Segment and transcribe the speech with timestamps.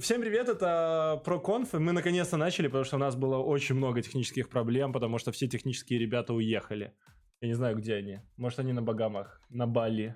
[0.00, 4.00] Всем привет, это ProConf, и мы наконец-то начали, потому что у нас было очень много
[4.00, 6.94] технических проблем, потому что все технические ребята уехали.
[7.40, 8.20] Я не знаю, где они.
[8.36, 10.14] Может, они на Багамах, на Бали.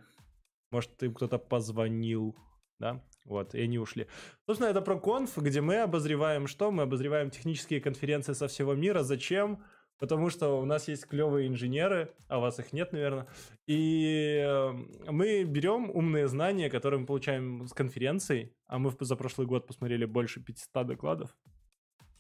[0.71, 2.37] Может, им кто-то позвонил,
[2.79, 3.05] да?
[3.25, 4.07] Вот, и они ушли.
[4.47, 6.71] Собственно, это ProConf, где мы обозреваем что?
[6.71, 9.03] Мы обозреваем технические конференции со всего мира.
[9.03, 9.65] Зачем?
[10.01, 13.27] Потому что у нас есть клевые инженеры, а у вас их нет, наверное.
[13.67, 14.73] И э,
[15.11, 20.07] мы берем умные знания, которые мы получаем с конференций, а мы за прошлый год посмотрели
[20.07, 21.37] больше 500 докладов.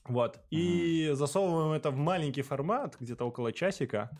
[0.04, 0.40] Вот.
[0.50, 1.14] И mm-hmm.
[1.14, 4.10] засовываем это в маленький формат, где-то около часика.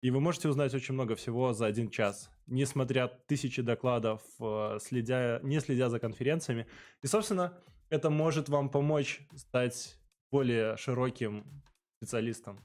[0.00, 5.38] И вы можете узнать очень много всего за один час, несмотря тысячи докладов, э, следя,
[5.42, 6.66] не следя за конференциями.
[7.02, 7.58] И, собственно,
[7.90, 9.98] это может вам помочь стать
[10.30, 11.44] более широким
[11.98, 12.58] специалистом.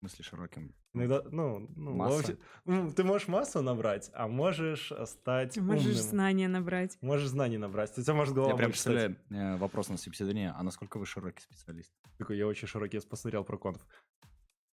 [0.00, 0.74] В смысле широким?
[0.94, 2.38] Иногда, ну, ну, Масса?
[2.64, 6.02] Ну, ты можешь массу набрать, а можешь стать Ты можешь умным.
[6.02, 6.96] знания набрать.
[7.02, 7.98] Можешь знания набрать.
[7.98, 11.42] У тебя может голова Я прям представляю э, вопрос на собеседование, а насколько вы широкий
[11.42, 11.92] специалист?
[12.16, 13.86] Такой, я очень широкий, я посмотрел про конф.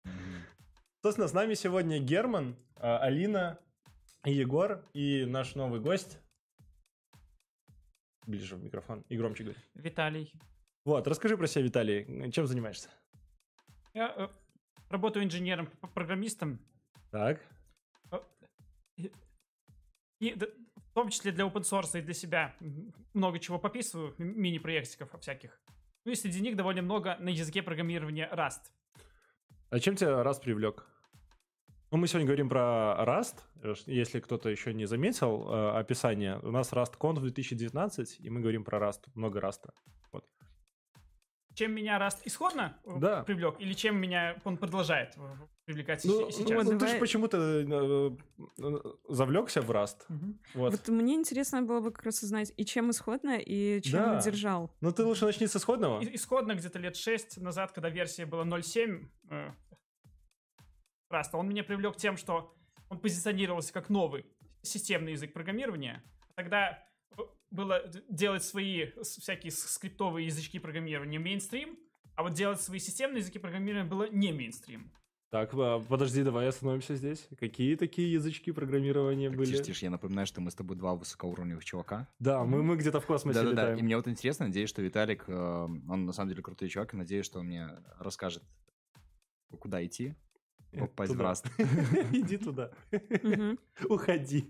[0.05, 0.11] Mm-hmm.
[1.03, 3.59] Собственно, с нами сегодня Герман, а, Алина,
[4.23, 6.19] Егор и наш новый гость.
[8.25, 9.59] Ближе в микрофон и громче говори.
[9.73, 10.31] Виталий.
[10.85, 12.31] Вот, расскажи про себя, Виталий.
[12.31, 12.87] Чем занимаешься?
[13.93, 14.27] Я э,
[14.89, 16.59] Работаю инженером-программистом.
[17.11, 17.41] Так.
[20.19, 22.55] И в том числе для open source и для себя
[23.13, 25.59] много чего пописываю, мини-проектиков всяких.
[26.05, 28.71] Ну и среди них довольно много на языке программирования Rust.
[29.69, 30.85] А чем тебя Rust привлек?
[31.91, 33.43] Ну, мы сегодня говорим про Rust.
[33.85, 38.79] Если кто-то еще не заметил э, описание, у нас RustConf 2019, и мы говорим про
[38.79, 39.69] Rust, много Rust.
[41.57, 43.23] Чем меня Rust исходно э, да.
[43.23, 45.15] привлек, или чем меня он продолжает
[45.65, 46.47] привлекать ну, сейчас?
[46.47, 48.15] Ну, ну ты же почему-то э,
[48.59, 50.05] э, завлекся в Rust.
[50.07, 50.37] Угу.
[50.53, 50.71] Вот.
[50.73, 54.21] вот мне интересно было бы как раз узнать, и чем исходно, и чем да.
[54.21, 54.71] держал.
[54.81, 55.99] Ну ты лучше начни с исходного.
[56.13, 59.51] Исходно где-то лет 6 назад, когда версия была 0.7 э,
[61.09, 62.53] Rust а, он меня привлек тем, что
[62.87, 64.27] он позиционировался как новый
[64.61, 66.03] системный язык программирования.
[66.35, 66.83] Тогда
[67.51, 71.77] было делать свои всякие скриптовые язычки программирования мейнстрим,
[72.15, 74.91] а вот делать свои системные языки программирования было не мейнстрим.
[75.29, 77.27] Так, а, подожди, давай остановимся здесь.
[77.37, 79.51] Какие такие язычки программирования так, были?
[79.51, 82.07] Тише, тише, я напоминаю, что мы с тобой два высокоуровневых чувака.
[82.19, 83.55] Да, мы, мы где-то в космосе да, летаем.
[83.55, 86.69] Да, да, и мне вот интересно, надеюсь, что Виталик, э, он на самом деле крутой
[86.69, 87.67] чувак, и надеюсь, что он мне
[87.99, 88.41] расскажет,
[89.59, 90.15] куда идти,
[90.71, 91.47] попасть в Раст.
[92.13, 92.71] Иди туда.
[93.89, 94.49] Уходи.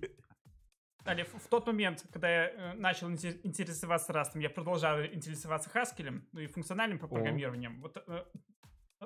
[1.08, 6.10] Далее, в, тот момент, когда я э, начал интересоваться Rust ом, я продолжал интересоваться Haskell
[6.10, 8.26] ем, ну и функциональным программированием, вот э,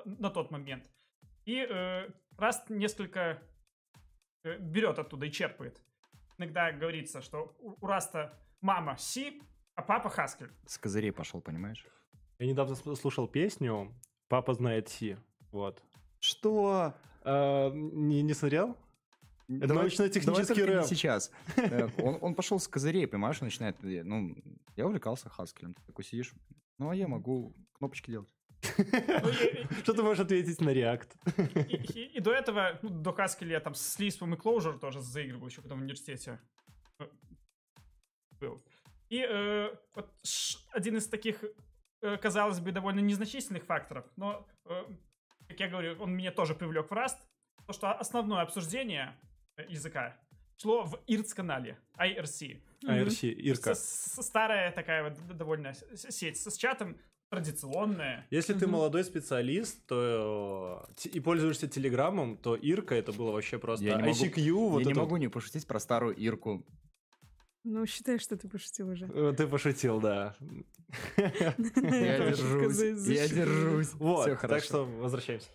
[0.04, 0.90] на тот момент.
[1.44, 3.40] И э, Rust несколько
[4.42, 5.80] э, берет оттуда и черпает.
[6.38, 9.34] Иногда говорится, что у, у Раста мама C,
[9.76, 10.50] а папа Haskell.
[10.66, 11.86] С козырей пошел, понимаешь?
[12.40, 13.94] Я недавно слушал песню
[14.28, 15.16] «Папа знает Си».
[15.52, 15.80] Вот.
[16.18, 16.94] Что?
[17.22, 18.76] А, не, не смотрел?
[19.48, 20.84] Это научно-технический рэп.
[20.86, 21.30] сейчас.
[21.56, 23.76] Э, он, он пошел с козырей, понимаешь, начинает...
[23.82, 24.34] Ну,
[24.76, 25.74] я увлекался Хаскелем.
[25.74, 26.32] Ты такой сидишь,
[26.78, 28.28] ну, а я могу кнопочки делать.
[29.82, 32.14] Что ты можешь ответить на React?
[32.14, 35.62] И, до этого, ну, до Haskell я там с Lisp и Clojure тоже заигрывал еще,
[35.62, 36.40] когда в университете
[38.40, 38.62] был.
[39.08, 40.10] И э, вот
[40.72, 41.44] один из таких,
[42.02, 44.84] э, казалось бы, довольно незначительных факторов, но, э,
[45.48, 47.18] как я говорю, он меня тоже привлек в Rust,
[47.66, 49.14] то, что основное обсуждение
[49.68, 50.16] языка
[50.62, 52.60] шло в IRC-канале, IRC.
[52.84, 53.74] IRC, Ирка.
[53.74, 56.96] Старая такая вот довольно сеть с чатом,
[57.30, 58.26] традиционная.
[58.30, 64.00] Если ты молодой специалист, то и пользуешься Телеграмом, то Ирка это было вообще просто я
[64.00, 64.52] не ICQ.
[64.52, 64.90] Могу, вот я это...
[64.92, 66.64] не могу не пошутить про старую Ирку.
[67.64, 69.06] Ну, считай, что ты пошутил уже.
[69.06, 70.34] Э, ты пошутил, да.
[71.16, 73.06] Я держусь.
[73.06, 73.92] Я держусь.
[73.94, 75.48] Вот, так что возвращаемся.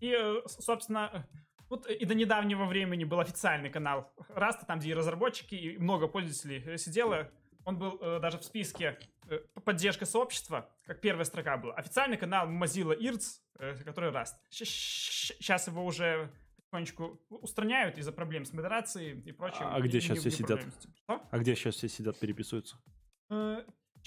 [0.00, 1.26] И, э, собственно,
[1.68, 6.08] вот и до недавнего времени был официальный канал Раста, там, где и разработчики, и много
[6.08, 7.30] пользователей э, сидело.
[7.64, 8.98] Он был э, даже в списке
[9.28, 11.74] э, поддержка сообщества, как первая строка была.
[11.74, 13.22] Официальный канал Mozilla IRC,
[13.58, 14.34] э, который Rust.
[14.50, 19.62] Сейчас его уже потихонечку устраняют из-за проблем с модерацией и прочим.
[19.62, 20.60] А, где сейчас все сидят?
[21.06, 22.76] А где сейчас все сидят, переписываются?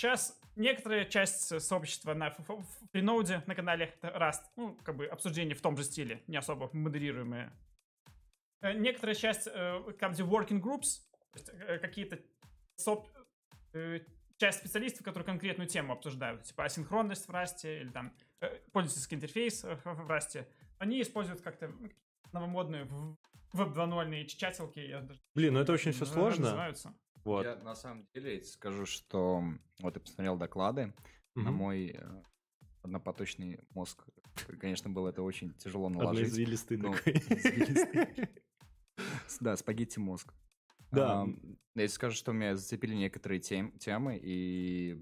[0.01, 2.31] Э, Сейчас некоторая часть сообщества на
[2.91, 7.51] Фриноуде на канале Rust, ну, как бы обсуждение в том же стиле, не особо модерируемые.
[8.61, 11.01] Э, некоторая часть, э, как бы working groups,
[11.35, 12.19] э, какие-то
[12.75, 13.07] соп...
[14.37, 18.13] часть специалистов, которые конкретную тему обсуждают, типа асинхронность в Rust или там
[18.71, 20.47] пользовательский интерфейс в Rust,
[20.79, 21.71] они используют как-то
[22.33, 22.85] новомодные
[23.53, 24.79] веб 2.0 чатилки.
[25.35, 26.45] Блин, ну это очень все сложно.
[26.45, 26.95] Называются.
[27.23, 27.43] Вот.
[27.45, 29.43] Я на самом деле скажу, что
[29.79, 30.93] вот я посмотрел доклады,
[31.35, 31.53] на Мгм.
[31.53, 32.23] мой э,
[32.81, 34.03] однопоточный мозг,
[34.59, 36.27] конечно, было это очень тяжело наложить.
[36.27, 37.21] Одноизвилистый Ну, такой.
[39.39, 40.33] Да, спагетти мозг.
[40.91, 41.25] Да.
[41.75, 45.01] Я скажу, что меня зацепили некоторые тем- темы, и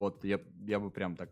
[0.00, 1.30] вот я, я бы прям так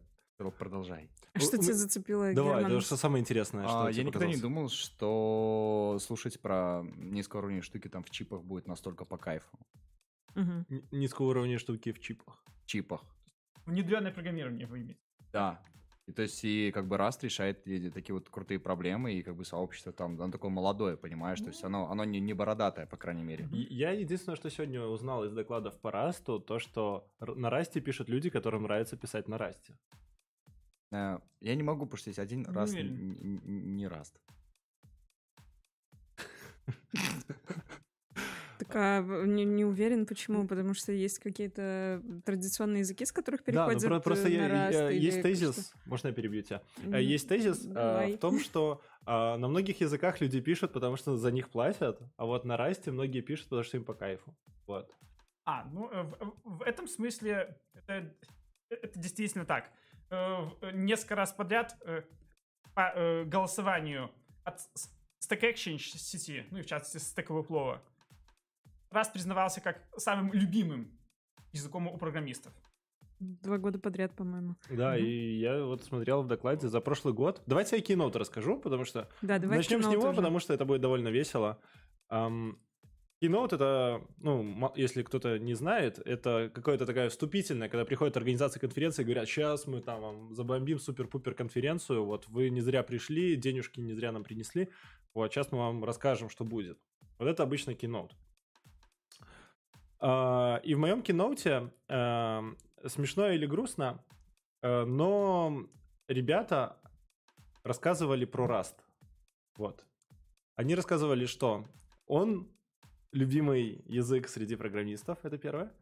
[0.59, 1.09] продолжай.
[1.33, 4.69] А Что тебя зацепило, Давай, это что самое интересное, что А, я никогда не думал,
[4.69, 9.59] что слушать про низкоуровневые штуки там в чипах будет настолько по кайфу.
[10.35, 12.45] Н- Низкого уровня штуки в чипах.
[12.65, 13.03] В чипах.
[13.67, 15.01] Внедренное программирование вы имеете.
[15.33, 15.61] Да.
[16.07, 19.37] И то есть, и как бы Rust решает эти такие вот крутые проблемы, и как
[19.37, 22.97] бы сообщество там, оно такое молодое, понимаешь, то есть оно, оно не, не бородатое, по
[22.99, 23.49] крайней мере.
[23.71, 28.29] Я единственное, что сегодня узнал из докладов по Расту, то, что на Расте пишут люди,
[28.29, 29.79] которым нравится писать на Расте.
[30.93, 33.13] Э, Я не могу, потому что есть один раз уверен.
[33.13, 34.21] н- н- не Rust.
[38.77, 40.47] А в- не, не уверен, почему?
[40.49, 44.49] Потому что есть какие-то традиционные языки, с которых Да, ну переходят про- просто э, я-
[44.49, 45.23] на я- или есть что?
[45.29, 46.61] тезис, можно я перебью тебя?
[46.79, 48.13] Э, М, Есть тезис э, давай.
[48.17, 52.25] в том, что э, на многих языках люди пишут, потому что за них платят, а
[52.27, 54.35] вот на Расте многие пишут, потому что им по кайфу.
[54.67, 54.91] Вот.
[55.45, 58.13] А, ну, э, в, в этом смысле это,
[58.71, 59.71] это действительно так.
[60.11, 62.03] Э, э, Несколько раз подряд э,
[62.75, 64.11] по э, голосованию
[64.43, 64.59] от
[65.23, 67.79] Stack Exchange сети, ну и в частности Stack Overflow,
[68.95, 70.91] раз признавался как самым любимым
[71.53, 72.53] языком у программистов.
[73.21, 74.57] Два года подряд, по-моему.
[74.71, 75.05] Да, Мгм.
[75.05, 77.43] и я вот смотрел в докладе за прошлый год.
[77.47, 80.17] Давайте я Keynote расскажу, потому что Да, Начнем с него, уже.
[80.17, 81.59] потому что это будет довольно весело.
[82.09, 82.59] Ам,
[83.23, 89.03] Keynote это, ну, если кто-то не знает, это какая-то такая вступительная, когда приходят организации конференции
[89.03, 93.81] и говорят, сейчас мы там вам забомбим супер-пупер конференцию, вот вы не зря пришли, денежки
[93.81, 94.69] не зря нам принесли,
[95.15, 96.79] вот сейчас мы вам расскажем, что будет.
[97.19, 98.11] Вот это обычно Keynote.
[100.07, 104.05] А, И в моем киноуте эм, смешно или грустно,
[104.61, 105.67] э, но
[106.09, 106.77] ребята
[107.63, 108.75] рассказывали про Rust.
[109.57, 109.87] Вот.
[110.57, 111.65] Они рассказывали, что
[112.07, 112.51] он
[113.13, 115.73] любимый язык среди программистов, это первое.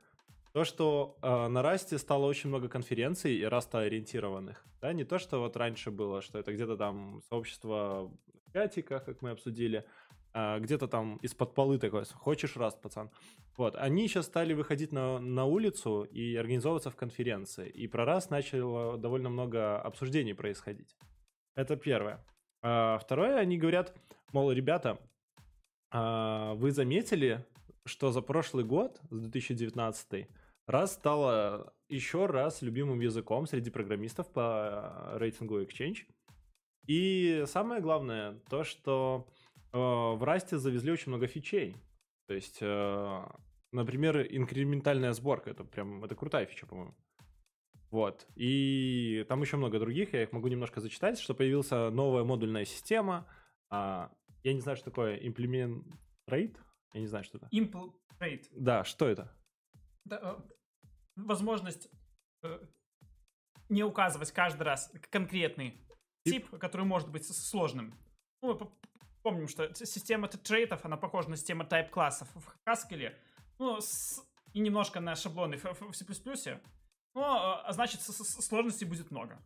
[0.52, 4.64] То, что э, на Расте стало очень много конференций и раста-ориентированных.
[4.80, 8.08] Да, не то, что вот раньше было, что это где-то там сообщество
[8.46, 9.84] в чатиках, как мы обсудили,
[10.34, 13.10] где-то там из-под полы такое, хочешь Раст, пацан.
[13.56, 17.68] Вот, они сейчас стали выходить на, на улицу и организовываться в конференции.
[17.68, 20.96] И про Раст начало довольно много обсуждений происходить.
[21.54, 22.24] Это первое.
[22.62, 23.94] А второе, они говорят,
[24.32, 24.98] мол, ребята,
[25.90, 27.44] а, вы заметили,
[27.84, 30.28] что за прошлый год, с 2019,
[30.66, 36.06] раз стало еще раз любимым языком среди программистов по рейтингу Exchange.
[36.86, 39.26] И самое главное, то, что
[39.72, 41.76] в Расте завезли очень много фичей.
[42.26, 43.26] То есть, э,
[43.72, 46.94] например, инкрементальная сборка, это прям, это крутая фича, по-моему.
[47.90, 48.26] Вот.
[48.36, 53.26] И там еще много других, я их могу немножко зачитать, что появилась новая модульная система.
[53.70, 54.10] А,
[54.42, 55.84] я не знаю, что такое implement
[56.28, 56.56] rate.
[56.94, 57.48] Я не знаю, что это.
[57.52, 58.46] Impl-Trade.
[58.52, 59.34] Да, что это?
[60.04, 60.82] Да, э,
[61.16, 61.88] возможность
[62.42, 62.60] э,
[63.68, 65.78] не указывать каждый раз конкретный
[66.24, 66.48] Тип.
[66.50, 67.94] тип, который может быть сложным.
[68.42, 68.50] Ну,
[69.22, 73.14] помним, что система т- трейтов, она похожа на систему type классов в Haskell,
[73.58, 74.20] ну, с-
[74.52, 76.60] и немножко на шаблоны в, в- C++.
[77.14, 79.38] Но, э, значит, с- с- сложностей будет много.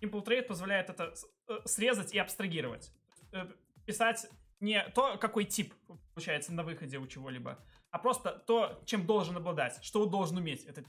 [0.00, 1.14] Impl Trade позволяет это
[1.48, 2.90] э, срезать и абстрагировать.
[3.32, 3.46] Э,
[3.86, 4.26] Писать
[4.60, 5.74] не то, какой тип
[6.14, 7.58] получается на выходе у чего-либо,
[7.90, 10.64] а просто то, чем должен обладать, что он должен уметь.
[10.64, 10.84] Это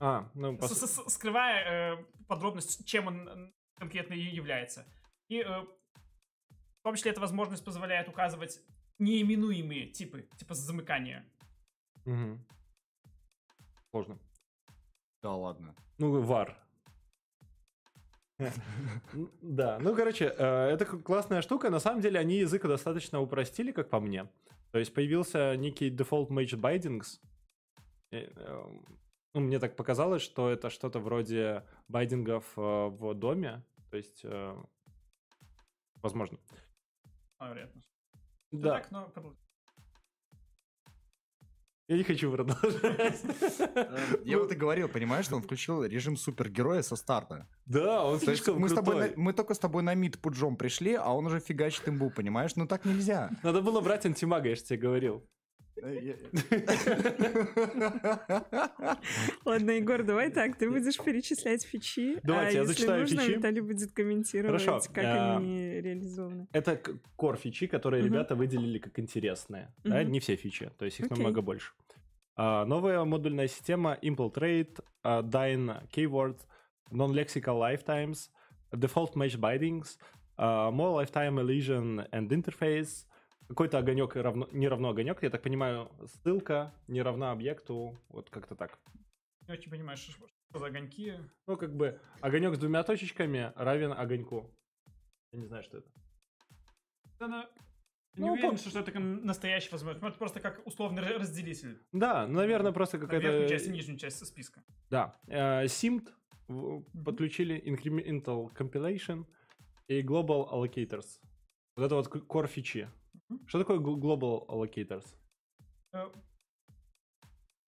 [0.00, 4.86] А, ну, по с- су- с- скрывая э, подробность, чем он конкретно является.
[5.28, 5.64] И э,
[6.80, 8.60] в том числе эта возможность позволяет указывать
[8.98, 11.24] неименуемые типы, типа замыкания.
[12.06, 12.44] Мгм.
[13.90, 14.18] Сложно.
[15.22, 15.74] Да ладно.
[15.98, 16.54] Ну, var.
[19.12, 21.68] М, Да, ну, короче, э, это классная штука.
[21.70, 24.28] На самом деле, они язык достаточно упростили, как по мне.
[24.72, 27.20] То есть появился некий default match bindings.
[28.12, 28.84] Эм,
[29.34, 33.62] Ну, мне так показалось, что это что-то вроде байдингов э, в доме.
[33.90, 34.56] То есть, э,
[36.02, 36.38] возможно.
[37.40, 37.82] А, вероятно.
[38.52, 39.12] Да, Так, но
[41.88, 43.20] я не хочу продолжать.
[44.24, 47.48] Я вот и говорил, понимаешь, что он включил режим супергероя со старта.
[47.66, 49.16] Да, он слишком мы, с тобой крутой.
[49.16, 52.54] на- мы только с тобой на мид пуджом пришли, а он уже фигачит имбу, понимаешь?
[52.54, 53.30] Ну так нельзя.
[53.42, 55.26] Надо было брать антимага, я же тебе говорил.
[59.44, 63.36] Ладно, Егор, давай так, ты будешь перечислять фичи, Давайте, а я если зачитаю нужно, фичи.
[63.36, 66.48] Виталий будет комментировать, Хорошо, как а, они реализованы.
[66.52, 66.80] Это
[67.16, 69.72] кор фичи, которые ребята выделили как интересные.
[69.84, 70.04] Да?
[70.04, 71.16] Не все фичи, то есть их Окей.
[71.16, 71.72] намного больше.
[72.36, 76.38] А, новая модульная система Impl Trade, а, Dyn Keyword,
[76.90, 78.30] Non-Lexical Lifetimes,
[78.72, 79.98] Default Match Bindings,
[80.36, 83.06] а, More Lifetime Elision and Interface,
[83.50, 88.54] какой-то огонек равно, не равно огонек, я так понимаю, ссылка не равна объекту, вот как-то
[88.54, 88.78] так.
[89.48, 91.14] Не очень понимаешь, что, что за огоньки.
[91.48, 94.48] Ну, как бы огонек с двумя точечками равен огоньку.
[95.32, 95.90] Я не знаю, что это.
[97.18, 97.50] Она...
[98.14, 100.04] Не Ну, уверен, пом- что это такая настоящая возможность.
[100.04, 101.78] Это просто как условный ра- разделитель.
[101.92, 103.48] Да, ну, наверное, просто на верхнюю какая-то...
[103.48, 104.62] часть и нижнюю часть списка.
[104.90, 105.16] Да.
[105.28, 106.08] Э, SIMD
[106.48, 109.26] в- подключили Incremental Compilation
[109.88, 111.20] и Global Allocators.
[111.76, 112.88] Вот это вот core фичи.
[113.46, 115.06] Что такое Global Allocators?
[115.92, 116.06] Э,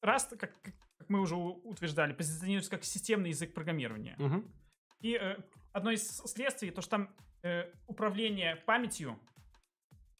[0.04, 4.14] Rust, как, как- как мы уже утверждали, позиционируется как системный язык программирования.
[4.18, 4.52] Мгм.
[5.00, 5.36] И э,
[5.72, 9.18] одно из следствий, то, что там э, управление памятью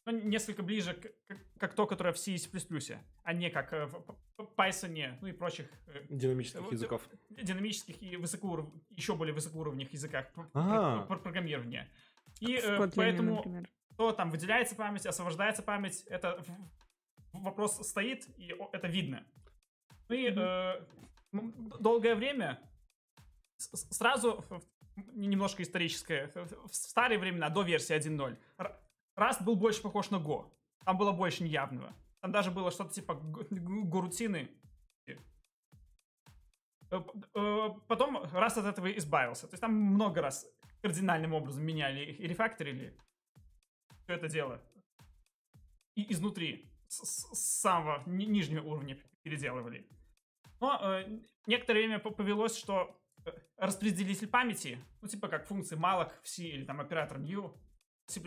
[0.05, 1.01] ну, несколько ближе к,
[1.33, 2.35] к- как то, которое в C
[3.23, 4.17] а не как э, в
[4.57, 7.07] Python, ну и прочих э, Динамических языков.
[7.29, 8.69] динамических и высокоуров...
[8.89, 10.97] еще более высокоуровневых языках А.
[10.99, 11.89] пр- пр- программирования.
[12.41, 13.69] И э, поэтому например.
[13.97, 16.43] То там выделяется память, освобождается память, это
[17.33, 19.25] вопрос стоит, и это видно.
[20.09, 20.85] Ну и э,
[21.79, 22.59] долгое время
[23.57, 24.43] сразу
[25.13, 26.31] немножко историческое.
[26.35, 28.79] В старые времена, до версии 1.0, Р-
[29.17, 30.51] Rust был больше похож на Go.
[30.85, 31.93] Там было больше неявного.
[32.21, 34.49] Там даже было что-то типа г- г- горутины.
[36.91, 37.01] Э,
[37.35, 39.47] э, Потом Rust от этого избавился.
[39.47, 40.45] То есть там много раз
[40.81, 42.97] кардинальным образом меняли и рефакторили
[44.03, 44.61] все это дело.
[45.95, 49.87] И изнутри, с, с- самого ни- нижнего уровня переделывали.
[50.59, 56.11] Но э, некоторое время по- повелось, что э, распределитель памяти, ну типа как функции malloc
[56.21, 57.55] в C или там оператор new
[58.07, 58.21] в C++,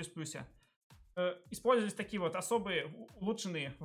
[1.16, 3.76] э, использовались такие вот особые улучшенные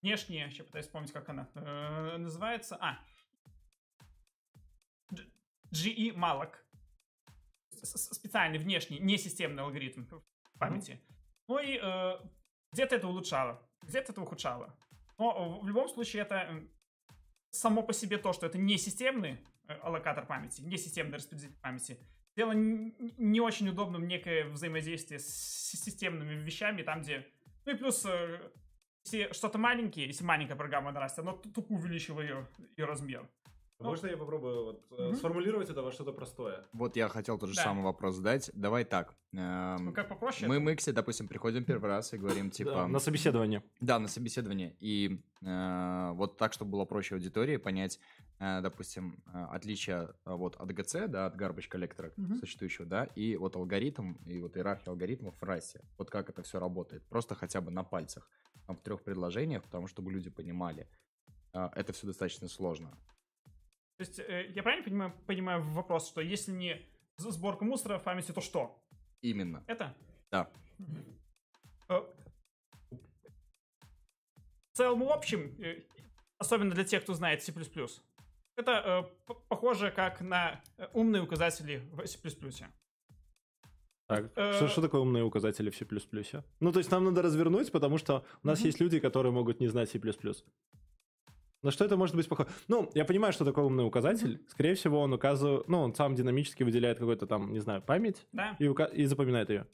[0.00, 2.98] внешние, сейчас пытаюсь вспомнить, как она э, называется, а,
[5.72, 6.54] GE malloc.
[7.84, 10.22] Специальный внешний, несистемный алгоритм в
[10.58, 11.00] памяти.
[11.48, 12.12] Ну и э,
[12.72, 14.76] где-то это улучшало, где-то это ухудшало.
[15.18, 16.64] Но э, в любом случае это
[17.50, 21.98] само по себе то, что это не системный э, аллокатор памяти, не системный распределитель памяти,
[22.36, 27.26] дело не очень удобным некое взаимодействие с системными вещами, там где...
[27.64, 28.50] Ну и плюс, э,
[29.04, 33.28] если что-то маленькое, если маленькая программа оно т- тупо увеличивает ее, ее размер.
[33.82, 35.14] Ну, Можно я попробую вот, Мгм.
[35.16, 36.64] сформулировать это во что-то простое?
[36.72, 37.62] Вот я хотел тот же Да.
[37.64, 38.50] самый вопрос задать.
[38.54, 39.14] Давай так.
[39.32, 40.46] эм, Ну как попроще?
[40.48, 42.72] Мы, мы к себе, допустим, приходим первый раз и говорим, типа...
[42.72, 43.62] Да, на собеседование.
[43.80, 44.76] Да, на собеседование.
[44.78, 47.98] И э, вот так, чтобы было проще аудитории понять,
[48.38, 54.12] э, допустим, отличие вот от ГЦ, да, от garbage коллектора существующего, да, и вот алгоритм,
[54.26, 55.80] и вот иерархия алгоритмов в расе.
[55.98, 57.02] Вот как это все работает.
[57.08, 58.28] Просто хотя бы на пальцах,
[58.66, 60.86] там, в трех предложениях, потому чтобы люди понимали.
[61.54, 62.96] Э, это все достаточно сложно.
[64.02, 66.84] То есть э, я правильно понимаю, понимаю вопрос, что если не
[67.18, 68.82] сборка мусора в памяти, то что?
[69.20, 69.62] Именно.
[69.68, 69.94] Это?
[70.32, 70.50] Да.
[71.88, 72.00] Э,
[74.72, 75.82] В целом, в общем, э,
[76.38, 77.52] особенно для тех, кто знает C++,
[78.56, 80.60] это э, похоже как на
[80.92, 82.18] умные указатели в C++.
[84.08, 85.86] Так, Э, что, что такое умные указатели в C++?
[86.58, 88.66] Ну, то есть нам надо развернуть, потому что у нас Мгм.
[88.66, 90.00] есть люди, которые могут не знать C++.
[91.62, 92.48] На что это может быть похоже?
[92.68, 94.42] Ну, я понимаю, что такое умный указатель.
[94.48, 95.68] Скорее всего, он указывает...
[95.68, 98.56] Ну, он сам динамически выделяет какой-то там, не знаю, память Да?
[98.58, 99.66] и, ука- и запоминает ее.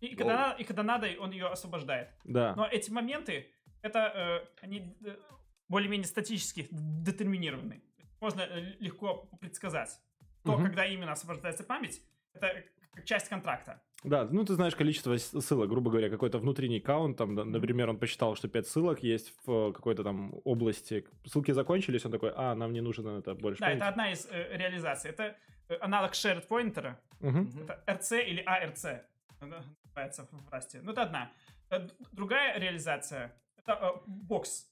[0.00, 2.08] И, когда, надо, и когда надо, он ее освобождает.
[2.24, 2.54] Да.
[2.56, 3.46] Но эти моменты,
[3.80, 5.16] это э, они э,
[5.68, 7.80] более-менее статически детерминированы.
[8.20, 10.00] Можно э, легко предсказать.
[10.44, 10.64] То, Мгм.
[10.66, 12.02] когда именно освобождается память,
[12.34, 12.64] это
[13.04, 13.80] часть контракта.
[14.06, 18.36] Да, ну ты знаешь количество ссылок, грубо говоря, какой-то внутренний аккаунт, там, например, он посчитал,
[18.36, 22.72] что 5 ссылок есть в э, какой-то там области, ссылки закончились, он такой, а, нам
[22.72, 23.78] не нужно это больше Да, памяти».
[23.78, 25.10] это одна из э, реализаций.
[25.10, 25.36] Это
[25.68, 26.94] э, аналог shared pointer.
[27.20, 27.50] Мгм.
[27.62, 29.02] Это RC или ARC
[29.40, 30.80] она называется в расте.
[30.82, 31.32] Ну, это одна.
[31.70, 34.70] Э, Другая реализация— это э, бокс.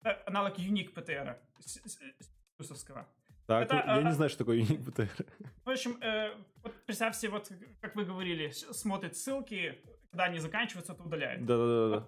[0.00, 1.36] Это аналог unique PTR
[2.56, 3.06] плюсовского.
[3.48, 5.26] Так, это, я а, не а- знаю, что такое Unique BTR.
[5.64, 7.50] В общем, э, вот представьте, вот
[7.80, 11.46] как вы говорили, смотрит ссылки, когда они заканчиваются, то удаляет.
[11.46, 12.06] Да-да-да.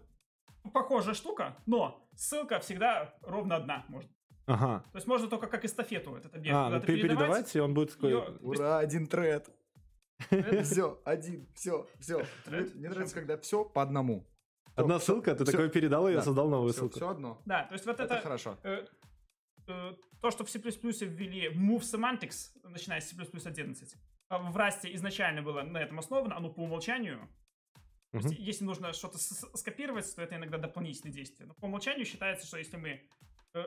[0.71, 4.11] Похожая штука, но ссылка всегда ровно одна может.
[4.47, 4.85] Ага.
[4.93, 7.93] То есть можно только как эстафету этот объект А, ну пе- передавать, и он будет
[7.95, 8.11] такой...
[8.11, 9.49] её- Ура, один тред.
[10.63, 12.27] Все, один, все, все.
[12.47, 14.27] Мне нравится, когда все по одному.
[14.75, 15.53] Одна ссылка, ты всё.
[15.53, 16.25] такой передал, и я Да.
[16.25, 17.07] создал новую Все, ссылку.
[17.09, 17.41] одно.
[17.47, 18.23] Да, то есть вот Это это...
[18.23, 18.59] хорошо.
[19.71, 23.95] Э, э, то, что в C++ ввели Move Semantics, начиная с C++ 11,
[24.29, 27.29] а в Rust изначально было на этом основано, оно по умолчанию.
[28.13, 31.47] То есть, если нужно что-то скопировать, то это иногда дополнительные действия.
[31.47, 33.01] Но по умолчанию считается, что если мы
[33.55, 33.65] э,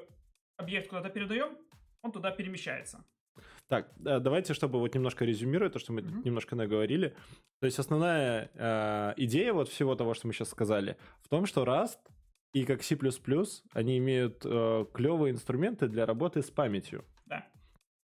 [0.58, 1.58] объект куда-то передаем,
[2.02, 3.06] он туда перемещается.
[3.68, 6.24] Так, да, давайте, чтобы вот немножко резюмировать то, что мы Мгм.
[6.24, 7.16] немножко наговорили.
[7.62, 11.64] То есть основная э, идея вот всего того, что мы сейчас сказали, в том, что
[11.64, 12.00] Rust
[12.54, 12.98] и как C++,
[13.74, 17.04] они имеют э, клевые инструменты для работы с памятью.
[17.26, 17.48] Да.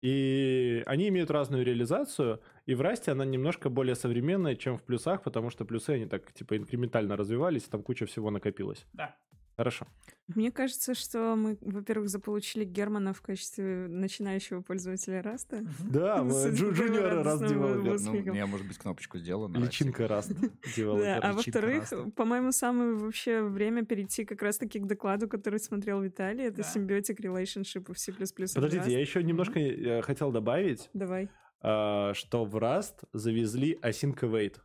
[0.01, 5.22] И они имеют разную реализацию, и в Расте она немножко более современная, чем в плюсах,
[5.22, 8.86] потому что плюсы, они так, типа, инкрементально развивались, там куча всего накопилось.
[8.94, 9.15] Да.
[9.60, 9.86] Хорошо.
[10.30, 15.66] Мне кажется, что мы, во-первых, заполучили Германа в качестве начинающего пользователя Rust а.
[15.80, 18.25] Да, junior Rust developer.
[18.28, 19.54] Ну, я, может быть, кнопочку сделаю.
[19.54, 20.32] Личинка Rust
[20.78, 26.01] developer, Да, а во-вторых, по-моему, самое вообще время перейти как раз-таки к докладу, который смотрел
[26.01, 26.46] Виталий.
[26.46, 28.13] Это symbiotic relationship в C++
[28.56, 31.28] Подождите, я еще немножко э, хотел добавить, Давай.
[31.60, 34.56] а, что в Rust завезли async await.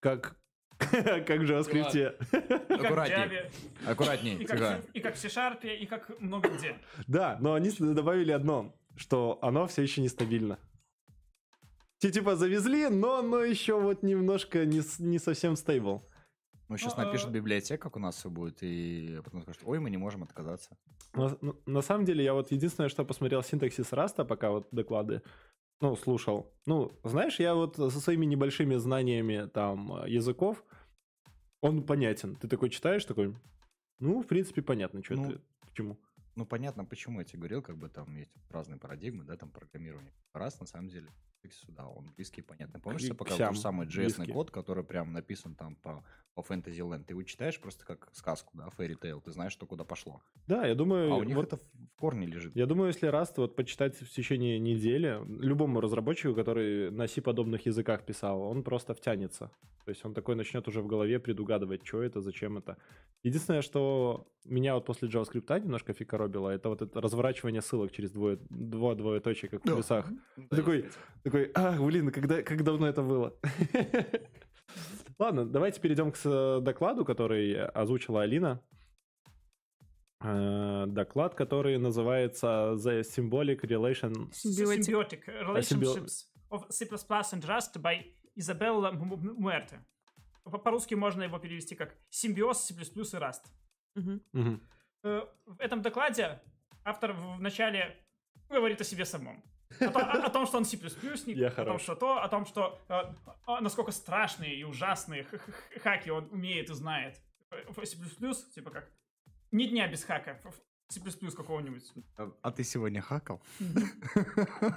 [0.00, 0.36] Как
[0.78, 1.96] как в JavaScript.
[1.96, 2.26] И
[2.68, 3.16] как в Аккуратней.
[3.16, 6.76] Java, Аккуратней, и как, в- и как в C-Sharp, и как много где.
[7.06, 10.58] Да, но они добавили одно, что оно все еще нестабильно.
[11.98, 16.06] Те типа завезли, но оно еще вот немножко не, совсем стейбл.
[16.68, 19.78] Ну, сейчас Ну, э, напишут библиотека, как у нас все будет, и потом скажут, ой,
[19.78, 20.76] мы не можем отказаться.
[21.14, 25.22] На, на- на самом деле, я вот единственное, что посмотрел синтаксис Раста, пока вот доклады,
[25.80, 26.52] ну, слушал.
[26.66, 30.64] Ну, знаешь, я вот со своими небольшими знаниями там э, языков,
[31.60, 32.36] он понятен.
[32.36, 33.34] Ты такой читаешь, такой,
[33.98, 35.98] ну, в принципе, понятно, что Ну, это, к чему.
[36.34, 40.12] Ну, понятно, почему я тебе говорил, как бы там есть разные парадигмы, да, там программирование.
[40.32, 41.08] Раз, на самом деле,
[41.52, 42.80] сюда, он близкий понятный.
[42.80, 47.04] Помнишь, я сям тот самый JS код, который прям написан там по, по Fantasyland?
[47.04, 50.20] Ты его читаешь просто как сказку, да, Fairy Tail, ты знаешь, что куда пошло.
[50.46, 52.54] Да, я думаю, А у них вот это в корне лежит.
[52.56, 58.04] Я думаю, если Rust вот почитать в течение недели, любому разработчику, который на C-подобных языках
[58.04, 59.50] писал, он просто втянется.
[59.84, 62.76] То есть он такой начнет уже в голове предугадывать, что это, зачем это.
[63.22, 68.36] Единственное, что меня вот после JavaScript немножко фикоробило, это вот это разворачивание ссылок через двое,
[68.50, 70.10] два двоеточия, как в плюсах.
[70.36, 70.98] Да, такой- кстати.
[71.36, 73.38] Такой, ах, блин, когда, как давно это было?
[75.18, 78.62] Ладно, давайте перейдем к с- докладу, который озвучила Алина.
[80.24, 84.30] Э, Доклад, который называется The Symbolic Relation...
[84.30, 85.26] Symbiotic.
[85.26, 88.02] Relationships of C++ and Rust by
[88.34, 89.84] Изабелла М- Муэрте.
[90.44, 92.78] По- По-русски можно его перевести как симбиоз C++ и
[93.18, 93.42] Rust.
[95.04, 96.40] Э, В этом докладе
[96.82, 97.94] автор в начале
[98.48, 99.42] говорит о себе самом.
[99.80, 100.76] О, то- о- о том, что он C++,
[101.34, 105.52] Я о том, что то, о том, что э, насколько страшные и ужасные х- х-
[105.82, 107.20] хаки он умеет и знает.
[107.68, 107.96] В C++,
[108.54, 108.90] типа как
[109.52, 111.00] ни дня без хака в C++
[111.36, 111.92] какого-нибудь.
[112.16, 113.40] А, а ты сегодня хакал?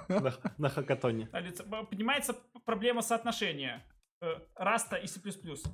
[0.09, 1.29] На, на хакатоне.
[1.31, 3.85] А, лицо- б- Поднимается п- проблема соотношения
[4.21, 5.19] э, Раста и C++.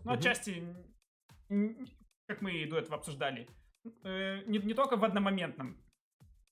[0.03, 0.63] Ну, отчасти,
[2.27, 3.47] как мы и до этого обсуждали,
[4.03, 5.77] э, не, не только в одномоментном,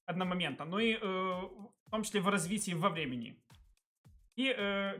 [0.06, 3.42] одномоментном, но и э, в том числе в развитии во времени.
[4.36, 5.00] И э,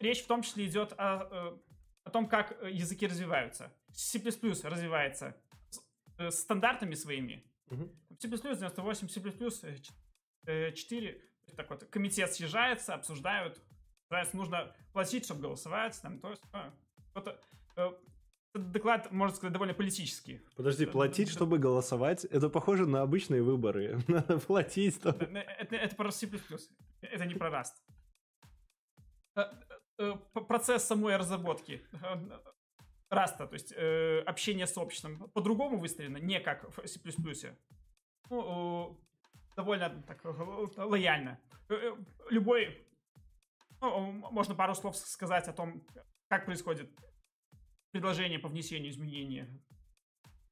[0.00, 1.58] речь в том числе идет о, э,
[2.04, 3.72] о том, как э, языки развиваются.
[3.94, 5.36] C++ развивается
[5.70, 5.80] с
[6.18, 7.90] э, стандартами своими, Мгм.
[8.18, 9.20] C++, 98, C++,
[9.66, 9.92] э, ч-
[10.46, 11.28] э, 4.
[11.56, 13.60] Так вот, комитет съезжается, обсуждают.
[14.34, 15.98] Нужно платить, чтобы голосовать.
[16.02, 16.42] Там, то есть,
[17.14, 17.42] этот
[18.54, 20.40] доклад, можно сказать, довольно политический.
[20.56, 23.98] Подожди, платить, чтобы голосовать, это похоже на обычные выборы.
[24.08, 24.96] Надо платить.
[24.96, 26.28] чтобы- Э, Это, это про C++.
[27.00, 27.72] Это не про Rust.
[29.36, 29.42] Э,
[29.98, 30.14] э,
[30.48, 32.38] Процесс самой разработки э,
[33.10, 37.00] Раста, то есть э, общение с обществом, по-другому выстроено, не как в C++.
[38.30, 40.28] Ну, э, довольно так, э,
[40.76, 41.38] лояльно.
[41.68, 41.96] Э, э,
[42.30, 42.86] Любой...
[43.80, 45.86] ну, э, можно пару слов сказать о том,
[46.28, 46.90] как происходит
[47.92, 49.44] предложение по внесению изменений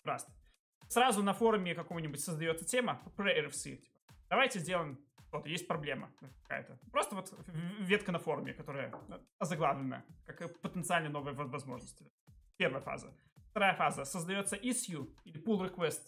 [0.04, 0.28] в Rust.
[0.88, 3.76] Сразу на форуме каком-нибудь создается тема про RFC.
[3.76, 3.86] Типа,
[4.28, 4.98] Давайте сделаем
[5.28, 6.78] что-то, есть проблема какая-то.
[6.90, 7.32] Просто вот
[7.78, 8.92] ветка на форуме, которая
[9.38, 12.10] озаглавлена, как и потенциально новые воз- возможности.
[12.56, 13.12] Первая фаза.
[13.50, 14.04] Вторая фаза.
[14.04, 16.00] Создается issue или pull request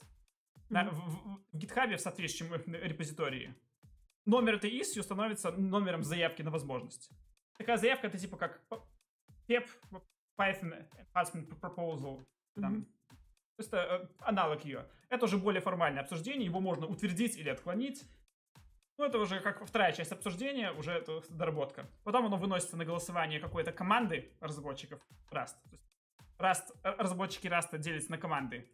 [0.68, 3.54] на- в, в- в GitHub в соответствующем э, репозитории.
[4.26, 7.10] Номер этой issue становится номером заявки на возможность.
[7.58, 8.62] Такая заявка это типа как
[9.48, 9.66] PEP,
[10.38, 12.24] Python Enhancement Proposal.
[12.60, 12.86] Там, Мгм.
[13.56, 14.88] Просто э, аналог ее.
[15.10, 18.02] Это уже более формальное обсуждение, его можно утвердить или отклонить.
[18.98, 21.86] Ну, это уже как вторая часть обсуждения, уже это доработка.
[22.04, 25.56] Потом оно выносится на голосование какой-то команды разработчиков Rust.
[26.38, 28.68] Rust, э, разработчики Rust делятся на команды.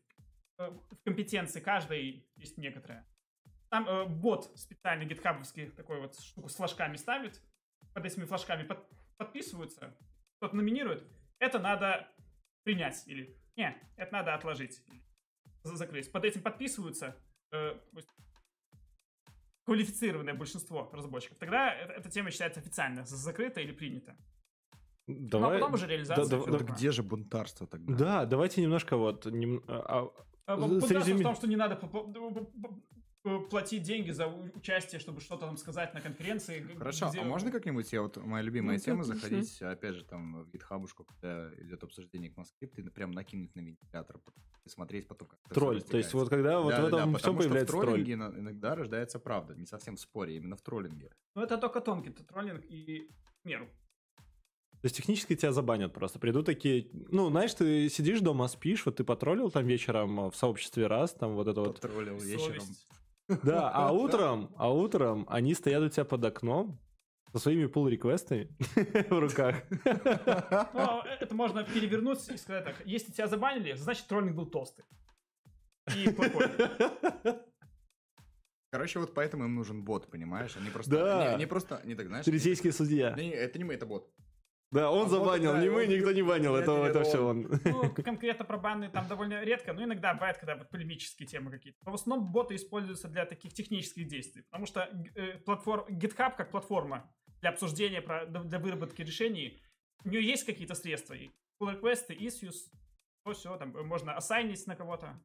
[0.59, 3.05] Э, В компетенции каждой есть некоторые.
[3.71, 7.43] Там э, бот специальный гитхабовский такой вот штуку с флажками ставит.
[7.95, 9.95] Под этими флажками под- подписываются.
[10.37, 11.05] Кто-то номинирует.
[11.39, 12.09] Это надо
[12.65, 14.83] принять или не, это надо отложить.
[15.65, 16.11] за- Закрыть.
[16.13, 17.17] Под этим подписываются.
[17.53, 17.79] э,
[19.65, 24.17] квалифицированное большинство разработчиков, тогда эта тема считается официально за- закрыта или принята.
[25.07, 25.59] Ну, а Давай...
[25.59, 26.25] потом уже реализация.
[26.39, 27.95] да- да- Да где же бунтарство тогда?
[27.95, 29.27] Да, давайте немножко вот...
[29.27, 30.11] нем- а-
[30.47, 31.77] А, Путаться среди в том, что не надо
[33.49, 36.61] платить деньги за участие, чтобы что-то там сказать на конференции.
[36.77, 39.21] Хорошо, где- а можно как-нибудь, я вот, моя любимая Ну, тема, отлично.
[39.29, 44.21] заходить, опять же, там, в гитхабушку, когда идет обсуждение ECMAScript, и прям накинуть на вентилятор,
[44.65, 45.83] и смотреть потом, как Тролль.
[45.83, 47.87] То есть вот когда вот в Да-да-да, этом всем потому что появляется в тролль.
[47.87, 51.11] троллинге ино- иногда рождается правда, не совсем в споре, именно в троллинге.
[51.35, 53.09] Ну, это только тонкий это троллинг и
[53.43, 53.69] в меру.
[54.81, 56.21] То есть технически тебя забанят просто.
[56.21, 56.89] Придут такие...
[56.93, 61.15] Ну, знаешь, ты сидишь дома, спишь, вот ты потроллил там вечером э, в сообществе раз,
[61.15, 61.81] там вот это вот...
[61.81, 62.61] Потроллил вечером.
[62.61, 62.87] Совесть.
[63.29, 66.81] Да, а утром, а утром они стоят у тебя под окном
[67.33, 68.49] со своими pull-реквестами
[69.11, 69.57] в руках.
[70.75, 72.87] Ну, это можно перевернуть и сказать так.
[72.87, 74.85] Если тебя забанили, значит троллинг был толстый.
[75.95, 76.47] И плохой.
[78.71, 80.57] Короче, вот поэтому им нужен бот, понимаешь?
[80.57, 80.91] Они просто...
[80.91, 81.23] Да.
[81.23, 81.81] Они, они просто...
[81.85, 82.27] Не так, знаешь...
[82.27, 83.15] Полицейский судья.
[83.15, 84.11] Не, это не мы, это бот.
[84.71, 87.03] Да, он А вот, забанил, да, не мы, он- никто не банил, это это это
[87.05, 87.47] все он.
[87.47, 87.61] он.
[87.65, 91.79] Ну, конкретно про баны там довольно редко, но иногда бывает, когда вот полемические темы какие-то.
[91.87, 94.43] Но в основном боты используются для таких технических действий.
[94.43, 94.81] Потому что
[95.15, 99.63] э, платформ, GitHub как платформа для обсуждения, про- для выработки решений,
[100.05, 101.15] у нее есть какие-то средства.
[101.15, 102.55] И pull requests, issues,
[103.25, 105.19] то все, там э, можно ассайнить на кого-то.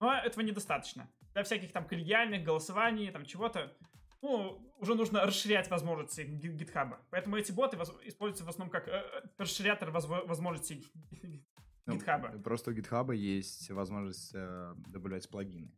[0.00, 1.10] Но этого недостаточно.
[1.34, 3.76] Для всяких там коллегиальных голосований, там чего-то,
[4.22, 6.98] ну, уже нужно расширять возможности ги- GitHub.
[7.10, 10.86] Поэтому эти боты используются в основном как э, э, расширятор возможностей
[11.86, 12.42] Ну, GitHub.
[12.42, 15.72] Просто у GitHub есть возможность э, добавлять плагины.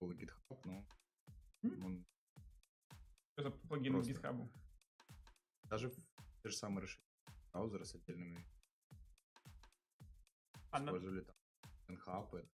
[0.00, 0.86] Был GitHub, но
[1.62, 1.84] М?
[1.84, 2.06] он
[3.36, 4.12] Это плагин Просто.
[4.12, 4.48] GitHub.
[5.64, 5.90] даже
[6.42, 7.06] те же самые расширения
[7.52, 8.38] браузера с отдельными
[10.70, 11.34] А, на- использовали там
[11.88, 12.48] NHub,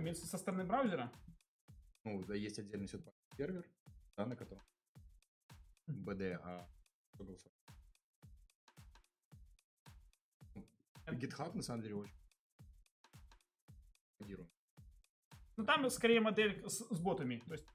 [0.00, 1.12] имеется со стороны браузера.
[2.04, 2.88] Ну, да, есть отдельный
[3.36, 3.64] сервер,
[4.16, 4.62] да, на котором
[5.88, 6.68] BD, а.
[10.54, 12.14] Ну, GitHub, на самом деле, очень.
[15.56, 17.42] Ну, там скорее модель с, с ботами.
[17.46, 17.66] То есть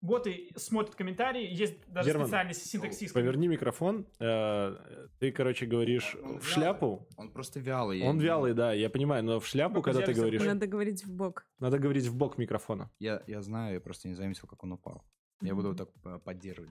[0.00, 3.12] боты смотрят комментарии, есть даже Герман, специальный синтаксис.
[3.12, 4.06] Поверни микрофон.
[4.20, 7.08] э, Ты, короче, говоришь Он в шляпу.
[7.16, 8.00] Он просто вялый.
[8.00, 10.42] я Он не- вялый, да, я понимаю, но в шляпу, Ну, когда ты говоришь.
[10.42, 11.46] Надо говорить в бок.
[11.58, 12.90] надо говорить в бок микрофона.
[12.98, 15.04] Я, я знаю, я просто не заметил, как он упал.
[15.40, 16.70] Я буду вот так поддерживать.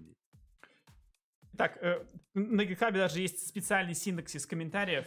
[1.58, 5.06] Так, э, на GitHub даже есть специальный синтаксис комментариев,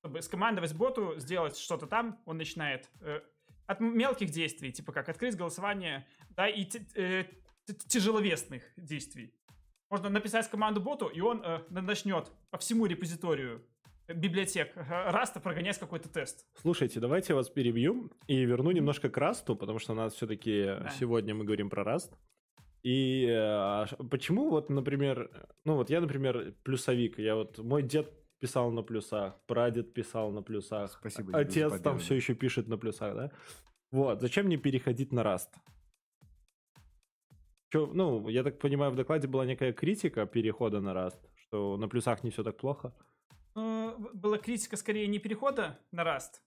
[0.00, 3.20] чтобы скомандовать боту, сделать что-то там, он начинает э,
[3.66, 7.24] от мелких действий, типа как открыть голосование, да, и т- э,
[7.66, 9.32] т- тяжеловесных действий.
[9.90, 13.62] Можно написать команду боту, и он э, начнет по всему репозиторию
[14.08, 16.44] э, библиотек Rust а прогонять какой-то тест.
[16.60, 20.64] Слушайте, давайте я вас перебью и верну немножко к Расту, потому что у нас все-таки
[20.64, 20.90] Да.
[20.90, 22.12] сегодня мы говорим про Раст.
[22.82, 25.30] И э, а почему вот, например,
[25.64, 30.42] ну вот я, например, плюсовик, я вот, мой дед писал на плюсах, прадед писал на
[30.42, 33.30] плюсах, Спасибо, отец там все еще пишет на плюсах, да?
[33.92, 35.54] Вот, зачем мне переходить на Раст?
[37.72, 41.88] Чё, ну, я так понимаю, в докладе была некая критика перехода на Раст, что на
[41.88, 42.94] плюсах не все так плохо.
[43.56, 46.42] Э, была критика скорее не перехода на Раст,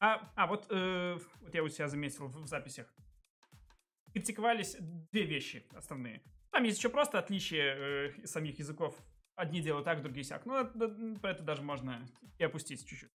[0.00, 2.92] а, а вот, э, вот я у себя заметил в, в записях.
[4.12, 4.76] Критиковались
[5.10, 6.22] две вещи основные.
[6.50, 8.94] Там есть еще просто отличие э, самих языков.
[9.34, 10.46] Одни делают так, другие сяк.
[10.46, 10.88] Ну, это,
[11.20, 12.06] про это даже можно
[12.38, 13.10] и опустить чуть-чуть.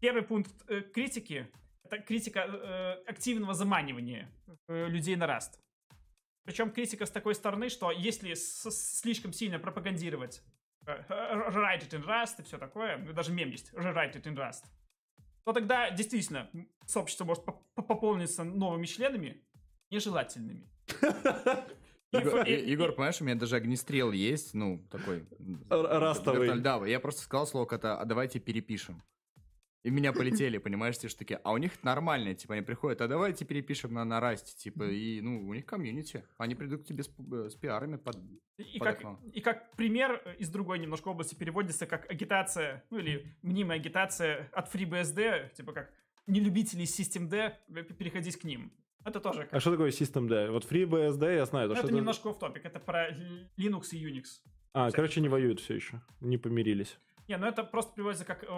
[0.00, 1.50] Первый пункт э, критики—
[1.84, 4.30] это критика э, активного заманивания
[4.68, 5.60] э, людей на Раст.
[6.46, 10.42] Причем критика с такой стороны, что если слишком сильно пропагандировать
[10.86, 14.36] э, write it in Rust и все такое, ну, даже мем есть, write it in
[14.36, 14.64] Rust,
[15.44, 16.48] то тогда действительно
[16.86, 19.44] сообщество может поп- поп- пополниться новыми членами,
[19.90, 20.70] нежелательными.
[22.12, 25.26] Егор, понимаешь, у меня даже огнестрел есть, ну, такой...
[25.68, 26.60] растовый.
[26.60, 29.02] Да, я просто сказал слово кота, а давайте перепишем.
[29.86, 31.38] И меня полетели, понимаешь, те штуки.
[31.44, 34.82] А у них это нормально, типа, они приходят, а давайте перепишем на, на расте, типа,
[34.82, 36.24] и, ну, у них комьюнити.
[36.38, 38.16] Они придут к тебе с, п- с пиарами под...
[38.56, 39.20] И под как, окном.
[39.32, 44.50] и как пример э, из другой немножко области переводится как агитация, ну или мнимая агитация
[44.52, 45.92] от FreeBSD, типа как
[46.26, 48.72] нелюбителей Systemd, э, переходить к ним.
[49.04, 49.54] Это тоже как...
[49.54, 50.50] А что такое System D?
[50.50, 51.68] Вот FreeBSD я знаю.
[51.68, 53.12] Ну, то, это что немножко в топик, это про
[53.56, 54.24] Linux и Unix.
[54.72, 56.00] А, короче, не воюют все еще.
[56.20, 56.98] Не помирились.
[57.28, 58.48] Не, ну это просто приводится как э,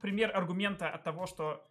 [0.00, 1.66] пример аргумента от того, что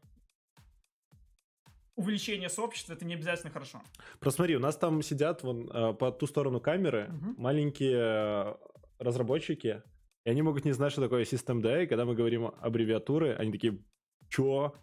[1.96, 3.82] увеличение сообщества это не обязательно хорошо.
[4.20, 7.36] Просмотри, у нас там сидят вон э, по ту сторону камеры Мгм.
[7.38, 8.56] маленькие э,
[9.00, 9.84] разработчики,
[10.24, 13.84] и они могут не знать, что такое Systemd, и когда мы говорим аббревиатуры, они такие,
[14.30, 14.74] чё?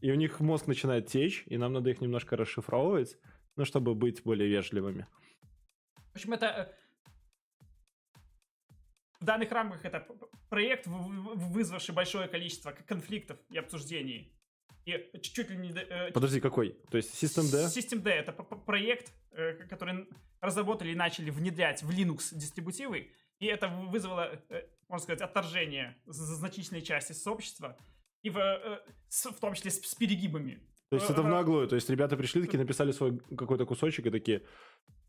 [0.00, 3.16] И у них мозг начинает течь, и нам надо их немножко расшифровывать,
[3.56, 5.06] ну, чтобы быть более вежливыми.
[6.12, 6.74] В общем, это...
[9.26, 10.06] В данных рамках это
[10.48, 14.32] проект, вызвавший большое количество конфликтов и обсуждений.
[14.84, 15.72] И чуть ли не...
[15.72, 16.74] э, Подожди, какой?
[16.92, 17.12] То есть?
[17.66, 20.06] System D это п- п- проект, э, который
[20.40, 23.10] разработали и начали внедрять в Linux дистрибутивы,
[23.40, 27.76] и это вызвало, э, можно сказать, отторжение значительной части сообщества,
[28.22, 30.60] и в, э, с- в том числе с, с перегибами.
[30.90, 34.10] То есть это в наглую, то есть ребята пришли такие, написали свой какой-то кусочек и
[34.10, 34.42] такие,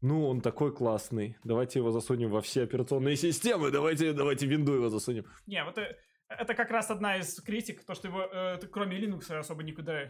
[0.02, 4.90] ну, он такой классный, давайте его засунем во все операционные системы, давайте, давайте винду его
[4.90, 5.26] засунем.
[5.46, 5.96] Не, вот э,
[6.30, 10.04] это как раз одна из критик, то, что его э, ты кроме Linux особо никуда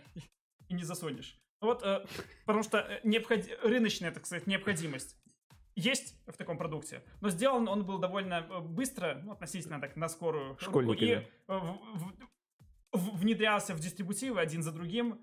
[0.70, 1.38] и, не засунешь.
[1.60, 2.06] Вот, э,
[2.46, 5.18] потому что э, необход- рыночная, так сказать, необходимость
[5.76, 10.08] есть в таком продукте, но сделан он был довольно э, быстро, ну, относительно так, на
[10.08, 10.52] скорую.
[10.52, 11.08] руку, Школьниками.
[11.10, 12.14] И э, в-
[12.94, 15.20] в- внедрялся в дистрибутивы один за другим,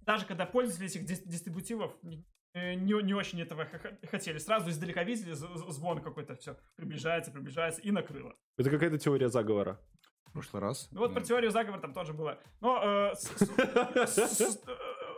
[0.00, 3.66] даже когда пользователи этих дис- дистрибутивов не, э, не, не очень этого
[4.10, 4.38] хотели.
[4.38, 8.34] Сразу издалека видели звон какой-то, все, приближается, приближается, и накрыло.
[8.56, 9.80] Это какая-то теория заговора.
[10.24, 10.88] В прошлый раз.
[10.92, 12.38] Ну вот про теорию заговора там тоже было.
[12.60, 13.14] Но э,
[13.58, 14.06] э,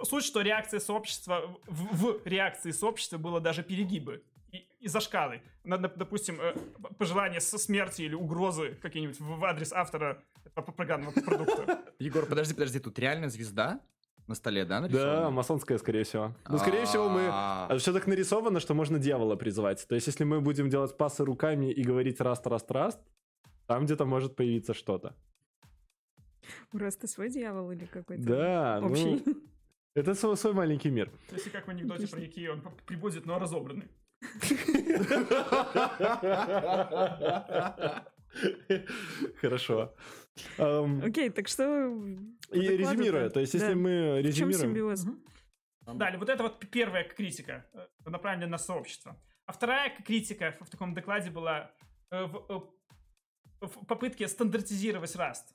[0.04, 4.24] суть, что реакция сообщества, в, реакции сообщества было даже перегибы
[4.80, 5.42] и, зашкалы.
[5.64, 6.54] Допустим, э,
[6.98, 11.82] пожелания со смерти или угрозы какие-нибудь в, адрес автора этого программного продукта.
[11.98, 13.80] Егор, подожди, подожди, тут реально звезда
[14.28, 15.30] на столе, да, Да, нарисована?
[15.30, 16.32] масонская, скорее всего.
[16.48, 17.28] Ну, скорее всего, мы...
[17.30, 19.86] А, Все так нарисовано, что можно дьявола призвать.
[19.88, 23.00] То есть, если мы будем делать пасы руками и говорить раст, раст, раст,
[23.66, 25.14] там где-то может появиться что-то.
[26.72, 28.94] У Раста свой дьявол или какой-то Да, ну,
[29.94, 31.10] это свой, свой маленький мир.
[31.28, 33.88] То есть, как в анекдоте про Икею, он п- прибудет, но разобранный.
[39.40, 39.94] Хорошо.
[40.58, 41.88] Окей, так что...
[42.50, 44.60] И резюмируя, то есть, если мы В чем резюмируем...
[44.60, 45.06] симбиоз?
[45.86, 49.20] Далее, вот это вот первая критика, э, направленная на сообщество.
[49.46, 51.72] А вторая критика в таком докладе была
[52.10, 52.70] э, в,
[53.60, 55.54] э, в попытке стандартизировать Rust.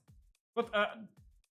[0.54, 1.08] Вот а,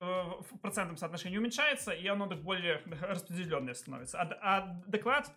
[0.00, 4.20] э, в процентном соотношении уменьшается, и оно так более распределенное становится.
[4.20, 5.30] А, а доклад,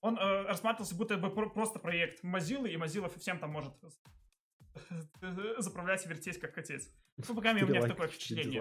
[0.00, 3.74] он э, рассматривался будто бы про- просто проект Mozilla, и Mozilla всем там может
[5.58, 6.90] заправлять и вертеть, как хотеть.
[7.28, 8.60] Ну, по крайней мере, у меня такое впечатление.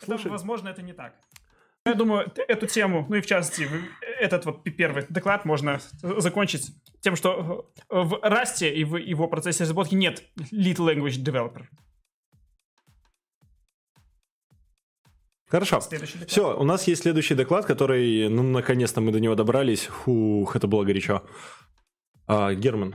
[0.00, 1.20] Слушай, возможно, это не так.
[1.84, 3.68] Я думаю, эту тему, ну и в частности,
[4.20, 9.64] этот вот первый доклад можно закончить тем, что э, в Rust и в его процессе
[9.64, 11.64] разработки нет lead language developer.
[15.48, 15.80] Хорошо.
[16.26, 19.86] Все, у нас есть следующий доклад, который, ну, наконец-то мы до него добрались.
[19.86, 21.22] Фух, это было горячо.
[22.26, 22.94] А, Герман,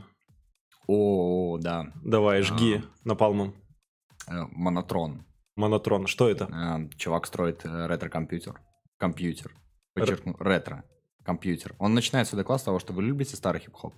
[0.88, 1.92] О, да.
[2.04, 3.54] давай, жги напалмом.
[4.28, 5.26] Э, Монотрон.
[5.58, 6.46] Монотрон, что это?
[6.46, 8.62] Э, Чувак строит ретро-компьютер.
[8.98, 9.56] Компьютер.
[9.94, 10.84] Подчеркну, ретро.
[11.24, 11.76] Компьютер.
[11.80, 13.94] Он начинает свой доклад с того, что вы любите старый хип-хоп.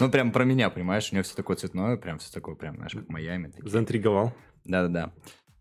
[0.00, 1.08] Ну, прям про меня, понимаешь?
[1.10, 3.48] У него все такое цветное, прям все такое, прям, знаешь, как Майами.
[3.48, 3.68] такие.
[3.68, 4.32] Заинтриговал.
[4.64, 5.12] Да-да-да.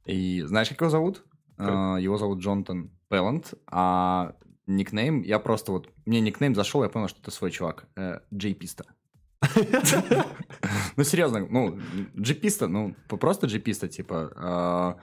[0.06, 1.24] И знаешь, как его зовут?
[1.58, 1.98] Как?
[2.00, 7.08] Э, Его зовут Джонатан Пеллант, а никнейм, я просто вот, мне никнейм зашел, я понял,
[7.08, 8.86] что это свой чувак, э, Джейписта.
[10.96, 11.80] Ну, серьезно, ну,
[12.18, 14.98] джиписта, ну, просто джиписта, типа.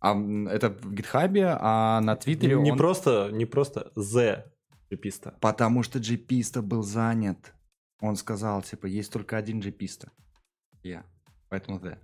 [0.00, 0.14] А,
[0.48, 4.44] это в гитхабе, а на твиттере Не он- просто, не просто The
[4.90, 5.36] джиписта.
[5.40, 7.52] Потому что джиписта был занят.
[8.00, 10.10] Он сказал, типа, есть только один джиписта.
[10.82, 11.04] Я.
[11.48, 11.98] Поэтому да.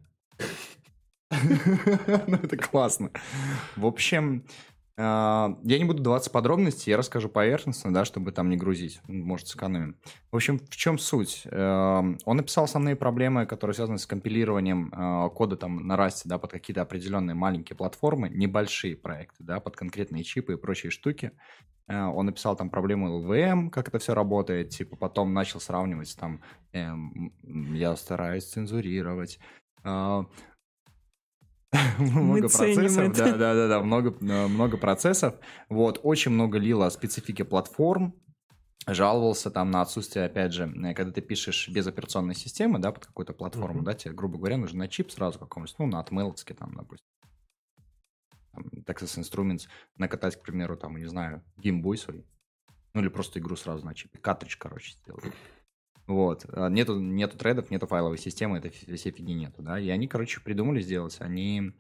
[2.27, 3.11] Ну, это классно.
[3.77, 4.45] В общем,
[4.99, 9.97] я не буду даваться подробности, я расскажу поверхностно, да, чтобы там не грузить, может, сэкономим.
[10.31, 11.43] В общем, в чем суть?
[11.45, 16.39] Эм, он написал основные проблемы, которые связаны с компилированием а, кода там на расте, да,
[16.39, 21.33] под какие-то определенные маленькие платформы, небольшие проекты, да, под конкретные чипы и прочие штуки.
[21.89, 26.41] Э, он написал там проблему LVM, как это все работает, типа потом начал сравнивать там,
[26.73, 27.33] эм,
[27.75, 29.39] я стараюсь цензурировать,
[29.85, 30.27] а,
[31.99, 35.35] много процессов, да, да, да, да, много, много процессов.
[35.69, 38.15] Вот, очень много лил о специфике платформ,
[38.87, 43.07] жаловался там на отсутствие, опять же, э, когда ты пишешь без операционной системы, да, под
[43.07, 43.85] какую-то платформу, mm-hmm.
[43.85, 47.07] да, тебе, грубо говоря, нужно на чип сразу какому-нибудь, ну, на Atmel, там, допустим.
[48.53, 52.25] Там, Texas Instruments накатать, к примеру, там, не знаю, геймбой свой.
[52.95, 54.19] Ну, или просто игру сразу на чипе.
[54.19, 55.25] Картридж, короче, сделать.
[56.07, 56.47] Вот.
[56.49, 59.79] А нету, нету тредов, нету файловой системы, это все фигни нету, да.
[59.79, 61.17] И они, короче, придумали сделать.
[61.21, 61.73] Они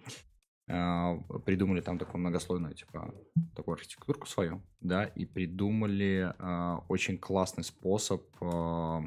[0.69, 3.15] э, придумали там такую многослойную, типа,
[3.55, 9.01] такую архитектурку свою, да, и придумали э, очень классный способ э,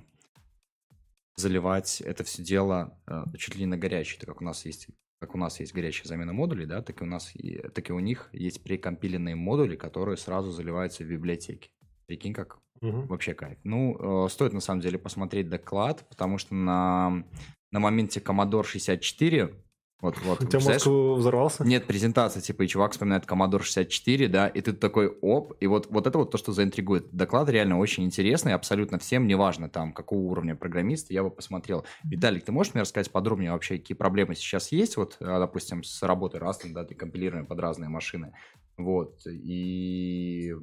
[1.35, 4.87] заливать это все дело э, чуть ли не на горячий, так как у нас есть
[5.19, 7.33] как у нас есть горячая замена модулей, да, так и у нас,
[7.73, 11.71] так и у них есть прекомпиленные модули, которые сразу заливаются в библиотеки.
[12.05, 13.07] Прикинь, как Угу.
[13.07, 13.57] Вообще кайф.
[13.63, 17.23] Ну, э, стоит на самом деле посмотреть доклад, потому что на,
[17.71, 19.53] на моменте Commodore 64
[20.01, 20.41] вот, вот.
[20.41, 21.65] У тебя мозг взорвался?
[21.65, 25.87] Нет, презентация, типа, и чувак вспоминает Commodore 64, да, и ты такой, оп, и вот,
[25.89, 27.11] вот это вот то, что заинтригует.
[27.11, 31.85] Доклад реально очень интересный, абсолютно всем, неважно там, какого уровня программист, я бы посмотрел.
[32.03, 36.01] Виталик, ты можешь мне рассказать подробнее вообще, какие проблемы сейчас есть, вот, а, допустим, с
[36.01, 38.33] работой Rust, да, ты компилируем под разные машины,
[38.77, 40.55] вот, и...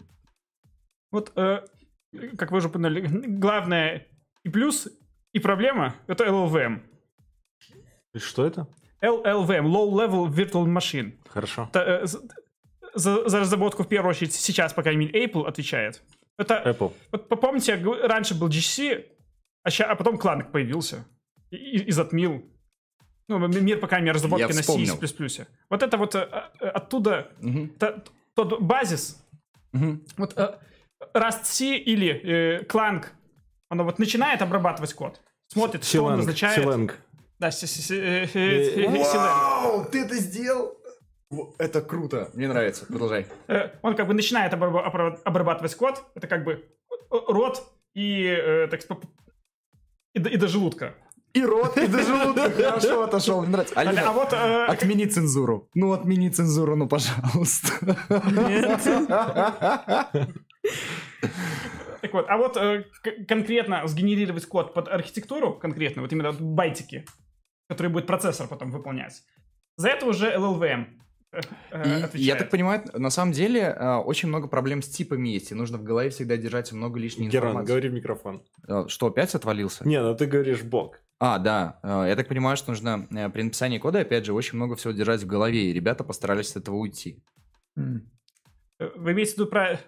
[1.13, 1.61] Вот э,
[2.37, 3.01] как вы уже упомянули,
[3.39, 4.07] главное
[4.45, 4.89] и плюс,
[5.33, 6.81] и проблема— это LLVM.
[8.17, 8.69] Что это?
[9.03, 11.19] LLVM, Low Level Virtual Machine.
[11.29, 11.69] Хорошо.
[11.71, 12.07] Это, э,
[12.95, 16.03] за, за разработку в первую очередь сейчас, по крайней мере, Apple отвечает.
[16.39, 16.93] Это, Apple.
[17.13, 19.05] Вот помните, раньше был GC,
[19.63, 21.05] а, ща, а потом Clang появился
[21.51, 22.45] и, и затмил.
[23.29, 25.47] Ну, мир, по крайней мере, разработки на C и C++.
[25.69, 27.69] Вот это вот а, оттуда, угу.
[27.79, 28.03] та,
[28.35, 29.23] тот базис,
[29.73, 30.01] угу.
[30.17, 30.35] вот
[31.15, 33.05] Rust C или э, Clang,
[33.69, 36.63] оно вот начинает обрабатывать код, смотрит, что он назначает.
[36.63, 36.97] Силенг.
[37.39, 40.77] Да, э, э, Вау, ты это сделал?
[41.59, 43.27] Это круто, мне нравится, продолжай.
[43.83, 46.65] Он как бы начинает обрабатывать код, это как бы
[47.11, 47.63] рот
[47.95, 49.03] и, так сказать,
[50.15, 50.95] и до желудка.
[51.37, 52.51] И рот, и до желудка.
[52.51, 53.79] Хорошо отошел, мне нравится.
[53.79, 55.69] Алина, а вот, э, отмени цензуру.
[55.75, 57.73] Ну, отмени цензуру, ну, пожалуйста.
[58.49, 58.81] Нет.
[62.03, 62.85] Так вот, а вот э,
[63.27, 67.05] конкретно сгенерировать код под архитектуру, конкретно, вот именно байтики,
[67.69, 69.23] который будет процессор потом выполнять,
[69.77, 70.87] за это уже LLVM
[71.33, 71.41] э,
[71.73, 75.51] э, и, я так понимаю, на самом деле э, очень много проблем с типами есть,
[75.51, 77.69] и нужно в голове всегда держать много лишней Геран, информации.
[77.69, 78.43] говори в микрофон.
[78.87, 79.89] Что, опять отвалился?
[79.89, 81.01] Не, ну ты говоришь бок.
[81.19, 81.81] А, да.
[81.83, 85.27] Я так понимаю, что нужно при написании кода, опять же, очень много всего держать в
[85.27, 87.23] голове, и ребята постарались от этого уйти.
[87.75, 89.81] Вы имеете в виду про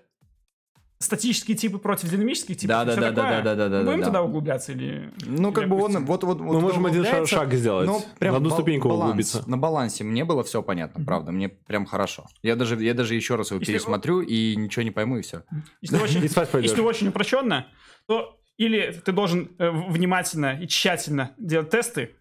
[0.98, 2.68] статические типы против динамических типов.
[2.68, 3.84] Да, да, да, да, да, да, да.
[3.84, 5.12] Будем да, туда углубляться или?
[5.24, 6.40] Ну как бы он вот вот.
[6.40, 7.86] Мы можем один шаг сделать.
[7.86, 9.48] Ну прям на одну ступеньку углубиться.
[9.48, 12.26] На балансе мне было все понятно, правда, мне прям хорошо.
[12.42, 15.44] Я даже я даже еще раз его пересмотрю и ничего не пойму и все.
[15.80, 17.66] Если очень, если очень упрощенно,
[18.06, 22.16] то или ты должен э, внимательно и тщательно делать тесты,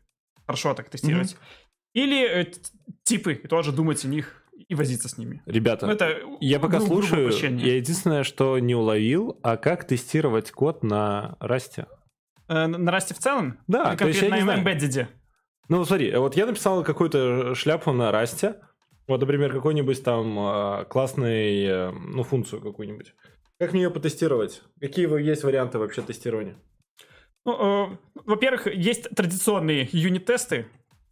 [0.46, 1.36] хорошо так тестировать,
[1.94, 2.52] или э,
[3.04, 5.42] типы и тоже думать о них и возиться с ними.
[5.46, 10.52] Ребята, ну, это я пока гру- слушаю, я единственное, что не уловил, а как тестировать
[10.52, 11.88] код на Расте?
[12.48, 13.60] Э, на Расте в целом?
[13.68, 14.64] Да, Или то есть я не знаю.
[14.64, 15.08] Embedded?
[15.70, 18.56] Ну, смотри, вот я написал какую-то шляпу на Расте,
[19.08, 23.14] вот, например, какой-нибудь там э, классный, э, ну, функцию какую-нибудь.
[23.60, 24.62] Как мне ее потестировать?
[24.80, 26.56] Какие есть варианты вообще тестирования?
[27.46, 30.68] Ну, э, во-первых, есть традиционные юнит-тесты,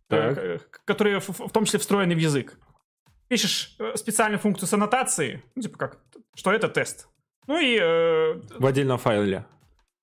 [0.10, 2.58] э, которые в, в том числе встроены в язык
[3.28, 6.00] пишешь э, специальную функцию с аннотацией, ну, типа как,
[6.36, 7.08] что это тест.
[7.48, 7.78] Ну и...
[7.80, 9.46] Э, в отдельном файле.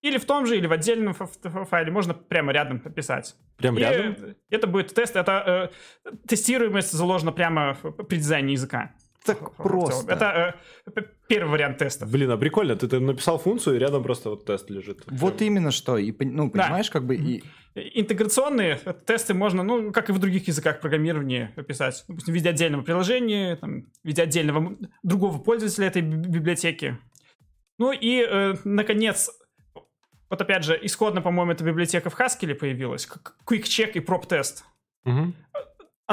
[0.02, 1.92] Или в том же, или в отдельном файле.
[1.92, 3.36] Можно прямо рядом написать.
[3.56, 4.34] Прямо и рядом?
[4.50, 5.14] Это будет тест.
[5.14, 5.70] Это
[6.04, 7.74] э, тестируемость заложена прямо
[8.08, 8.94] при дизайне языка.
[9.24, 10.12] Так просто.
[10.12, 10.56] Это
[10.96, 11.02] э,
[11.32, 12.06] первый вариант теста.
[12.06, 12.76] Блин, а прикольно.
[12.76, 15.02] Ты, ты написал функцию, и рядом просто вот тест лежит.
[15.06, 15.96] Вот именно что.
[15.96, 16.92] И, ну, понимаешь, да.
[16.92, 17.16] как бы...
[17.16, 17.42] И...
[17.74, 22.04] Интеграционные тесты можно, ну, как и в других языках программирования, писать.
[22.06, 26.98] Допустим, в виде отдельного приложения, там, в виде отдельного другого пользователя этой библиотеки.
[27.78, 29.30] Ну и, э, наконец,
[30.28, 33.08] вот опять же, исходно, по-моему, эта библиотека в Haskell появилась.
[33.48, 34.64] Quick Check и Prop Test.
[35.04, 35.34] Мгм.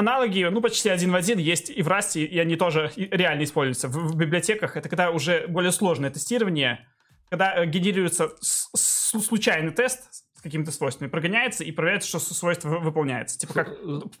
[0.00, 3.88] Аналоги, ну, почти один в один есть и в Rust, и они тоже реально используются
[3.88, 4.76] в, в библиотеках.
[4.76, 6.86] Это когда уже более сложное тестирование,
[7.30, 12.70] когда э, генерируется с- с- случайный тест с какими-то свойствами, прогоняется и проверяется, что свойство
[12.70, 13.38] вы- выполняется.
[13.38, 13.68] Типа как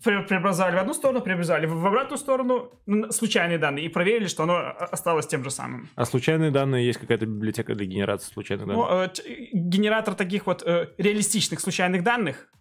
[0.04, 2.70] пре- преобразовали в одну сторону, преобразовали в обратную сторону
[3.10, 5.88] случайные данные и проверили, что оно о- осталось тем же самым.
[5.96, 8.86] А случайные данные есть какая-то библиотека для генерации случайных данных?
[8.90, 12.56] Ну, э, т- генератор таких вот э, реалистичных случайных данных, э,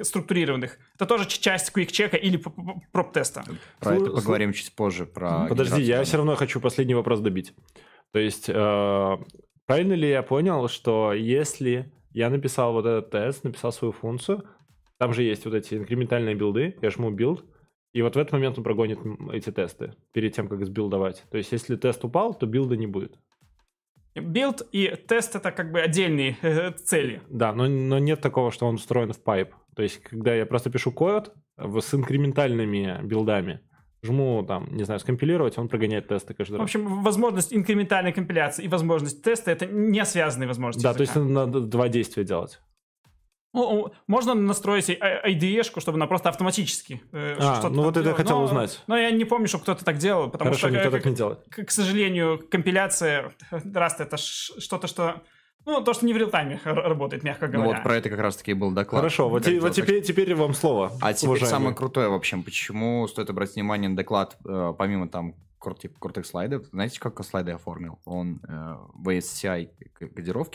[0.00, 3.44] структурированных, это тоже часть QuickCheck а или п- п- proptest а.
[3.80, 5.06] Про Слу- это поговорим чуть позже.
[5.06, 7.54] Про Подожди, я все равно хочу последний вопрос добить.
[8.12, 9.16] То есть, э,
[9.66, 14.44] правильно ли я понял, что если я написал вот этот тест, написал свою функцию,
[14.98, 17.44] там же есть вот эти инкрементальные билды, я жму build,
[17.92, 18.98] и вот в этот момент он прогонит
[19.32, 21.24] эти тесты перед тем, как сбилдовать.
[21.30, 23.18] То есть, если тест упал, то билда не будет.
[24.14, 27.22] Build и тест это как бы отдельные э, цели.
[27.28, 29.54] Да, но, но нет такого, что он встроен в pipe.
[29.76, 33.60] То есть, когда я просто пишу код в- с инкрементальными билдами,
[34.02, 36.64] жму там, не знаю, скомпилировать, он прогоняет тесты каждый В раз.
[36.64, 40.84] общем, возможность инкрементальной компиляции и возможность теста это не связанные возможности.
[40.84, 41.32] Да, то есть языка.
[41.32, 42.60] надо два действия делать.
[43.54, 48.14] Ну, можно настроить IDE-шку, чтобы она просто автоматически э, А, что-то ну вот это я
[48.14, 48.82] хотел Но- узнать.
[48.86, 51.06] Но я не помню, что кто-то так делал, потому Хорошо, что, никто э, так к,
[51.06, 51.38] не делает.
[51.48, 55.22] к- к сожалению, компиляция Rust это что-то, что...
[55.66, 57.74] Ну, то, что не в реал-тайме работает, мягко Ну говоря.
[57.74, 59.00] вот про это как раз-таки был доклад.
[59.00, 60.92] Хорошо, вот, те- вот теперь, теперь вам слово.
[61.00, 61.50] А теперь уважаемый.
[61.50, 66.26] самое крутое, в общем, почему стоит обратить внимание на доклад, э, помимо там крути- крутых
[66.26, 67.98] слайдов, знаете, как слайды оформил?
[68.04, 69.70] Он э, в ASCI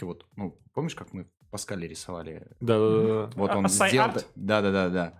[0.02, 2.47] вот, ну, помнишь, как мы Паскале рисовали?
[2.60, 3.30] Да, да, да.
[3.36, 4.10] Вот А- он сделал...
[4.10, 4.26] Art?
[4.36, 5.14] Да-да-да-да.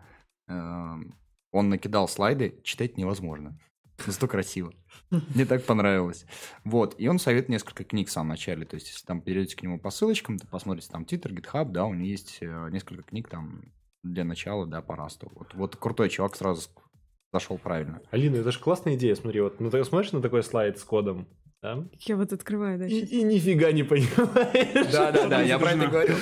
[0.48, 1.16] Эм,
[1.52, 3.56] Он накидал слайды, читать невозможно.
[4.08, 4.74] Зато красиво.
[5.36, 6.26] Мне так понравилось.
[6.64, 8.66] Вот, и он советует несколько книг в самом начале.
[8.66, 11.86] То есть, если там перейдете к нему по ссылочкам, то посмотрите там Twitter, GitHub, да,
[11.86, 13.62] у него есть э, несколько книг там
[14.02, 15.32] для начала, да, по расту.
[15.36, 16.68] Вот, вот крутой чувак сразу
[17.32, 18.02] зашел правильно.
[18.10, 21.28] Алина, это же классная идея, смотри, вот ну, ты смотришь на такой слайд с кодом,
[21.64, 21.84] да?
[22.02, 23.12] Я вот открываю, да, И, щас.
[23.12, 24.92] и нифига не понимаешь.
[24.92, 26.16] Да-да-да, я про это говорю.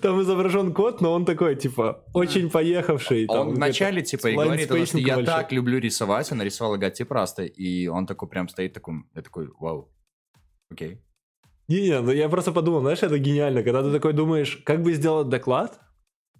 [0.00, 3.26] Там изображен код, но он такой, типа, очень поехавший.
[3.28, 7.31] А Он вначале, типа, и говорит, что я так люблю рисовать, он нарисовал логотип Rust
[7.31, 9.92] а, и он такой прям стоит такой, я такой, вау,
[10.70, 11.02] окей.
[11.68, 15.28] Не-не, ну я просто подумал, знаешь, это гениально, когда ты такой думаешь, как бы сделать
[15.28, 15.80] доклад,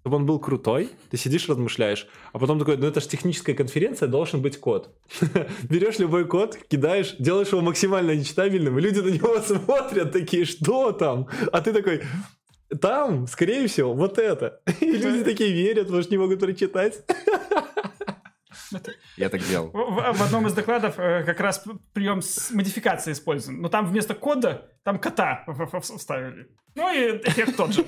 [0.07, 4.07] чтобы он был крутой, ты сидишь, размышляешь, а потом такой, ну это же техническая конференция,
[4.07, 4.89] должен быть код.
[5.69, 10.93] Берешь любой код, кидаешь, делаешь его максимально нечитабельным, и люди на него смотрят такие, что
[10.93, 11.27] там?
[11.51, 12.03] А ты такой,
[12.81, 14.61] там, скорее всего, вот это.
[14.81, 17.03] И люди такие верят, потому что не могут прочитать.
[19.17, 19.71] Я так делал.
[19.73, 23.61] В, одном из докладов э, как раз прием с модификацией использован.
[23.61, 25.45] Но там вместо кода, там кота
[25.81, 26.49] вставили.
[26.75, 27.85] Ну и эффект тот же.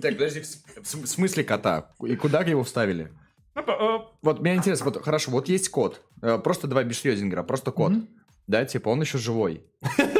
[0.00, 0.42] Так, подожди,
[0.82, 1.92] в смысле кота?
[2.02, 3.12] И куда его вставили?
[3.54, 7.70] Ну, э, Вот мне интересно, вот хорошо, вот есть код, э, просто два бишрёзингера, просто
[7.72, 7.92] код,
[8.46, 9.64] да, типа он еще живой,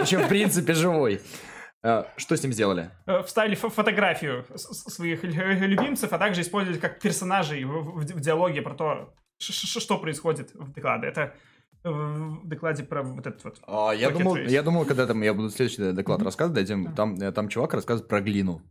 [0.01, 1.21] еще в принципе живой.
[1.83, 2.91] Э, Что с ним сделали?
[3.07, 8.75] э, вставили фо- фотографию своих лю- любимцев, а также использовали как персонажей в, диалоге про
[8.75, 11.07] то, что происходит в докладе.
[11.07, 11.35] Это
[11.85, 13.61] э, в докладе про вот этот вот.
[13.67, 17.49] А, Я думал, я думал, когда там я буду следующий доклад рассказывать, дадим, там, там
[17.49, 18.63] чувак рассказывает про глину,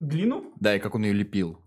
[0.00, 0.52] Глину?
[0.60, 1.58] да, и как он ее лепил.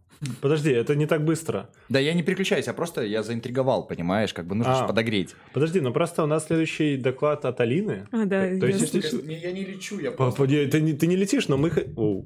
[0.41, 1.69] Подожди, это не так быстро.
[1.87, 4.87] Да, я не переключаюсь, я просто я заинтриговал, понимаешь, как бы нужно А.
[4.87, 5.35] подогреть.
[5.53, 8.07] Подожди, ну просто у нас следующий доклад от Алины.
[8.11, 11.07] А, да, То есть, я если- Я не лечу, я Папа, не- ты, не, ты
[11.07, 11.69] не летишь, но мы...
[11.95, 12.25] Оу.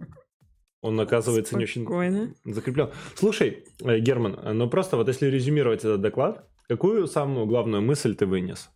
[0.82, 2.34] Он, оказывается, не очень Спокойно.
[2.46, 2.90] закреплен.
[3.16, 8.26] Слушай, э, Герман, ну просто вот если резюмировать этот доклад, какую самую главную мысль ты
[8.26, 8.70] вынес?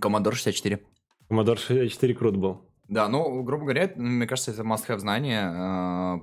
[0.00, 0.80] Командор 64.
[1.30, 2.70] Commodore 64 крут был.
[2.88, 6.22] Да, ну, грубо говоря, мне кажется, это must-have знание.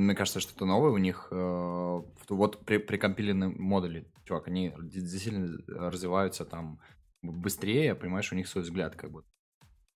[0.00, 1.28] Э, Мне кажется, что-то новое у них.
[1.30, 5.58] э, Вот при, при компиленном модуле, чувак, они действительно
[5.90, 6.78] развиваются там
[7.22, 9.22] быстрее, понимаешь, у них свой взгляд как бы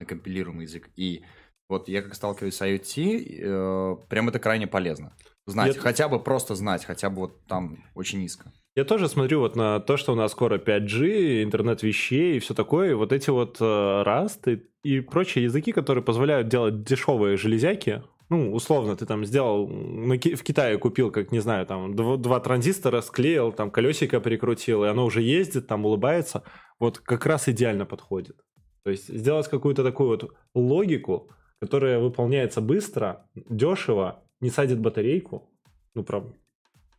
[0.01, 0.91] на компилируемый язык.
[0.97, 1.23] И
[1.69, 5.17] вот я как сталкиваюсь с IoT, э, прям это крайне полезно.
[5.47, 8.53] Знать, Я- хотя бы просто знать, хотя бы вот там очень низко.
[8.77, 12.55] Я тоже смотрю вот на то, что у нас скоро 5G, интернет вещей и все
[12.55, 12.91] такое.
[12.91, 18.03] и вот эти вот э, Rust и, и прочие языки, которые позволяют делать дешевые железяки.
[18.31, 23.03] Ну, условно, ты там сделал, в Китае купил, как, не знаю, там, дв- два транзистора
[23.03, 26.43] склеил, там, колесико прикрутил, и оно уже ездит, там, улыбается.
[26.81, 28.37] Вот как раз идеально подходит.
[28.83, 35.51] То есть сделать какую-то такую вот логику, которая выполняется быстро, дешево, не садит батарейку.
[35.95, 36.33] Ну, правда,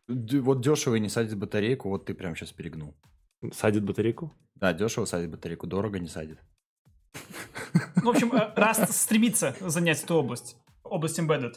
[0.08, 2.94] Д- Вот дешево и не садит батарейку, вот ты прям сейчас перегнул.
[3.52, 4.32] садит батарейку.
[4.54, 6.38] Да, дешево садит батарейку, дорого не садит.
[7.96, 10.56] Ну, в общем, э, Rust стремится занять эту область,
[10.86, 11.54] область embedded.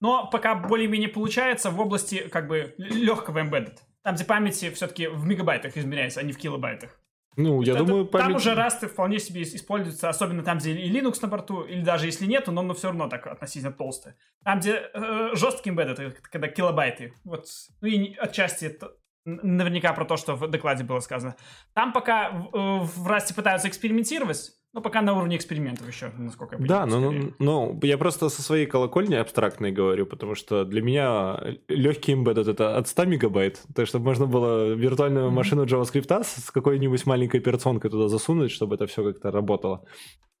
[0.00, 3.76] Но пока более-менее получается в области как бы легкого embedded.
[4.02, 6.98] там, где памяти все-таки в мегабайтах измеряется, а не в килобайтах.
[7.36, 8.36] Ну, я Это- думаю, Там память...
[8.36, 12.06] уже Rust вполне себе ис- используется, особенно там, где и Linux на борту, или даже
[12.06, 14.14] если нету, но он все равно так относительно толстый.
[14.44, 17.12] Там, где э, жесткий embedded, это когда килобайты.
[17.24, 17.46] Вот,
[17.80, 18.92] ну и отчасти это
[19.24, 21.36] наверняка про то, что в докладе было сказано.
[21.74, 26.56] Там пока в, э, в Rust пытаются экспериментировать, но пока на уровне экспериментов еще, насколько
[26.56, 27.00] я Да, понимаю.
[27.00, 27.34] ну, скорее.
[27.38, 32.50] ну, ну, я просто со своей колокольни абстрактной говорю, потому что для меня легкий embedded
[32.50, 35.34] это от 100 мегабайт, то есть чтобы можно было виртуальную Мгм.
[35.34, 39.84] машину JavaScript с с какой-нибудь маленькой операционкой туда засунуть, чтобы это все как-то работало.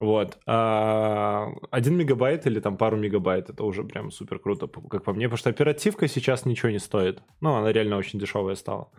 [0.00, 0.38] Вот.
[0.46, 5.24] А один мегабайт или там пару мегабайт, это уже прям супер круто, как по мне,
[5.26, 7.20] потому что оперативка сейчас ничего не стоит.
[7.40, 8.90] Ну, она реально очень дешевая стала.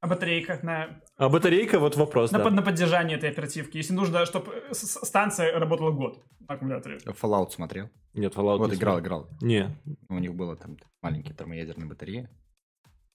[0.00, 2.50] А батарейка на, А батарейка, вот вопрос, на, да.
[2.50, 6.98] на поддержание этой оперативки, если нужно, чтобы станция работала год на аккумуляторе.
[6.98, 7.90] Fallout смотрел.
[8.14, 9.22] Нет, Fallout Вот не играл, смотрел.
[9.22, 9.38] играл.
[9.40, 9.76] Не,
[10.08, 12.28] У них было там маленькие термоядерные батареи.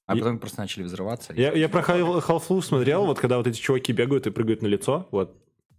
[0.07, 1.33] А И- потом просто начали взрываться.
[1.33, 4.67] Я, я про Half- Half-Life смотрел, вот когда вот эти чуваки бегают и прыгают на
[4.67, 5.37] лицо, вот,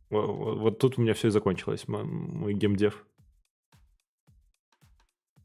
[0.09, 3.05] вот, вот- вот тут у меня все и закончилось, мой, мой геймдев.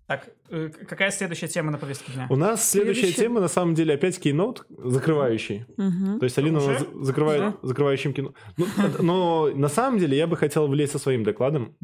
[0.09, 2.25] Так, э, какая следующая тема на повестке дня?
[2.31, 5.65] У нас следующая Следующая- тема, на самом деле, опять кейноут закрывающий.
[5.77, 6.79] То есть Алина Уже?
[7.01, 7.57] закрывает Да.
[7.61, 8.33] закрывающим кино.
[8.57, 8.65] Ну,
[9.03, 11.75] но на самом деле я бы хотел влезть со своим докладом.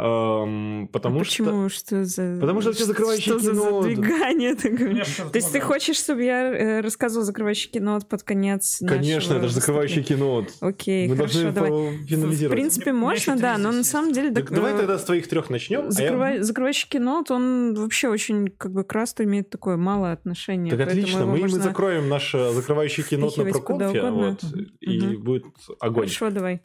[0.00, 1.44] Эм, потому а что...
[1.44, 1.68] почему?
[1.68, 2.38] Что за...
[2.40, 4.76] Потому что все закрывающие Что за кино- задвигание такое?
[4.78, 9.48] Конечно, То есть ты хочешь, чтобы я э, рассказывал закрывающий кино под конец Конечно, это
[9.48, 10.44] же закрывающий выступления?
[10.46, 10.68] кино.
[10.68, 11.70] Окей, Мы хорошо, должны давай.
[11.70, 12.56] по- В финализировать.
[12.58, 14.30] принципе, можно, да, но на самом деле...
[14.30, 15.80] Так так, давай э, тогда с твоих трех начнем.
[15.80, 20.12] а я- закрывай- Закрывающий кино, он вообще очень, как бы, к Расту имеет такое малое
[20.12, 20.74] отношение.
[20.76, 24.42] Так отлично, мы, мы можно- закроем наш э, закрывающий кино на проконфе, вот,
[24.80, 25.44] и будет
[25.80, 26.04] огонь.
[26.06, 26.60] Хорошо, давай.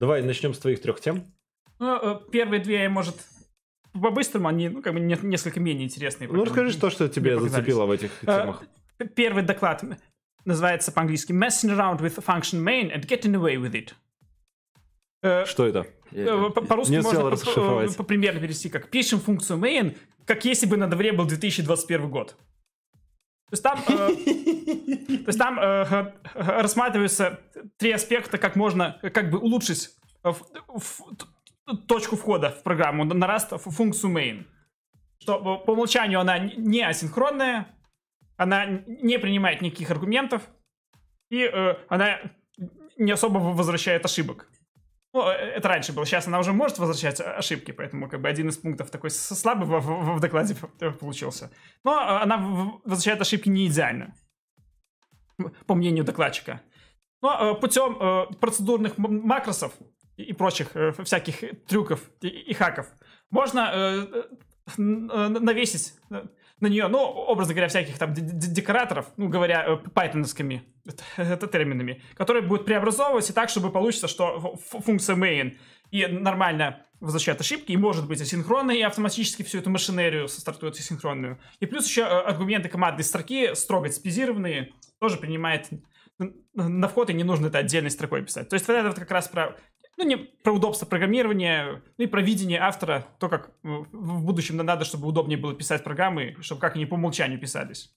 [0.00, 1.24] Давай начнем с твоих трех тем.
[1.84, 3.16] Ну, э, первые две, может,
[3.92, 6.28] по-быстрому, они, ну, как бы, не- несколько менее интересные.
[6.30, 8.62] Ну, расскажи, что, что тебе зацепило в этих Э, темах.
[9.14, 9.84] Первый доклад
[10.46, 13.92] называется по-английски «Messing around with function main and getting away with it».
[15.22, 15.86] Э, Что это?
[16.54, 20.86] по- По-русски можно по- по- примерно перевести как «Пишем функцию main, как если бы на
[20.88, 22.36] дворе был 2021 год».
[23.50, 23.94] То есть там, э,
[25.24, 27.40] то есть там э, рассматриваются
[27.76, 29.90] три аспекта, как можно как бы улучшить
[30.22, 30.42] в-
[30.78, 31.26] в- т-
[31.88, 34.44] точку входа в программу на Rust функцию main.
[35.18, 37.66] Что по- умолчанию она не асинхронная,
[38.36, 40.42] она не принимает никаких аргументов,
[41.30, 42.18] и э, она
[42.98, 44.48] не особо возвращает ошибок.
[45.14, 46.04] Ну, э, это раньше было.
[46.04, 49.80] Сейчас она уже может возвращать ошибки, поэтому как бы один из пунктов такой слабый в,
[49.80, 50.56] в- в докладе
[51.00, 51.50] получился.
[51.84, 52.36] Но э, она
[52.84, 54.14] возвращает ошибки не идеально,
[55.66, 56.60] по мнению докладчика.
[57.22, 59.72] Но э, путем процедурных макросов
[60.16, 62.86] и, прочих э, всяких трюков и, хаков
[63.30, 64.06] можно э,
[64.76, 65.94] э, навесить
[66.60, 70.62] на нее, ну, образно говоря, всяких там декораторов, ну, говоря пайтоновскими
[71.50, 75.56] терминами, которые будут преобразовывать и так, чтобы получится, что функция main
[75.90, 81.38] и нормально возвращает ошибки, и может быть асинхронной, и автоматически всю эту машинерию стартует асинхронную.
[81.60, 85.68] И плюс еще аргументы командной строки строго спезированные, тоже принимает
[86.54, 88.48] на вход, и не нужно это отдельной строкой писать.
[88.48, 89.56] То есть вот это вот как раз про
[89.96, 94.56] ну, не про удобство программирования, ну и про видение автора, то, как э, в будущем
[94.56, 97.94] надо, чтобы удобнее было писать программы, чтобы как они по умолчанию писались.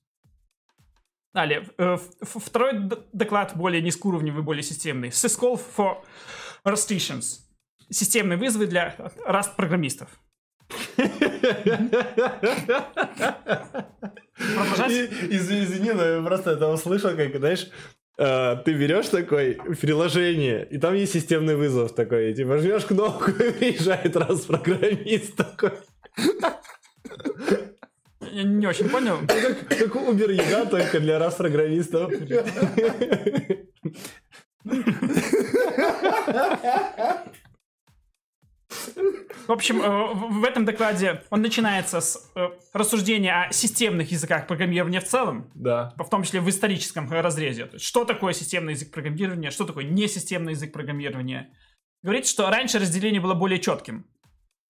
[1.34, 5.10] Далее, э, второй доклад более низкоуровневый, более системный.
[5.10, 5.98] Syscall for
[6.66, 7.42] Rustations.
[7.90, 8.96] Системные вызовы для
[9.26, 10.10] Rust-программистов.
[14.38, 14.92] Продолжать?
[14.92, 17.70] Извини, извини, но я просто это услышал, как, знаешь,
[18.18, 23.52] ты берешь такой приложение, и там есть системный вызов такой, и типа жмешь кнопку, и
[23.52, 25.72] приезжает раз программист такой.
[28.32, 29.20] Я не очень понял.
[29.28, 32.12] Как, как Uber еда, только для раз программистов.
[39.48, 45.00] В общем, э, в этом докладе он начинается с э, рассуждения о системных языках программирования
[45.00, 45.94] в целом, Да.
[45.98, 47.66] в том числе в историческом разрезе.
[47.66, 51.50] То есть, что такое системный язык программирования, что такое несистемный язык программирования.
[52.04, 54.06] Говорит, что раньше разделение было более четким.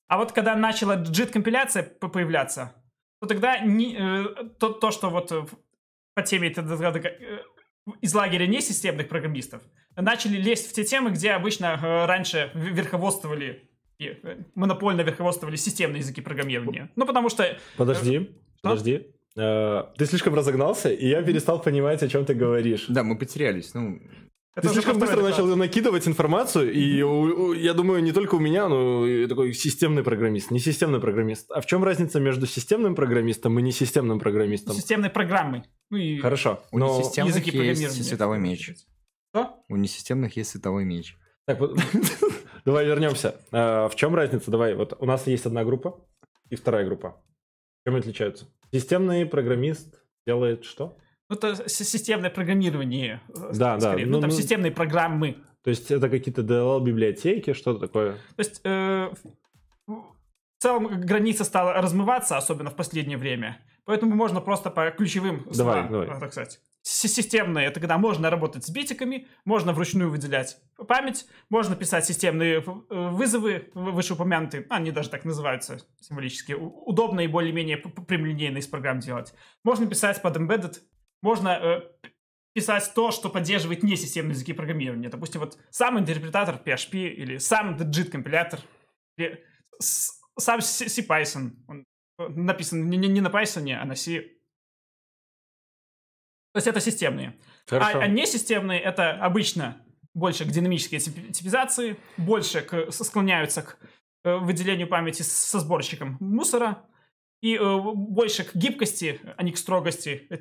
[0.08, 2.74] А вот когда начала JIT-компиляция появляться,
[3.20, 4.26] то тогда не- э,
[4.60, 5.32] то, то, что вот
[6.14, 6.50] по теме
[8.02, 9.62] из лагеря несистемных программистов
[9.96, 13.70] начали лезть в те темы, где обычно раньше верховодствовали
[14.56, 16.90] монопольно верховодствовали системные языки программирования.
[16.96, 18.32] Ну, потому что Подожди,
[18.62, 19.08] подожди.
[19.36, 22.86] Э, Ты слишком разогнался, и я перестал понимать, о чем ты говоришь.
[22.90, 23.74] Да, мы потерялись.
[23.76, 24.00] Ну,
[24.56, 28.34] Ты уже слишком быстро второй начал накидывать информацию, и у- у- я думаю, не только
[28.36, 31.52] у меня, но и такой системный программист, не системный программист.
[31.52, 34.76] А в чем разница между системным программистом и несистемным программистом?
[34.76, 35.64] Системной программы.
[35.92, 36.98] Ну и Хорошо, У но...
[37.00, 38.72] несистемных языки есть световой меч.
[39.32, 39.60] Что?
[39.70, 41.16] У несистемных есть световой меч.
[41.46, 41.78] Так, вот,
[42.68, 43.36] давай вернемся.
[43.52, 44.52] А, В чем разница?
[44.52, 46.00] Давай, вот у нас есть одна группа
[46.50, 47.16] и вторая группа.
[47.86, 48.46] Чем они отличаются?
[48.72, 50.98] Системный программист делает что?
[51.30, 53.22] Ну, это системное программирование.
[53.30, 54.06] э, Да, да, скорее.
[54.06, 55.38] ну, Ну, там ну- системные программы.
[55.64, 58.14] То есть это какие-то DLL-библиотеки, что-то такое?
[58.14, 59.10] То есть э,
[59.88, 60.04] в
[60.60, 63.58] целом граница стала размываться, особенно в последнее время.
[63.86, 66.08] Поэтому можно просто по ключевым Давай, словам, давай.
[66.08, 66.60] э, так сказать.
[66.90, 70.58] Системные— это когда можно работать с битиками, можно вручную выделять
[70.88, 72.62] память, можно писать системные э,
[73.10, 79.34] вызовы, вышеупомянутые, они даже так называются символически, удобно и более-менее прямолинейно из программ делать.
[79.66, 80.78] Можно писать под embedded,
[81.22, 82.10] можно э,
[82.54, 85.10] писать то, что поддерживает несистемные языки программирования.
[85.10, 88.62] Допустим, вот сам интерпретатор PHP или сам JIT компилятор,
[89.78, 91.52] сам CPython.
[91.68, 91.84] Он
[92.18, 94.37] э, написан не, не- не на Python, а на C.
[96.54, 97.38] То есть это системные.
[97.68, 98.00] А, Хорошо.
[98.00, 99.84] а несистемные это обычно
[100.14, 103.78] больше к динамической тип- типизации, больше к, склоняются к
[104.24, 106.84] э, выделению памяти со сборщиком мусора,
[107.42, 110.38] и э, больше к гибкости, а не к строгости, э,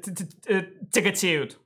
[0.47, 1.61] э, тяготеют.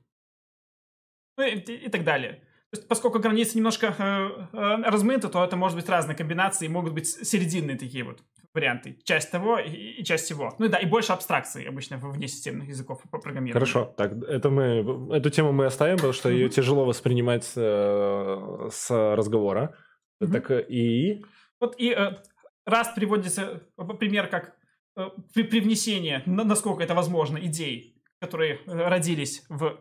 [1.37, 2.43] Ну и, и так далее.
[2.71, 6.93] То есть, поскольку границы немножко э, э, размыты, то это может быть разные комбинации, могут
[6.93, 8.23] быть серединные такие вот
[8.53, 8.99] варианты.
[9.03, 10.53] Часть того и, и часть всего.
[10.59, 13.53] Ну да, и больше абстракций обычно в внесистемных языков по программированию.
[13.53, 19.15] Хорошо, так, это мы, эту тему мы оставим, потому что ее тяжело воспринимать э, с
[19.15, 19.75] разговора.
[20.19, 21.23] Так э, и...
[21.59, 22.17] Вот и э,
[22.65, 24.55] раз приводится э, пример как
[24.97, 29.79] э, при привнесение, на- насколько это возможно, идей, которые э, родились в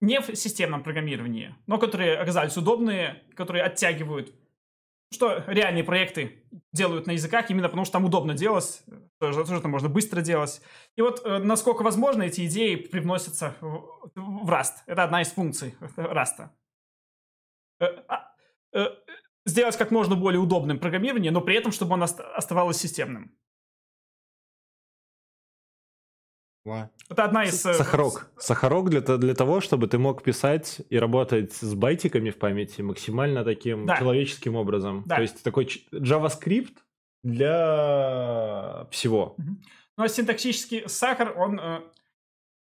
[0.00, 4.34] не в системном программировании, но которые оказались удобные, которые оттягивают,
[5.12, 8.82] что реальные проекты делают на языках именно потому, что там удобно делать,
[9.18, 10.60] тоже, там можно быстро делать.
[10.96, 14.74] И вот э, насколько возможно эти идеи привносятся в, в Rust.
[14.86, 16.48] Это одна из функций Rust.
[17.80, 18.32] Э, а,
[18.72, 18.86] э,
[19.44, 23.32] сделать как можно более удобным программирование, но при этом, чтобы оно ост- оставалось системным.
[27.08, 27.64] Это одна из...
[27.66, 28.30] э, Сахарок.
[28.38, 33.44] Сахарок для, для того, чтобы ты мог писать и работать с байтиками в памяти максимально
[33.44, 33.96] таким Да.
[33.98, 35.02] человеческим образом.
[35.06, 35.16] Да.
[35.16, 36.76] То есть такой JavaScript
[37.22, 39.36] для всего.
[39.96, 41.80] Но синтаксический сахар, он, э,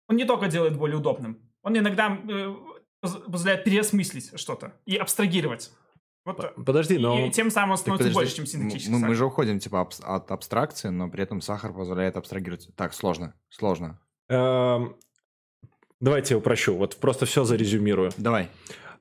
[0.10, 2.56] он не только делает более удобным, он иногда э,
[3.00, 5.72] поз- позволяет переосмыслить что-то и абстрагировать.
[6.26, 7.26] Вот, э, Подожди, но...
[7.26, 9.16] И тем самым он становится подожди, больше, чем м- синтаксический мы, мы сахар.
[9.16, 12.70] же уходим типа абс- от абстракции, но при этом сахар позволяет абстрагировать.
[12.76, 14.00] Так, сложно, сложно.
[14.30, 14.96] эм,
[16.00, 16.76] давайте я упрощу.
[16.76, 18.12] Вот просто все зарезюмирую.
[18.18, 18.50] Давай.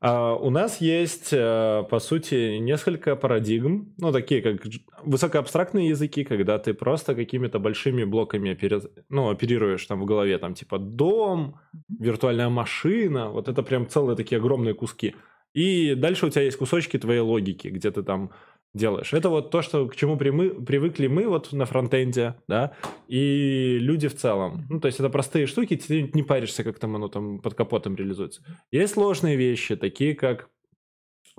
[0.03, 4.63] А, У нас есть, э, по сути, несколько парадигм, ну, такие как
[5.05, 10.55] высокоабстрактные языки, когда ты просто какими-то большими блоками опери- ну, оперируешь там в голове, там
[10.55, 11.61] типа дом,
[11.99, 15.15] виртуальная машина, вот это прям целые такие огромные куски.
[15.55, 18.31] И дальше у тебя есть кусочки твоей логики, где ты там
[18.73, 19.13] делаешь.
[19.13, 22.77] Это вот то, что, к чему примы- привыкли мы вот на фронтенде, да,
[23.09, 24.65] и люди в целом.
[24.71, 27.97] Ну, то есть это простые штуки, ты не паришься, как там оно там под капотом
[27.97, 28.43] реализуется.
[28.71, 30.49] Есть сложные вещи, такие как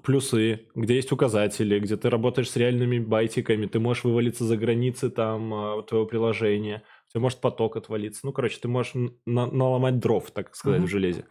[0.03, 5.09] плюсы, где есть указатели, где ты работаешь с реальными байтиками, ты можешь вывалиться за границы
[5.09, 8.22] там а, твоего приложения, у тебя может поток отвалиться.
[8.24, 8.93] Ну, короче, ты можешь
[9.26, 10.88] на- наломать дров, так сказать, Мгм.
[10.88, 11.26] в железе.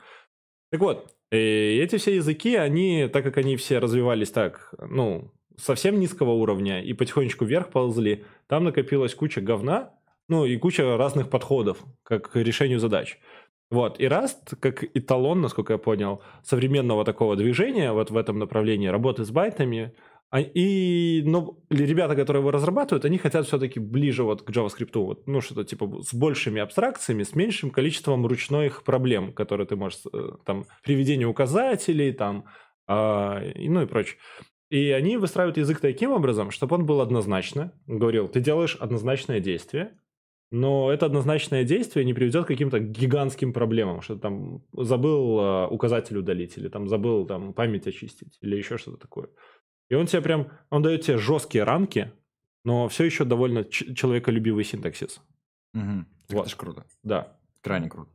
[0.71, 1.37] Так вот, э,
[1.83, 6.93] эти все языки, они, так как они все развивались так, ну, совсем низкого уровня и
[6.93, 9.91] потихонечку вверх ползли, там накопилась куча говна,
[10.29, 13.19] ну, и куча разных подходов как к решению задач.
[13.71, 18.89] Вот, и Rust, как эталон, насколько я понял, современного такого движения вот в этом направлении,
[18.89, 19.95] работы с байтами,
[20.39, 25.41] и ну, ребята, которые его разрабатывают, они хотят все-таки ближе вот к JavaScript, вот, ну,
[25.41, 30.67] что-то типа с большими абстракциями, с меньшим количеством ручных проблем, которые ты можешь, э, там,
[30.85, 32.45] приведение указателей, там,
[32.87, 34.19] а, и, ну и прочее.
[34.71, 37.73] И они выстраивают язык таким образом, чтобы он был однозначно.
[37.89, 39.99] Говорил, ты делаешь однозначное действие,
[40.53, 45.69] но это однозначное действие не приведет к каким-то гигантским проблемам, что ты там забыл а,
[45.69, 49.29] указатель удалить, или там забыл там память очистить, или еще что-то такое.
[49.91, 52.13] И он тебе прям, он дает тебе жесткие рамки,
[52.65, 55.21] но все еще довольно ч- человеколюбивый синтаксис.
[55.75, 55.85] Так
[56.29, 56.41] Вот.
[56.43, 56.85] Это ж круто.
[57.03, 57.37] Да.
[57.61, 58.11] Крайне круто.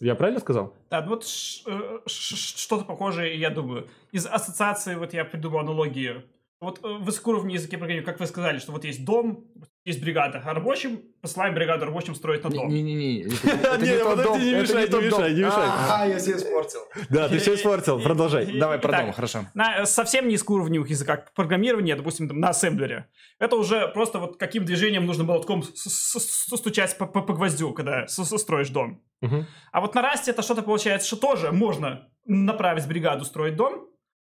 [0.00, 0.76] Я правильно сказал?
[0.90, 3.88] Да, ну вот ш- э, ш- ш- что-то похожее, я думаю.
[4.12, 6.22] Из ассоциации, вот я придумал аналогию.
[6.62, 9.44] Вот э, высокоуровневые языки программирования, как вы сказали, что вот есть дом,
[9.84, 12.68] есть бригада, а рабочим посылаем бригаду рабочим строить на дом.
[12.68, 13.24] Не-не-не, Не,
[14.04, 15.68] подожди, не мешай, не мешай, не мешай.
[15.90, 16.80] А, я себе испортил.
[17.10, 18.58] Да, ты все испортил, продолжай.
[18.58, 19.40] Давай про дом, хорошо.
[19.54, 23.08] на совсем низкоуровневых языках программирования, допустим, там, на ассемблере,
[23.40, 28.70] это уже просто вот каким движением нужно молотком с- с- стучать по, гвоздю, когда строишь
[28.70, 29.02] дом.
[29.72, 33.88] А вот на расте это что-то получается, что тоже можно направить бригаду строить дом,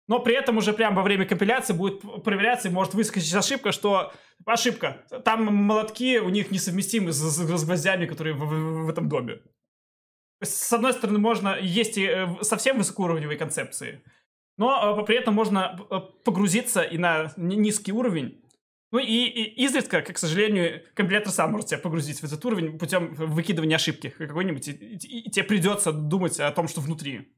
[0.08, 4.14] но при этом уже прямо во время компиляции будет проверяться и может выскочить ошибка, что
[4.46, 9.10] ошибка, там молотки у них несовместимы с, с- с гвоздями, которые в, в- в этом
[9.10, 9.40] доме.
[10.44, 14.04] С одной стороны, можно, есть и э, совсем высокоуровневые концепции,
[14.58, 18.42] но э, при этом можно э, погрузиться и на ни- низкий уровень.
[18.92, 23.14] Ну и, и изредка, к сожалению, компилятор сам может тебя погрузить в этот уровень путем
[23.16, 27.34] выкидывания ошибки какой-нибудь, и, и- и тебе придется думать о том, что внутри.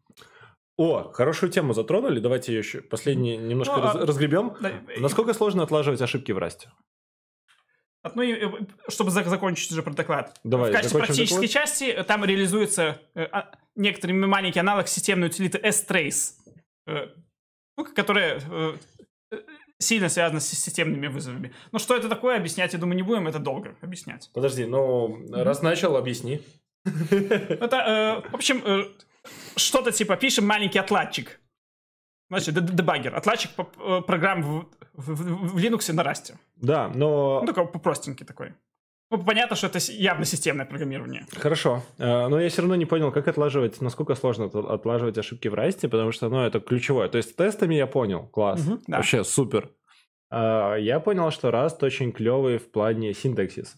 [0.78, 2.19] О, хорошую тему затронули.
[2.19, 4.55] Давайте ее еще последний немножко Ну, раз- а- разгребем.
[4.61, 6.69] Да, Насколько сложно отлаживать ошибки в расте?
[8.03, 8.49] от- Ну, и, э,
[8.88, 10.39] чтобы за- закончить уже про доклад.
[10.43, 11.49] Давай, в качестве практической доклад.
[11.51, 16.34] части э, там реализуется э, а, некоторый маленький аналог системной утилиты strace,
[16.86, 17.07] э,
[17.75, 18.73] ну, которая э,
[19.32, 19.38] э,
[19.80, 21.53] сильно связана с системными вызовами.
[21.71, 24.30] Но что это такое, объяснять, я думаю, не будем, это долго объяснять.
[24.34, 26.41] Подожди, ну, раз начал, объясни.
[26.86, 28.61] Это, в общем,
[29.55, 31.39] что-то типа пишем маленький отладчик.
[32.30, 33.15] Значит, дебаггер.
[33.15, 36.34] Отладчик э, программ в, в- в- Linux на Rust.
[36.57, 37.41] Да, но...
[37.41, 38.53] Ну, такой простенький такой.
[39.09, 41.25] Ну, понятно, что это явно системное программирование.
[41.34, 41.82] Хорошо.
[41.97, 45.53] Э, Но я все равно не понял, как отлаживать, насколько сложно от- отлаживать ошибки в
[45.53, 47.07] расте, потому что, ну, это ключевое.
[47.07, 48.59] То есть тестами я понял, класс.
[48.65, 48.97] Мгм, да.
[48.97, 49.69] Вообще супер.
[50.30, 53.78] А, Я понял, что Rust очень клевый в плане синтаксиса.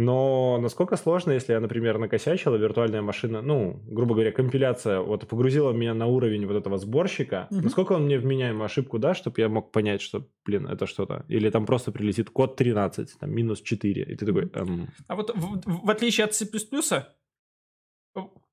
[0.00, 5.28] Но насколько сложно, если я, например, накосячил, и виртуальная машина, ну, грубо говоря, компиляция вот
[5.28, 7.62] погрузила меня на уровень вот этого сборщика, Мгм.
[7.64, 11.24] насколько он мне вменяемую ошибку даст, чтобы я мог понять, что, блин, это что-то.
[11.28, 15.30] Или там просто прилетит код 13, там минус 4, и ты такой, эм, А вот
[15.36, 16.46] в, в- отличие от C++,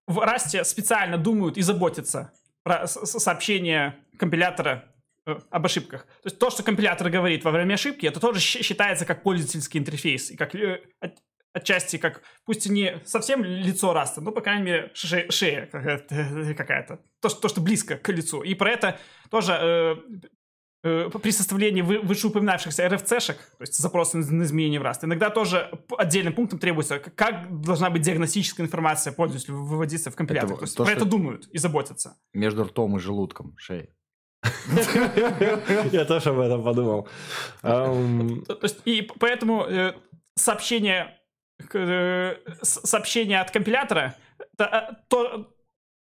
[0.07, 2.31] в Rust специально думают и заботятся
[2.63, 4.83] про сообщение компилятора
[5.25, 6.03] э, об ошибках.
[6.23, 10.31] То есть то, что компилятор говорит во время ошибки, это тоже считается как пользовательский интерфейс.
[10.31, 10.81] И как э,
[11.57, 16.53] отчасти как, пусть и не совсем лицо Раста, но, по крайней мере, ше- шея какая-то.
[16.57, 16.99] какая-то.
[17.21, 18.41] То, что, то, что близко к лицу.
[18.41, 18.99] И про это
[19.29, 19.95] тоже э,
[20.83, 25.29] э, при составлении вы- вышеупоминавшихся RFC-шек, то есть запросы на на изменения в Rust, иногда
[25.29, 30.49] тоже отдельным пунктом требуется, как должна быть диагностическая информация пользователю выводиться в компилятор.
[30.51, 32.15] Это то есть то, про это думают и заботятся.
[32.33, 33.89] Между ртом и желудком, шеей.
[35.91, 37.07] Я тоже об этом подумал.
[38.61, 39.93] Есть, и поэтому э,
[40.35, 41.16] сообщение, э,
[42.61, 44.15] сообщение от компилятора,
[44.57, 44.65] э,
[45.07, 45.53] то,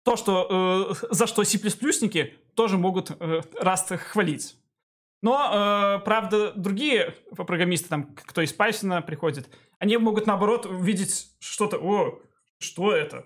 [0.03, 4.55] то, что, э, за что C++-ники тоже могут э, Rust хвалить.
[5.21, 11.77] Но, э, правда, другие программисты, там, кто из Python приходит, они могут, наоборот, увидеть что-то,
[11.77, 12.19] о,
[12.59, 13.25] что это?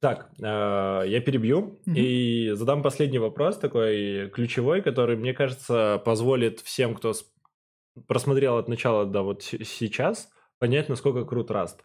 [0.00, 1.94] Так, э, я перебью Мгм.
[1.94, 7.12] и задам последний вопрос, такой ключевой, который, мне кажется, позволит всем, кто
[8.06, 10.30] просмотрел от начала до вот сейчас,
[10.60, 11.78] понять, насколько крут Rust.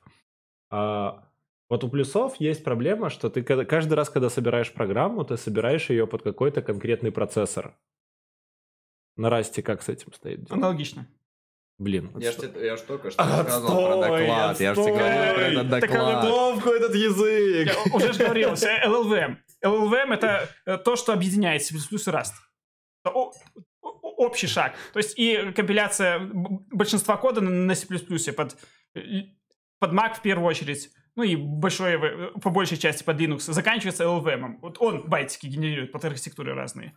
[0.70, 1.24] А,
[1.70, 6.06] Вот у плюсов есть проблема, что ты каждый раз, когда собираешь программу, ты собираешь ее
[6.06, 7.76] под какой-то конкретный процессор.
[9.18, 10.58] На Расте как с этим стоит дело?
[10.60, 11.08] Аналогично.
[11.80, 12.12] Блин.
[12.16, 12.50] Я ж, отстой.
[12.50, 14.60] тебе- я ж только что Отстой, рассказывал про доклад.
[14.60, 15.82] Я же тебе говорил про этот отстой.
[15.82, 16.24] Так доклад.
[16.24, 17.68] Готовку этот язык!
[17.86, 19.38] Я уже же говорил, LLVM.
[19.64, 22.34] LLVM— это э, то, что объединяет C++ и Rust.
[24.26, 24.74] Общий шаг.
[24.94, 26.20] То есть и компиляция
[26.72, 27.86] большинства кода на- C++
[28.34, 28.58] под,
[28.96, 29.00] э,
[29.80, 34.04] под Mac в первую очередь, ну и большой, в- по большей части под Linux, заканчивается
[34.04, 34.58] LLVM.
[34.62, 36.94] Вот он байтики генерирует под архитектуры разные.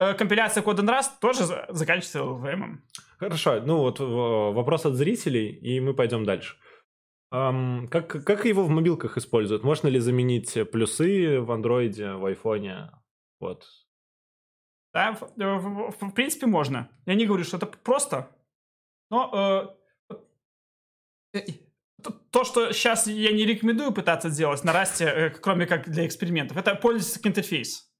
[0.00, 2.78] Э, Компиляция кода на Rust тоже за- заканчивается LLVM.
[3.18, 6.56] Хорошо, ну вот вопрос от зрителей, и мы пойдем дальше.
[7.30, 9.64] Ам, как, как его в мобилках используют?
[9.64, 12.90] Можно ли заменить плюсы в андроиде, в айфоне?
[13.40, 13.64] Вот.
[14.96, 16.88] Да, в, э, в- в- в принципе, можно.
[17.04, 18.30] Я не говорю, что это просто,
[19.10, 19.76] но
[20.10, 20.16] э,
[21.38, 21.40] э,
[22.02, 26.06] то- то, что сейчас я не рекомендую пытаться делать на расте, э, кроме как для
[26.06, 27.90] экспериментов, это пользовательский интерфейс.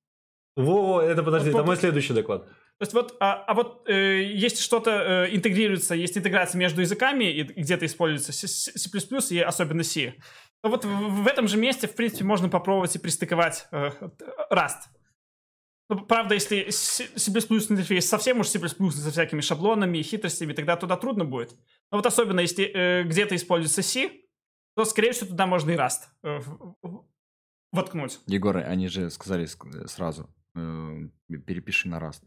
[0.56, 2.46] Во, это подожди, Вот это мой следующий доклад.
[2.46, 4.90] То есть вот, а, а вот э, если что-то
[5.26, 10.14] э, интегрируется, есть интеграция между языками, и где-то используется C++ C++ и особенно C,
[10.62, 13.90] то вот в, в этом же месте, в принципе, можно попробовать и пристыковать э,
[14.50, 14.88] Rust.
[15.88, 20.96] Ну, правда, если C++ интерфейс совсем уж C++ со всякими шаблонами и хитростями, тогда туда
[20.96, 21.52] трудно будет.
[21.92, 24.10] Но вот особенно если э, где-то используется C,
[24.74, 26.40] то, скорее всего, туда можно и Rust э,
[27.72, 28.18] воткнуть.
[28.26, 31.08] Егор, они же сказали ск- сразу, э,
[31.46, 32.22] перепиши на Rust.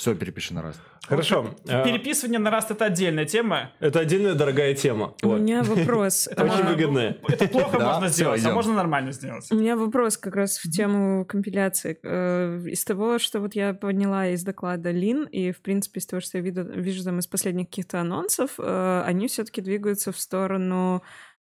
[0.00, 0.80] Все, перепиши на раз.
[1.06, 1.54] Хорошо.
[1.68, 3.72] э, Переписывание на Rust это отдельная тема.
[3.80, 5.12] Это отдельная дорогая тема.
[5.22, 5.40] У Вот.
[5.42, 6.26] меня вопрос.
[6.38, 7.18] Очень А, выгодная.
[7.28, 9.46] Это плохо можно сделать, а можно нормально сделать.
[9.52, 11.98] У меня вопрос как раз в тему компиляции.
[12.02, 16.20] Э, Из того, что вот я поняла из доклада Лин, и, в принципе, из того,
[16.20, 21.02] что я вижу там из последних каких-то анонсов, э, они все-таки двигаются в сторону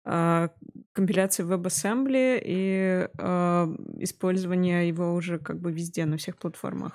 [0.05, 6.93] компиляции WebAssembly и э, использования его уже как бы везде, на всех платформах.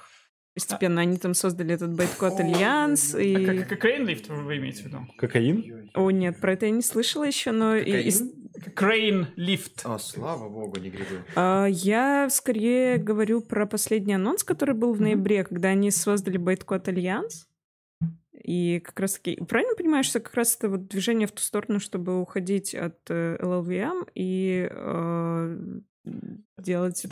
[0.59, 3.47] Постепенно они там создали этот Bytecode Alliance, А и...
[3.47, 5.07] как, как Cranelift вы имеете в виду?
[5.17, 5.89] Кокаин?
[5.95, 7.77] О, нет, про это я не слышала еще, но...
[7.77, 9.83] Cranelift.
[9.85, 11.23] О, слава богу, не грибы.
[11.37, 16.89] А, Я скорее говорю про последний анонс, который был в ноябре, когда они создали Bytecode
[16.89, 17.47] Alliance.
[18.43, 21.79] И как раз таки, правильно понимаешь, что как раз это вот движение в ту сторону,
[21.79, 25.59] чтобы уходить от э, LLVM и э,
[26.59, 27.07] делать...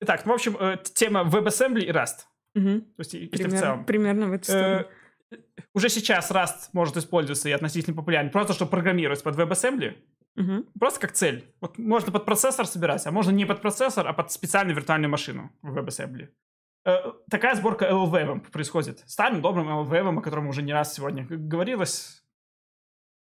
[0.00, 2.26] Итак, ну, в общем, э, тема WebAssembly и Rust.
[2.54, 2.60] То
[2.98, 3.84] есть, если в Пример- целом.
[3.84, 4.86] примерно в эту сторону.
[5.30, 5.36] Э,
[5.74, 9.96] Уже сейчас Rust может использоваться и относительно популярен, просто чтобы программировать под WebAssembly.
[10.34, 10.66] Мгм.
[10.78, 11.44] Просто как цель.
[11.60, 15.50] Вот можно под процессор собирать, а можно не под процессор, а под специальную виртуальную машину
[15.62, 16.28] в WebAssembly.
[16.84, 19.02] Э, Такая сборка LLVM происходит.
[19.06, 22.22] Старым добрым LLVM, о котором уже не раз сегодня говорилось.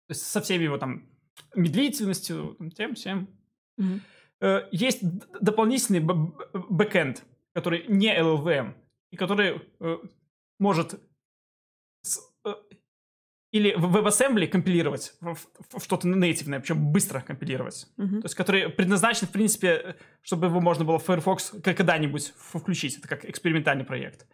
[0.07, 1.07] То есть со всеми его там
[1.55, 3.29] медлительностью, тем, всем.
[3.77, 4.01] Мгм.
[4.41, 4.99] Э, Есть
[5.39, 8.73] дополнительный бэкэнд, который не LLVM,
[9.15, 9.97] и который э,
[10.59, 10.99] может
[12.03, 12.53] с- э,
[13.53, 17.87] или в WebAssembly компилировать в, в- в что-то нативное, причем быстро компилировать.
[17.95, 18.21] Мгм.
[18.21, 22.97] То есть, который предназначен, в принципе, чтобы его можно было в Firefox когда-нибудь включить.
[22.97, 24.27] Это как экспериментальный проект.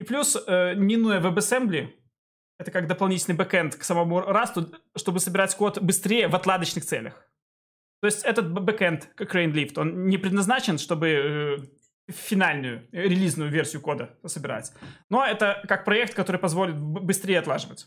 [0.00, 1.88] И плюс, э, минуя WebAssembly,
[2.58, 7.28] это как дополнительный бэкэнд к самому Rust, чтобы собирать код быстрее в отладочных целях.
[8.00, 11.56] То есть этот бэкэнд, как Cranelift, он не предназначен, чтобы э,
[12.12, 14.72] финальную э, релизную версию кода собирать.
[15.10, 17.86] Но это как проект, который позволит быстрее отлаживать.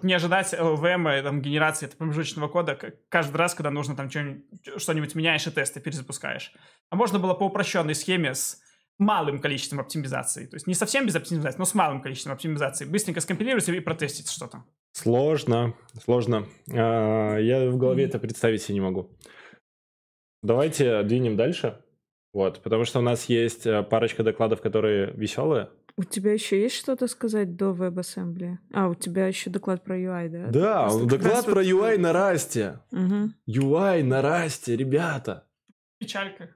[0.00, 2.78] Не ожидать LLVM, и, там, генерации этого промежуточного кода
[3.10, 6.52] каждый раз, когда нужно там что-нибудь меняешь и тесты перезапускаешь.
[6.88, 8.62] А можно было по упрощенной схеме с
[8.98, 10.46] малым количеством оптимизации.
[10.46, 12.84] То есть не совсем без оптимизации, но с малым количеством оптимизации.
[12.86, 14.64] Быстренько скомпилировать и протестить что-то.
[14.92, 15.74] Сложно,
[16.04, 16.48] сложно.
[16.70, 19.10] А, Я в голове это представить себе не могу.
[20.42, 21.82] Давайте двинем дальше.
[22.32, 25.68] Вот, потому что у нас есть э, парочка докладов, которые веселые.
[25.96, 28.56] У тебя еще есть что-то сказать до WebAssembly?
[28.72, 30.46] А, у тебя еще доклад про UI, да?
[30.46, 32.80] Да, Просто доклад про вот- UI на расте.
[32.90, 33.34] Мгм.
[33.46, 35.46] UI на расте, ребята.
[35.98, 36.48] Печалька.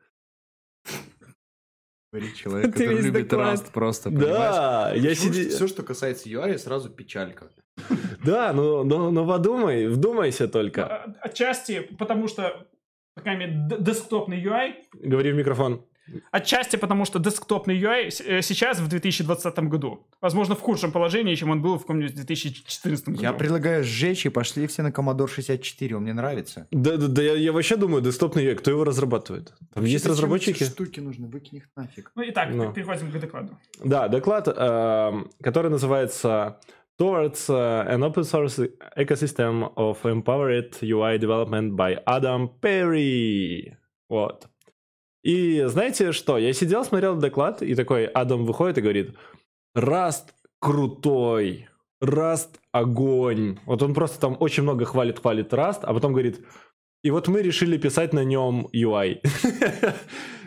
[2.11, 3.59] Говорит человек, Ты который любит доклад.
[3.61, 4.33] Rust просто, понимаешь?
[4.33, 5.51] Да, я сиди...
[5.51, 7.51] Все, что касается UI, сразу печалька.
[8.24, 10.87] Да, ну, ну, ну подумай, вдумайся только.
[10.87, 12.66] А- Отчасти потому что
[13.17, 15.81] такая д- десктопный UI, Говори в микрофон.
[16.31, 21.51] отчасти потому что десктопный UI э, сейчас в 2020 году, возможно, в худшем положении, чем
[21.51, 23.23] он был в каком-нибудь 2014 году.
[23.23, 26.67] Я предлагаю сжечь и пошли все на Commodore 64, он мне нравится.
[26.71, 29.53] Да, да, да я, я вообще думаю, десктопный UI, кто его разрабатывает?
[29.75, 30.62] Там есть Зачем разработчики?
[30.64, 32.12] штуки нужны, выкинь их нафиг.
[32.14, 32.73] Ну, итак, Ну.
[32.73, 33.59] переходим к докладу.
[33.83, 36.61] Да, доклад, эм, который называется
[36.99, 38.59] Towards uh, an open source
[38.97, 43.76] ecosystem of empowered UI development by Adam Perry.
[44.09, 44.47] Вот.
[45.22, 46.38] И знаете что?
[46.38, 49.14] Я сидел, смотрел доклад, и такой Адам выходит и говорит,
[49.74, 51.68] Раст крутой,
[52.01, 53.59] Раст огонь.
[53.66, 56.47] Вот он просто там очень много хвалит-хвалит Раст, а потом говорит,
[57.03, 59.20] и вот мы решили писать на нем UI.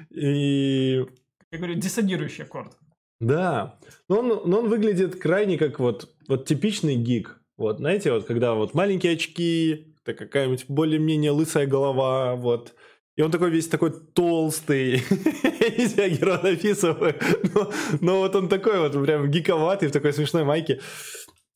[0.10, 1.06] И
[1.52, 2.76] Я говорю, диссонирующий аккорд.
[3.20, 3.78] да,
[4.08, 7.42] но он, но он выглядит крайне как вот, вот типичный гик.
[7.58, 12.74] Вот, знаете, вот когда вот маленькие очки, так какая-нибудь более-менее лысая голова, вот.
[13.18, 15.04] И он такой весь такой толстый.
[15.44, 17.16] Я не знаю, герой описываю.
[17.54, 20.80] Но, но вот он такой вот прям гиковатый в такой смешной майке.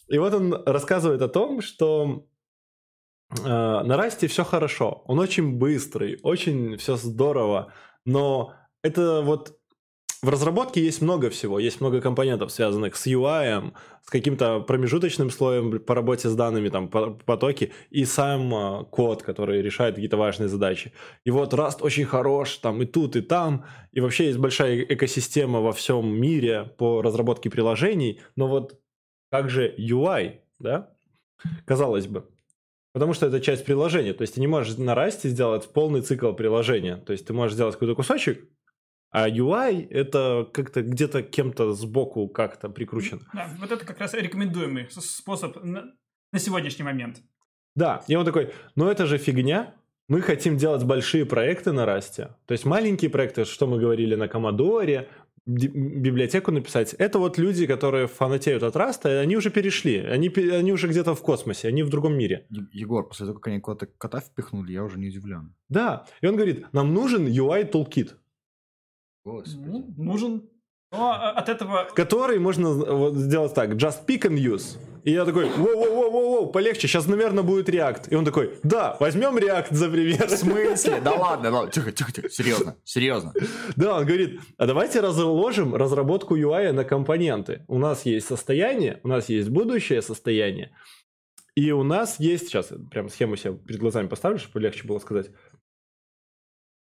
[0.09, 2.27] И вот он рассказывает о том, что
[3.31, 5.03] э, на Расте все хорошо.
[5.05, 7.71] Он очень быстрый, очень все здорово.
[8.03, 9.57] Но это вот
[10.23, 15.79] в разработке есть много всего, есть много компонентов, связанных с UI, с каким-то промежуточным слоем
[15.79, 20.47] по работе с данными, там, по- потоки, и сам а, код, который решает какие-то важные
[20.47, 20.93] задачи.
[21.25, 25.59] И вот Rust очень хорош там и тут, и там, и вообще есть большая экосистема
[25.59, 28.79] во всем мире по разработке приложений, но вот
[29.29, 30.95] как же UI, да?
[31.65, 32.29] Казалось бы.
[32.93, 34.13] Потому что это часть приложения.
[34.13, 36.95] То есть ты не можешь на Rust сделать полный цикл приложения.
[36.95, 38.47] То есть ты можешь сделать какой-то кусочек,
[39.13, 43.21] а UI это как-то где-то кем-то сбоку как-то прикручено.
[43.33, 45.93] Да, вот это как раз рекомендуемый способ на,
[46.31, 47.21] на сегодняшний момент.
[47.75, 49.75] Да, и он такой, ну это же фигня,
[50.09, 52.35] мы хотим делать большие проекты на Rust е.
[52.47, 55.09] То есть маленькие проекты, что мы говорили на Commodore,
[55.45, 56.93] библиотеку написать.
[56.93, 59.97] Это вот люди, которые фанатеют от Rust а, и они уже перешли.
[59.97, 62.47] Они, они уже где-то в космосе, они в другом мире.
[62.71, 65.53] Егор, после того, как они куда-то кота впихнули, я уже не удивлен.
[65.69, 66.05] Да.
[66.21, 68.11] И он говорит, нам нужен UI Toolkit,
[69.23, 69.65] Господи.
[69.65, 70.49] Ну, нужен.
[70.91, 74.77] Но а, от этого который можно вот сделать так, just pick and use.
[75.03, 78.09] И я такой, воу-воу-воу-воу, полегче, сейчас, наверное, будет React.
[78.09, 80.27] И он такой, да, возьмем React за пример.
[80.27, 81.01] В смысле?
[81.03, 83.33] Да ладно, ладно, тихо, тихо, тихо, серьезно, серьезно.
[83.75, 87.65] Да, он говорит, а давайте разложим разработку UI на компоненты.
[87.67, 90.71] У нас есть состояние, у нас есть будущее состояние,
[91.55, 94.99] и у нас есть, сейчас я прям схему себе перед глазами поставлю, чтобы легче было
[94.99, 95.31] сказать.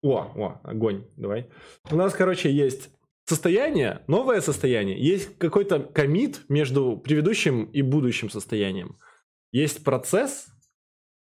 [0.01, 1.49] О, о, огонь, давай.
[1.91, 2.89] У нас, короче, есть
[3.25, 8.99] состояние, новое состояние, есть какой-то комит между предыдущим и будущим состоянием.
[9.51, 10.47] Есть процесс,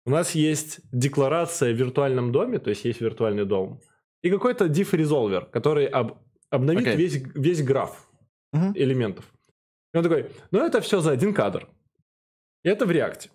[0.05, 3.81] у нас есть декларация в виртуальном доме, то есть есть виртуальный дом,
[4.23, 6.17] и какой-то diff resolver, который об-
[6.49, 6.95] обновит Окей.
[6.97, 8.07] весь, весь граф
[8.53, 8.73] Мгм.
[8.75, 9.25] элементов.
[9.93, 11.67] И он такой, ну это все за один кадр.
[12.63, 13.29] И это в реакте.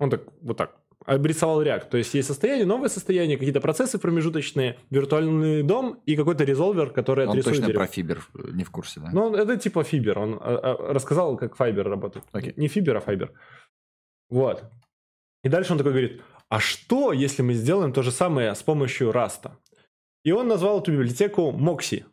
[0.00, 1.88] Он так, вот так, обрисовал React.
[1.90, 7.26] То есть есть состояние, новое состояние, какие-то процессы промежуточные, виртуальный дом и какой-то резолвер, который
[7.26, 7.80] Он отрисует точно дерево.
[7.84, 9.10] про фибер не в курсе, да?
[9.12, 10.18] Ну, он- это типа фибер.
[10.18, 12.24] Он а, а, рассказал, как файбер работает.
[12.32, 12.54] Окей.
[12.56, 13.32] Не фибер, а файбер.
[14.30, 14.64] Вот.
[15.42, 19.12] И дальше он такой говорит, а что, если мы сделаем то же самое с помощью
[19.12, 19.58] раста?
[20.24, 22.04] И он назвал эту библиотеку Moxie.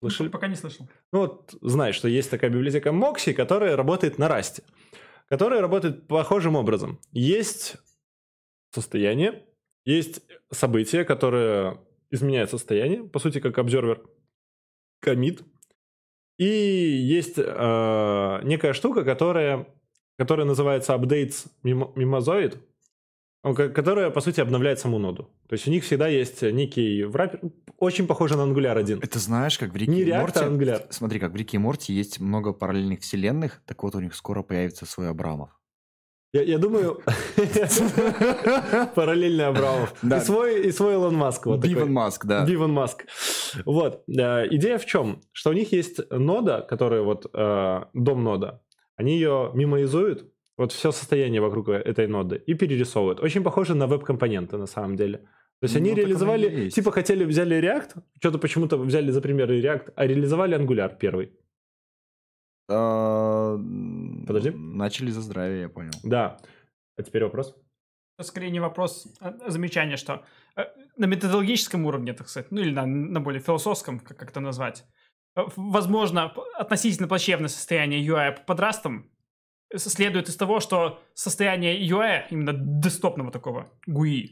[0.00, 0.28] Слышали?
[0.28, 0.88] пока не слышал.
[1.12, 4.64] Ну вот, знаешь, что есть такая библиотека Moxie, которая работает на расте.
[5.32, 7.00] Которая работает похожим образом.
[7.10, 7.76] Есть
[8.70, 9.46] состояние,
[9.86, 10.20] есть
[10.50, 11.80] событие, которое
[12.10, 14.02] изменяет состояние, по сути, как обзорвер
[15.00, 15.42] комит.
[16.36, 19.74] И есть э, некая штука, которая,
[20.18, 22.58] которая называется updates mimo- mimozoid,
[23.42, 25.24] которая, по сути, обновляет саму ноду.
[25.48, 27.40] То есть у них всегда есть некий враппер,
[27.78, 29.00] очень похожий на Angular 1.
[29.02, 30.38] Это знаешь, как в Рике Не и React, Морти...
[30.38, 30.86] а Angular.
[30.90, 34.42] Смотри, как в Рике и Морти есть много параллельных вселенных, так вот у них скоро
[34.42, 35.50] появится свой Абрамов.
[36.34, 37.02] Я, я думаю,
[38.94, 39.94] параллельный Абрамов.
[40.02, 40.16] Да.
[40.18, 41.44] И, свой, и свой Илон Маск.
[41.46, 41.74] Вот такой.
[41.74, 42.46] Биван Маск, да.
[42.46, 43.04] Биван Маск.
[43.66, 44.02] Вот.
[44.08, 45.20] э, Идея в чем?
[45.32, 48.62] Что у них есть нода, которая вот э, дом нода.
[48.96, 53.20] Они ее мимоизуют, вот все состояние вокруг этой ноды, и перерисовывают.
[53.20, 55.18] Очень похоже на веб-компоненты на самом деле.
[55.18, 56.74] То есть Ну, они реализовали, есть.
[56.74, 61.32] типа хотели, взяли React, что-то почему-то взяли за пример React, а реализовали Angular первый.
[62.68, 63.56] А,
[64.26, 64.50] Подожди.
[64.50, 65.92] Начали за здравие, я понял.
[66.02, 66.38] Да.
[66.96, 67.56] А теперь вопрос.
[68.18, 70.24] Это скорее не вопрос, а замечание, что
[70.56, 70.64] э,
[70.96, 74.84] на методологическом уровне, так сказать, ну или на, на более философском, как, как это назвать,
[75.36, 79.11] э, возможно, относительно плачевное состояние UI под растом
[79.76, 84.30] следует из того, что состояние UI, именно десктопного такого GUI,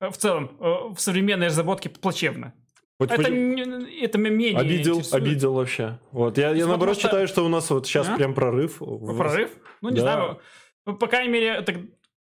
[0.00, 2.52] э, в целом э, в современной разработке плачевно.
[3.00, 5.22] Вот Это, не- это менее Обидел, интересует.
[5.22, 5.98] обидел вообще.
[6.10, 8.16] Вот я, я наоборот что- считаю, что у нас вот сейчас А?
[8.16, 8.78] прям прорыв.
[8.78, 9.50] Прорыв?
[9.82, 10.00] Ну, не Да.
[10.02, 10.40] знаю.
[10.84, 11.76] По, по крайней мере, так,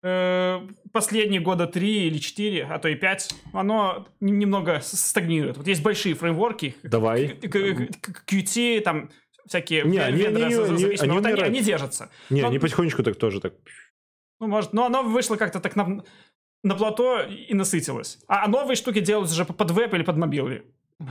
[0.02, 0.60] э,
[0.92, 5.56] последние года три или четыре, а то и пять, оно немного стагнирует.
[5.56, 7.28] Вот есть большие фреймворки, Давай.
[8.26, 9.10] Qt, там
[9.48, 10.74] всякие Не, они- вендоры они- за- за-
[11.04, 12.10] они- Вот они, они держатся.
[12.30, 13.54] Не, Но- они потихонечку так тоже так.
[14.40, 16.02] Ну, может, но оно вышло как-то так на,
[16.62, 18.18] на плато и насытилось.
[18.28, 20.16] А, а новые штуки делаются уже под веб или под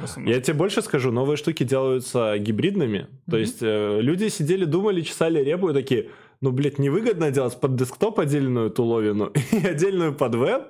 [0.04, 0.34] основном.
[0.34, 3.08] Я тебе больше скажу, новые штуки делаются гибридными.
[3.26, 3.40] То Мгм.
[3.40, 6.10] есть э, люди сидели, думали, чесали репу и такие,
[6.42, 10.64] ну, блядь, невыгодно делать под десктоп отдельную туловину и отдельную под веб,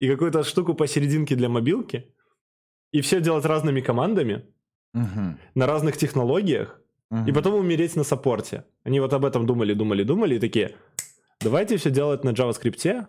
[0.00, 2.14] и какую-то штуку посерединке для мобилки,
[2.92, 4.44] и все делать разными командами,
[4.94, 5.38] Мгм.
[5.54, 6.80] на разных технологиях,
[7.26, 8.64] и потом умереть на саппорте.
[8.84, 10.76] Они вот об этом думали, думали, думали, и такие,
[11.40, 13.06] давайте все делать на JavaScript с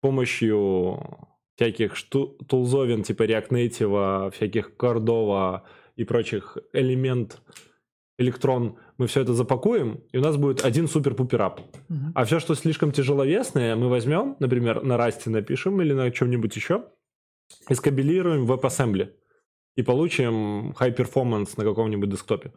[0.00, 0.98] помощью
[1.56, 5.60] всяких шту- тулзовин типа React Native, всяких Cordova
[5.94, 7.40] и прочих элемент,
[8.18, 11.60] электрон, мы все это запакуем, и у нас будет один супер-пупер ап.
[11.88, 12.12] Мгм.
[12.14, 16.84] А все, что слишком тяжеловесное, мы возьмем, например, на расте напишем или на чем-нибудь еще,
[17.68, 19.12] и скомпилируем в WebAssembly.
[19.76, 22.52] И получим high performance на каком-нибудь десктопе.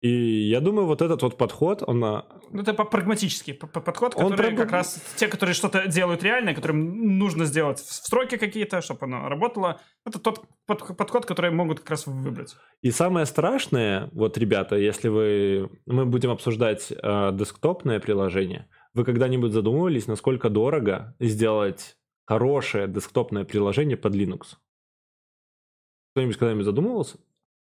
[0.00, 2.02] И я думаю, вот этот вот подход, он...
[2.04, 6.54] а, Ну, это прагматический подход, Он который прям- как раз те, которые что-то делают реально,
[6.54, 9.78] которым нужно сделать в- строки какие-то, чтобы оно работало.
[10.06, 12.56] Это тот под- подход, который могут как раз выбрать.
[12.80, 15.68] И самое страшное, вот, ребята, если вы...
[15.84, 18.70] Мы будем обсуждать э, десктопное приложение.
[18.94, 24.56] Вы когда-нибудь задумывались, насколько дорого сделать хорошее десктопное приложение под Linux?
[26.12, 27.18] Кто-нибудь когда-нибудь задумывался?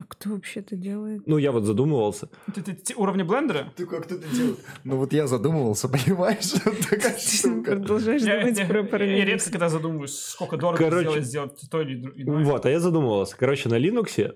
[0.01, 1.21] А кто вообще это делает?
[1.27, 2.27] Ну, я вот задумывался.
[2.55, 3.71] Ты, ты- ты уровня блендера?
[3.75, 4.59] Ты как кто-то делает?
[4.83, 6.51] Ну вот я задумывался, понимаешь?
[6.89, 7.71] Такая Ты штука.
[7.75, 9.25] продолжаешь Я, думать я- про я параллель.
[9.25, 12.43] редко когда задумываюсь, сколько дорого сделать, сделать то или иное.
[12.45, 13.37] Вот, а я задумывался.
[13.37, 14.33] Короче, на Linux,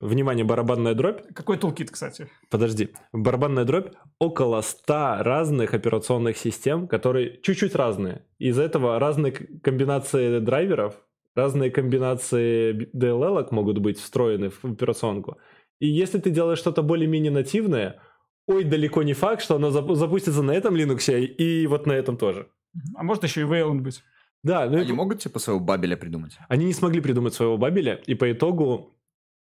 [0.00, 2.28] внимание, барабанная дробь, Какой тулкит, кстати?
[2.50, 8.22] подожди, барабанная дробь около 100 разных операционных систем, которые чуть-чуть разные.
[8.38, 10.94] Из этого разные комбинации драйверов,
[11.36, 15.36] разные комбинации DLL могут быть встроены в операционку.
[15.80, 18.00] И если ты делаешь что-то более-менее нативное,
[18.48, 22.16] ой, далеко не факт, что оно зап- запустится на этом Linux и вот на этом
[22.16, 22.48] тоже.
[22.96, 24.02] А может еще и Wayland быть.
[24.42, 26.38] Да, ну и Они могут типа своего бабеля придумать?
[26.48, 28.94] Они не смогли придумать своего бабеля, и по итогу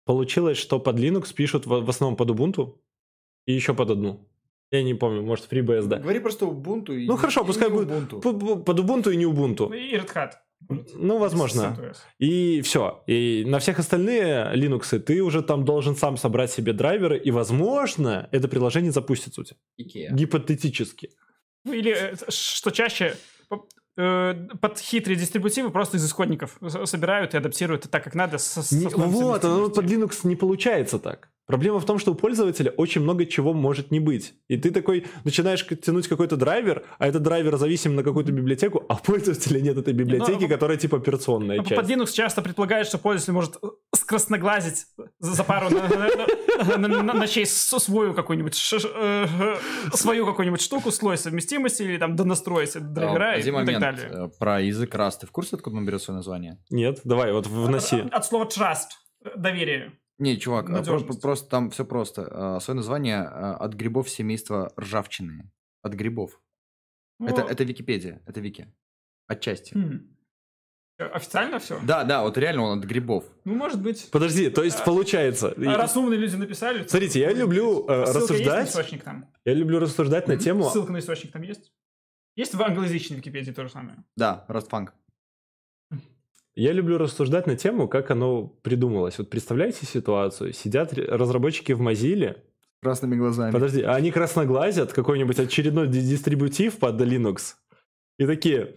[0.05, 2.75] получилось, что под Linux пишут в, в основном под Ubuntu
[3.45, 4.27] и еще под одну.
[4.71, 5.99] Я не помню, может, FreeBSD.
[6.01, 8.63] Говори просто Ubuntu и Ну хорошо, и пускай будет Ubuntu.
[8.63, 9.75] под Ubuntu и не Ну Ubuntu.
[9.77, 10.31] и Red Hat.
[10.69, 11.93] Ну, возможно.
[12.19, 13.03] И все.
[13.07, 18.29] И на всех остальные Linux ты уже там должен сам собрать себе драйверы, и, возможно,
[18.31, 19.57] это приложение запустится у тебя.
[19.79, 20.13] Ikea.
[20.13, 21.09] Гипотетически.
[21.65, 23.15] Ну или, э, что чаще,
[23.97, 28.37] э, под хитрые дистрибутивы просто из исходников собирают и адаптируют так, как надо.
[28.37, 29.85] С, с Не- условием вот, оно под.
[29.85, 31.29] Linux не получается так.
[31.47, 34.35] Проблема в том, что у пользователя очень много чего может не быть.
[34.47, 38.93] И ты такой начинаешь тянуть какой-то драйвер, а этот драйвер зависим на какую-то библиотеку, а
[38.93, 41.75] у пользователя нет этой библиотеки, ну, которая типа операционная Ну, часть.
[41.81, 44.85] Под Linux часто предполагают, что пользователь может э, скрасноглазить
[45.19, 45.69] за за пару
[47.13, 48.77] ночей свою какую-нибудь э,
[49.39, 49.55] э,
[49.93, 54.09] свою какую-нибудь штуку, слой совместимости или там донастроить драйвера А, и так далее.
[54.11, 55.21] э, про язык Rust.
[55.21, 56.57] Ты в курсе, откуда он берет свое название?
[56.69, 58.03] Нет, давай, вот вноси.
[58.11, 58.89] От, слова trust,
[59.25, 59.93] э, доверие.
[60.21, 62.27] Не, чувак, а про- просто там все просто.
[62.31, 65.51] А, Свое название а, от грибов семейства ржавчины.
[65.81, 66.39] От грибов.
[67.19, 68.67] Это, Ну, это Википедия, это Вики.
[69.27, 69.73] Отчасти.
[69.73, 70.15] хм.
[70.99, 71.79] Э, Официально все?
[71.83, 73.23] Да, да, вот реально он от грибов.
[73.45, 74.09] Ну, может быть.
[74.11, 75.49] Подожди, то есть А, получается...
[75.49, 76.85] и- А раз умные люди написали...
[76.87, 79.25] Смотрите, я люблю э, Ссылка есть на рассуждать, источник там?
[79.45, 80.69] я люблю рассуждать на тему...
[80.69, 81.73] Ссылка на источник там есть?
[82.35, 84.03] Есть в англоязычной Википедии то же самое?
[84.15, 84.93] Да, Растфанк.
[86.55, 89.17] Я люблю рассуждать на тему, как оно придумалось.
[89.17, 90.53] Вот представляете ситуацию?
[90.53, 92.37] Сидят разработчики в Mozilla,
[92.81, 93.51] Красными глазами.
[93.51, 97.53] подожди, а они красноглазят какой-нибудь очередной ди- дистрибутив под Linux.
[98.17, 98.75] И такие,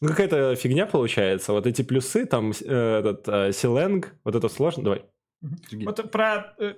[0.00, 1.52] ну какая-то фигня получается.
[1.52, 4.84] Вот эти плюсы, там э, этот э, Silang, вот это сложно.
[4.84, 5.04] Давай.
[5.68, 5.86] Сергей.
[5.86, 6.54] Вот про...
[6.58, 6.74] э,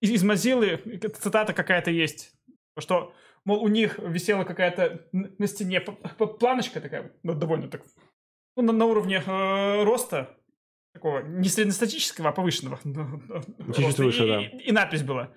[0.00, 0.78] из, из Mozilla
[1.18, 2.32] цитата какая-то есть,
[2.78, 3.12] что,
[3.44, 7.82] мол, у них висела какая-то на стене планочка такая, ну, довольно так,
[8.56, 10.36] ну, на, на уровне э, роста,
[10.92, 12.78] такого не среднестатического, а повышенного.
[13.66, 14.04] Чуть-чуть роста.
[14.04, 14.42] выше, и, да.
[14.42, 15.30] И, и надпись была.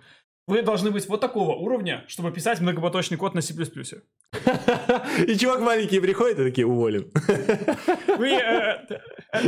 [0.47, 3.53] Вы должны быть вот такого уровня, чтобы писать многопоточный код на C++.
[5.27, 7.11] И чувак маленький приходит и такие, уволен.
[8.17, 8.39] Вы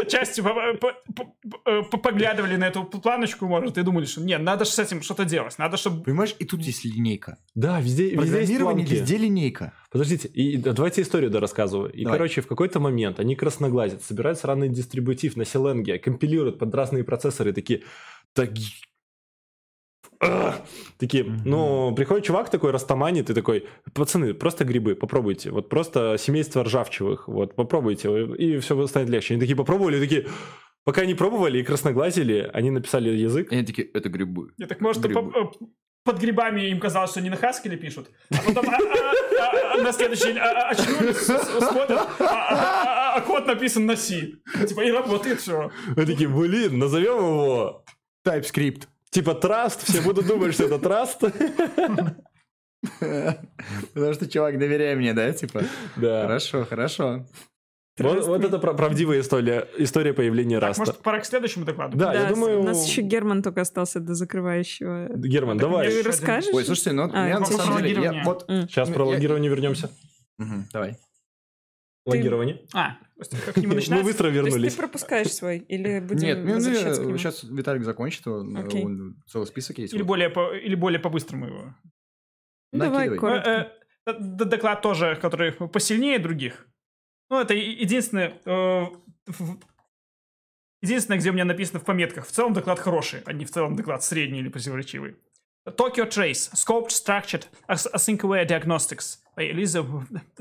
[0.10, 4.66] частью по- по- по- по- поглядывали на эту планочку, может, и думали, что нет, надо
[4.66, 6.04] же с этим что-то делать, надо, чтобы...
[6.04, 7.38] Понимаешь, и тут есть линейка.
[7.56, 9.02] Да, везде, везде есть Программирование планки.
[9.02, 9.74] везде линейка.
[9.92, 11.92] Подождите, и да, давайте историю дорассказываю.
[11.92, 12.18] И, Давай.
[12.18, 17.54] короче, в какой-то момент они красноглазят, собирают сраный дистрибутив на Силенге, компилируют под разные процессоры,
[17.54, 17.84] такие...
[18.34, 18.50] Так...
[20.98, 25.52] Такие, ну, приходит чувак такой, растаманит, и такой, пацаны, просто грибы, попробуйте.
[25.52, 29.34] Вот просто семейство ржавчевых, вот, попробуйте, и все станет легче.
[29.36, 30.28] Они такие попробовали, такие,
[30.84, 33.52] пока не пробовали и красноглазили, они написали язык.
[33.52, 34.52] И они такие, это грибы.
[34.58, 35.32] Я так, может, Грибы.
[35.36, 35.66] э,
[36.04, 39.92] под грибами им казалось, что они на Хаскеле пишут, а потом а, а, а, на
[39.92, 44.32] следующий день очнулись, смотрят, а код написан на C.
[44.68, 45.70] Типа, и работает все.
[45.96, 47.84] Они такие, блин, назовем его
[48.26, 48.88] TypeScript.
[49.12, 51.20] Типа Траст, все будут думать, что это Траст.
[53.00, 55.64] Потому что, чувак, доверяй мне, да, типа?
[55.96, 56.22] Да.
[56.24, 57.26] Хорошо, хорошо.
[58.00, 60.82] Вот, вот это пра- правдивая история, история появления Так, Раста.
[60.82, 61.98] может, пора к следующему докладу?
[61.98, 65.10] Да, я с- думаю- У нас еще Герман только остался до закрывающего.
[65.18, 65.90] Герман, Так давай.
[65.90, 66.52] Ты расскажешь?
[66.54, 68.46] Ой, слушайте, ну, А, я на самом деле, я вот...
[68.48, 69.90] Сейчас Ну, про я- логирование вернемся.
[70.38, 70.96] Мгм, Давай.
[72.08, 72.62] Логирование.
[72.74, 72.98] А,
[73.46, 74.06] как к нему Мы начинается?
[74.06, 74.74] быстро То есть вернулись.
[74.74, 75.58] ты пропускаешь свой?
[75.60, 77.18] Или будем Нет, ну, нему?
[77.18, 79.94] сейчас Виталик закончит, он, целый список есть.
[79.94, 80.08] Или вот.
[80.08, 81.76] более, по, или более по-быстрому его?
[82.72, 83.50] Ну, давай коротко.
[84.06, 86.68] Э, э, доклад тоже, который посильнее других.
[87.30, 88.86] Ну, это единственное, э,
[90.82, 92.26] единственное, где у меня написано в пометках.
[92.26, 95.16] В целом доклад хороший, а не в целом доклад средний или противоречивый.
[95.68, 96.54] Tokyo Trace.
[96.54, 99.84] Scoped Structured As- Async-Aware Diagnostics by Элиза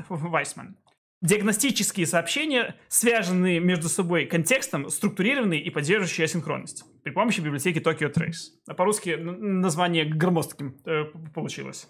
[0.08, 0.76] Вайсман.
[1.22, 8.52] Диагностические сообщения, связанные между собой контекстом, структурированные и поддерживающие асинхронность при помощи библиотеки Tokyo Trace.
[8.66, 11.88] А по-русски название громоздким э, получилось.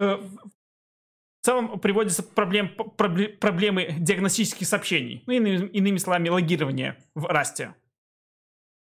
[0.00, 7.26] Э, в целом приводятся проблем, пробле- проблемы диагностических сообщений, ну, иными, иными словами, логирования в
[7.26, 7.74] расте.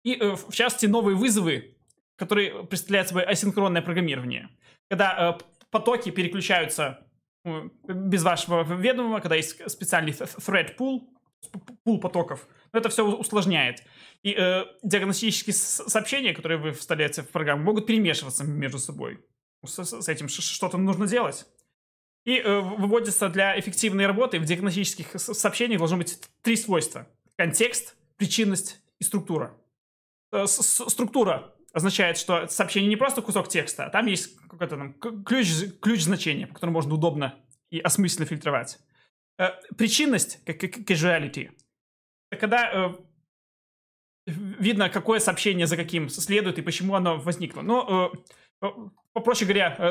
[0.02, 1.76] И, э, в частности, новые вызовы
[2.16, 4.48] который представляет собой асинхронное программирование.
[4.88, 5.38] Когда
[5.70, 7.06] потоки переключаются
[7.86, 11.02] без вашего ведомого, когда есть специальный thread pool,
[11.85, 13.82] пул потоков, это все усложняет.
[14.23, 19.24] И э, диагностические сообщения, которые вы вставляете в программу, могут перемешиваться между собой.
[19.64, 21.47] С, с этим что-то нужно делать.
[22.24, 27.06] И э, выводится для эффективной работы в диагностических сообщениях должно быть три свойства.
[27.36, 29.56] Контекст, причинность и структура.
[30.32, 35.48] Э, структура означает, что сообщение не просто кусок текста, а там есть какой-то там ключ,
[35.82, 37.38] ключ значения, по которому можно удобно
[37.68, 38.78] и осмысленно фильтровать.
[39.38, 41.50] Э, причинность, как causality,
[42.30, 42.94] это когда э,
[44.26, 47.60] видно, какое сообщение за каким следует и почему оно возникло.
[47.60, 48.10] Ну,
[48.62, 48.68] э,
[49.12, 49.90] попроще говоря,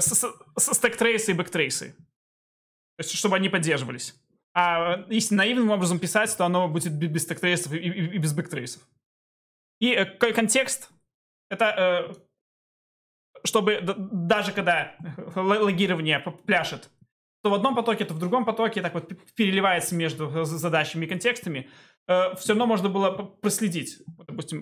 [0.57, 1.91] стэк-трейсы и бэк-трейсы.
[1.91, 4.15] То есть, чтобы они поддерживались.
[4.55, 8.35] А если наивным образом писать, то оно будет без stack-trace ов и, и, и без
[8.35, 8.81] backtrace ов.
[9.79, 9.93] И
[10.33, 10.89] контекст—
[11.49, 12.15] это
[13.43, 14.95] чтобы даже когда
[15.35, 16.89] логирование пляшет
[17.45, 21.07] то в одном потоке, то в другом потоке так вот переливается между э, задачами и
[21.07, 21.69] контекстами,
[22.07, 24.01] э, все равно можно было проследить.
[24.07, 24.61] Допустим,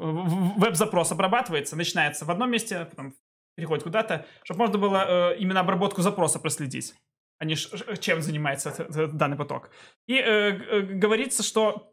[0.58, 3.14] веб-запрос обрабатывается, начинается в одном месте, потом
[3.56, 6.94] переходит куда-то, чтобы можно было э, именно обработку запроса проследить,
[7.40, 9.70] а не чем занимается данный поток.
[10.08, 11.93] И говорится, что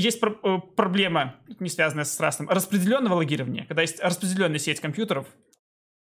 [0.00, 5.26] есть проблема, не связанная с растом, распределенного логирования, когда есть распределенная сеть компьютеров,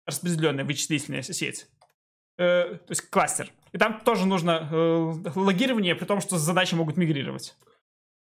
[0.05, 1.67] распределенная вычислительная сеть,
[2.37, 3.51] э, то есть кластер.
[3.71, 7.55] И там тоже нужно э, логирование, при том, что задачи могут мигрировать.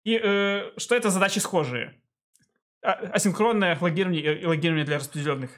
[0.05, 1.94] И э, что это задачи схожие?
[2.85, 5.51] А, асинхронное логирование и логирование для распределенных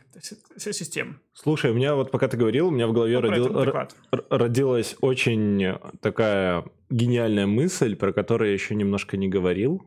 [0.58, 1.20] систем.
[1.32, 3.88] Слушай, у меня вот пока ты говорил, у меня в голове ну, родил,
[4.28, 9.82] родилась очень такая гениальная мысль, про которую я еще немножко не говорил.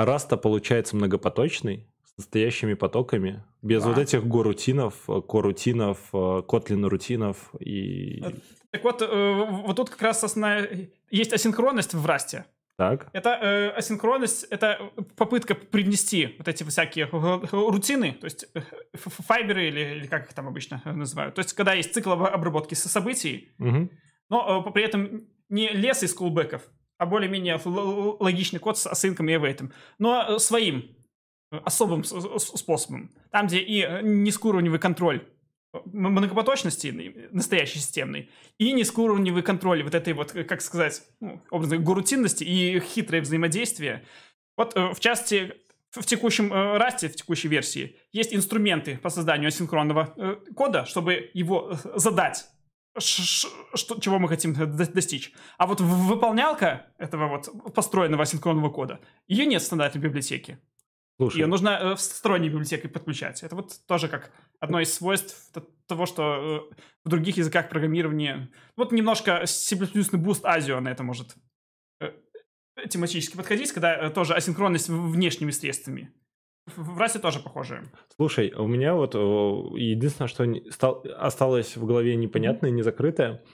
[0.00, 1.86] А раз-то получается многопоточный,
[2.16, 3.90] настоящими потоками, без да.
[3.90, 4.94] вот этих горутинов,
[5.28, 8.22] корутинов, котлин-рутинов и...
[8.24, 8.30] Э,
[8.70, 10.88] так вот, э, вот тут как раз основная...
[11.10, 12.46] Есть асинхронность в расте.
[12.78, 13.10] Так.
[13.12, 17.06] Это э, асинхронность, это попытка привнести вот эти всякие
[17.52, 18.60] рутины, то есть э,
[18.94, 21.34] файберы или, или как их там обычно называют.
[21.34, 23.90] То есть когда есть цикл обработки событий, угу.
[24.30, 26.62] но э, при этом не лес из кулбеков,
[27.00, 30.94] а более-менее логичный код с асинком и эвейтом, но своим
[31.50, 33.10] особым способом.
[33.30, 35.26] Там, где и э, низкоуровневый контроль
[35.86, 38.28] многопоточности, настоящей системной,
[38.58, 44.04] и низкоуровневый контроль вот этой вот, как сказать, ну, образно, гурутинности и хитрое взаимодействие.
[44.58, 45.54] Вот, э, в части,
[45.92, 51.72] в текущем э, расте, в текущей версии, есть инструменты по созданию асинхронного кода, чтобы его
[51.94, 52.44] задать
[52.98, 55.32] что, чего мы хотим достичь.
[55.58, 60.60] А вот выполнялка этого вот построенного асинхронного кода, ее нет в стандартной библиотеке.
[61.20, 61.40] Слушай.
[61.40, 63.42] Ее нужно э, сторонней библиотекой подключать.
[63.42, 65.52] Это вот тоже как одно из свойств
[65.86, 68.50] того, что э, в других языках программирования...
[68.74, 71.34] Вот немножко C++ Boost ASIO на это может
[72.00, 72.12] э,
[72.88, 76.10] тематически подходить, когда тоже асинхронность внешними средствами.
[76.66, 77.82] В расе тоже похоже.
[78.16, 83.42] Слушай, у меня вот единственное, что стал, осталось в голове непонятное, незакрытое–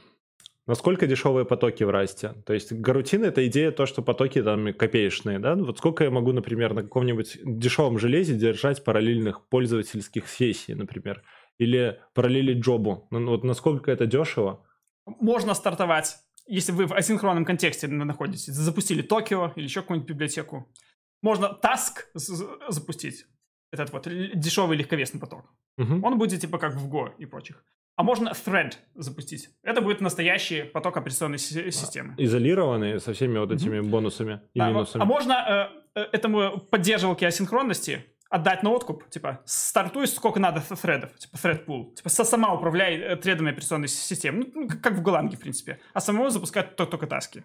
[0.67, 2.35] Насколько дешевые потоки в расте?
[2.45, 5.55] То есть гарутин— это идея то, что потоки там копеечные, да?
[5.55, 11.23] Вот сколько я могу, например, на каком-нибудь дешевом железе держать параллельных пользовательских сессий, например?
[11.59, 13.07] Или параллелить джобу?
[13.13, 14.67] Ну, вот насколько это дешево?
[15.07, 16.17] Можно стартовать,
[16.49, 18.47] если вы в асинхронном контексте находитесь.
[18.47, 20.69] Запустили Токио или еще какую-нибудь библиотеку.
[21.23, 23.27] Можно Task запустить.
[23.73, 25.45] Этот вот дешевый легковесный поток.
[25.79, 26.07] Угу.
[26.07, 27.65] Он будет типа как в Go и прочих.
[27.97, 29.49] А можно thread запустить.
[29.63, 32.15] Это будет настоящий поток операционной системы.
[32.19, 33.89] Изолированный со всеми вот этими mm-hmm.
[33.89, 35.03] бонусами и да, минусами.
[35.03, 41.17] А можно э, э, этому поддерживалке асинхронности отдать на откуп, типа, стартуй сколько надо threadов,
[41.17, 45.41] типа thread pool, типа сама управляй э, тредами операционной системы, ну, как в Голанге, в
[45.41, 47.45] принципе, а самому запускать только таски.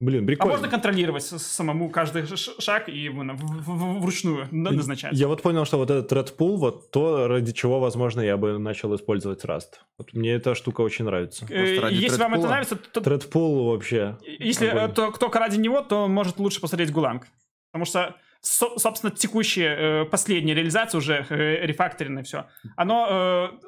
[0.00, 0.54] Блин, прикольно.
[0.54, 5.12] А можно контролировать самому каждый шаг и вручную назначать.
[5.12, 8.58] Я вот понял, что вот этот thread pool, вот то, ради чего, возможно, я бы
[8.58, 9.80] начал использовать Rust.
[9.98, 11.46] Вот мне эта штука очень нравится.
[11.50, 13.00] Э, если вам это нравится, то...
[13.00, 14.18] Thread pool вообще...
[14.22, 14.94] Если огонь.
[14.94, 17.26] то, кто ради него, то может лучше посмотреть Гуланг.
[17.72, 22.46] Потому что, собственно, текущая, э, последняя реализация уже э, рефакторенная все,
[22.76, 23.58] оно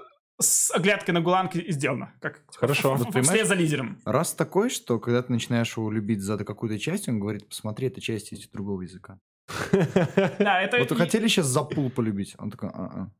[0.40, 2.12] с оглядкой на Гуланг сделано.
[2.20, 2.94] Как, Хорошо.
[2.94, 4.00] Вот, вслед за лидером.
[4.04, 8.00] Раз такой, что когда ты начинаешь его любить за какую-то часть, он говорит, посмотри, это
[8.00, 9.18] часть из другого языка.
[10.38, 10.78] Да, это...
[10.78, 12.34] Вот вы хотели сейчас за пул полюбить?
[12.38, 13.10] Он такой, а-а.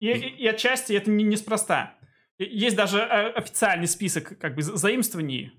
[0.00, 1.94] И, отчасти это не, неспроста.
[2.38, 5.52] Есть даже э, официальный список как бы заимствований.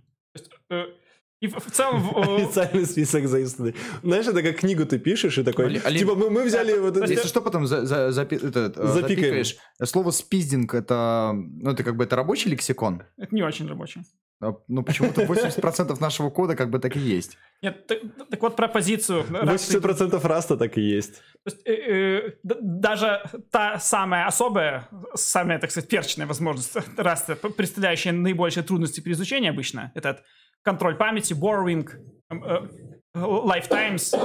[1.42, 2.10] И в, целом...
[2.16, 3.76] Официальный список заимствований.
[4.04, 7.14] Знаешь, это как книгу ты пишешь и такой, типа, мы, мы взяли вот то эти...
[7.14, 9.58] Если что, потом за, за- запи- это, э, запикаешь.
[9.84, 13.04] Слово спиздинг это, ну, это как бы это рабочий лексикон.
[13.18, 14.02] Это не очень рабочий.
[14.40, 17.38] А, Ну, почему-то 80% нашего кода как бы так и есть.
[17.64, 18.00] Нет, так,
[18.30, 19.26] так вот про позицию.
[19.32, 21.16] раз ты- 80% раста так и есть.
[21.44, 28.12] То есть, э, э, даже та самая особая, самая, так сказать, перчная возможность раста, представляющая
[28.12, 30.24] наибольшие трудности при изучении обычно, этот
[30.64, 31.90] контроль памяти, borrowing,
[32.30, 32.68] эм, э,
[33.16, 34.16] lifetimes,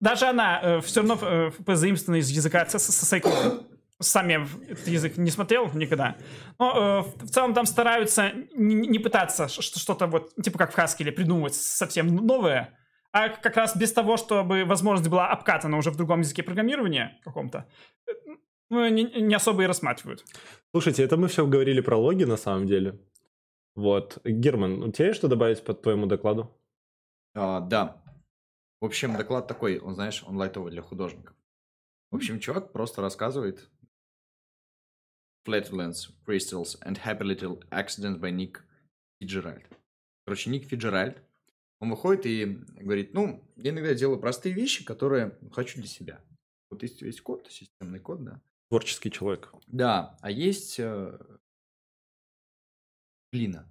[0.00, 3.60] даже она все равно э, позаимствована из языка сайклона.
[4.00, 6.16] Сам я этот язык не смотрел никогда.
[6.58, 11.12] Но э, в целом там стараются не, не пытаться что-то вот, типа как в Haskell,
[11.12, 12.76] придумывать совсем новое,
[13.12, 17.68] а как раз без того, чтобы возможность была обкатана уже в другом языке программирования каком-то,
[18.08, 18.12] э,
[18.70, 20.24] ну, не, не особо и рассматривают.
[20.72, 22.98] Слушайте, это мы все говорили про логи на самом деле.
[23.74, 24.20] Вот.
[24.24, 26.50] Герман, у тебя есть что добавить по твоему докладу?
[27.34, 28.02] А, да.
[28.80, 31.36] В общем, доклад такой, он, знаешь, он лайтовый для художников.
[32.10, 33.70] В общем, чувак просто рассказывает
[35.46, 38.58] Flatulence, Crystals and Happy Little Accidents by Nick
[39.20, 39.64] Fitzgerald.
[40.24, 41.22] Короче, Ник Фиджеральд,
[41.80, 42.44] он выходит и
[42.80, 46.20] говорит, ну, я иногда делаю простые вещи, которые хочу для себя.
[46.70, 48.40] Вот есть, есть код, системный код, да.
[48.68, 49.52] Творческий человек.
[49.66, 51.18] Да, а есть э,
[53.32, 53.70] глина.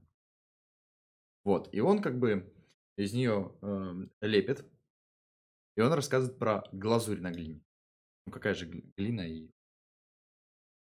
[1.44, 2.54] Вот, и он как бы
[2.98, 4.66] из нее эм, лепит,
[5.76, 7.62] и он рассказывает про глазурь на глине.
[8.26, 9.50] Ну, какая же гли- глина и...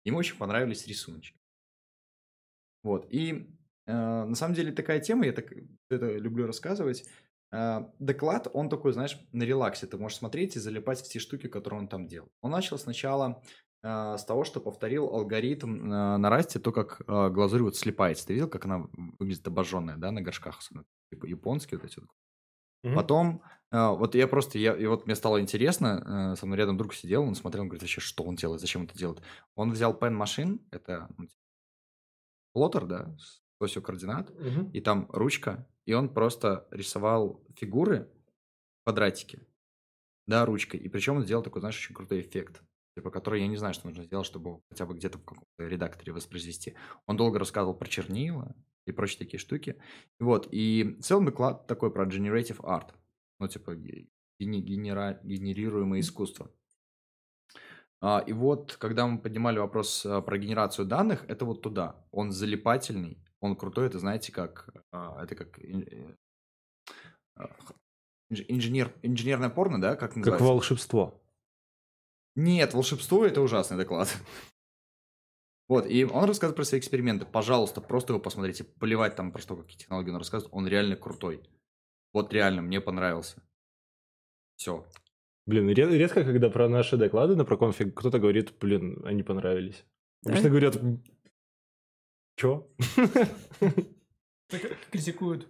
[0.04, 1.40] Ему очень понравились рисуночки.
[2.84, 3.50] Вот, и
[3.86, 5.52] э, на самом деле такая тема, я так
[5.90, 7.04] это люблю рассказывать.
[7.50, 9.88] Э, доклад, он такой, знаешь, на релаксе.
[9.88, 12.30] Ты можешь смотреть и залипать в те штуки, которые он там делал.
[12.42, 13.65] Он начал сначала э,
[14.18, 18.26] с того, что повторил алгоритм э, на расте, то, как э, глазурь вот слипается.
[18.26, 18.88] Ты видел, как она
[19.18, 22.08] выглядит обожженная, да, на горшках, особенно, типа японские вот эти вот.
[22.82, 22.96] Мгм.
[22.96, 23.42] Потом,
[23.72, 26.94] э, вот я просто, я, и вот мне стало интересно, э, со мной рядом друг
[26.94, 29.22] сидел, он смотрел, он говорит, вообще, что он делает, зачем это делает?
[29.54, 31.38] Он взял pen machine, это ну, типа,
[32.52, 34.70] плоттер, да, с осью координат, Мгм.
[34.72, 38.10] и там ручка, и он просто рисовал фигуры,
[38.84, 39.46] квадратики,
[40.26, 42.62] да, ручкой, и причем он сделал такой, знаешь, очень крутой эффект,
[42.96, 46.12] типа, который я не знаю, что нужно сделать, чтобы хотя бы где-то в каком-то редакторе
[46.12, 46.74] воспроизвести.
[47.06, 48.56] Он долго рассказывал про чернила
[48.86, 49.76] и прочие такие штуки.
[50.18, 52.94] Вот, и в целом доклад такой про generative art,
[53.38, 53.76] ну, типа,
[54.40, 56.50] генера- генерируемое искусство.
[58.00, 62.02] А, и вот, когда мы поднимали вопрос а, про генерацию данных, это вот туда.
[62.12, 66.14] Он залипательный, он крутой, это знаете как, а, это как э,
[68.30, 70.44] инж- инженер, инженерное порно, да, как Как называется?
[70.46, 71.22] волшебство.
[72.36, 74.14] Нет, волшебство это ужасный доклад.
[75.68, 77.26] Вот, и он рассказывает про свои эксперименты.
[77.26, 78.62] Пожалуйста, просто его посмотрите.
[78.62, 80.54] Поливать там про что, какие технологии он рассказывает.
[80.54, 81.42] Он реально крутой.
[82.12, 83.42] Вот реально, мне понравился.
[84.56, 84.86] Все.
[85.46, 89.84] Блин, ре- редко, когда про наши доклады на проконфиг кто-то говорит, блин, они понравились.
[90.22, 90.32] Да?
[90.32, 90.78] Обычно говорят,
[92.36, 92.68] чё?
[94.48, 95.48] Так критикуют.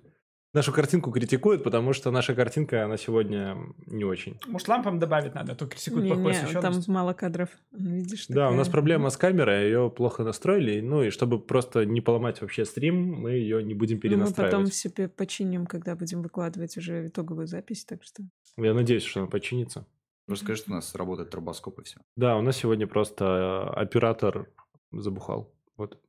[0.57, 4.41] Нашу картинку критикуют, потому что наша картинка, она сегодня не очень.
[4.47, 6.89] Может, лампам добавить надо, а то критикуют плохой Не-не, там освещенность.
[6.89, 7.51] мало кадров.
[7.73, 8.25] Видишь?
[8.29, 12.01] Да, у нас такая- проблема с камерой, ее плохо настроили, ну и чтобы просто не
[12.01, 14.75] поломать вообще стрим, мы ее не будем Ну, мы потом перенастраивать.
[14.75, 18.23] себе починим, когда будем выкладывать уже итоговую запись, так что...
[18.57, 19.85] Я надеюсь, что она починится.
[20.25, 22.01] Просто скажи, что у нас работает тробоскоп и все.
[22.17, 24.49] Да, у нас сегодня просто э, оператор
[24.91, 25.53] забухал.
[25.77, 26.01] Вот.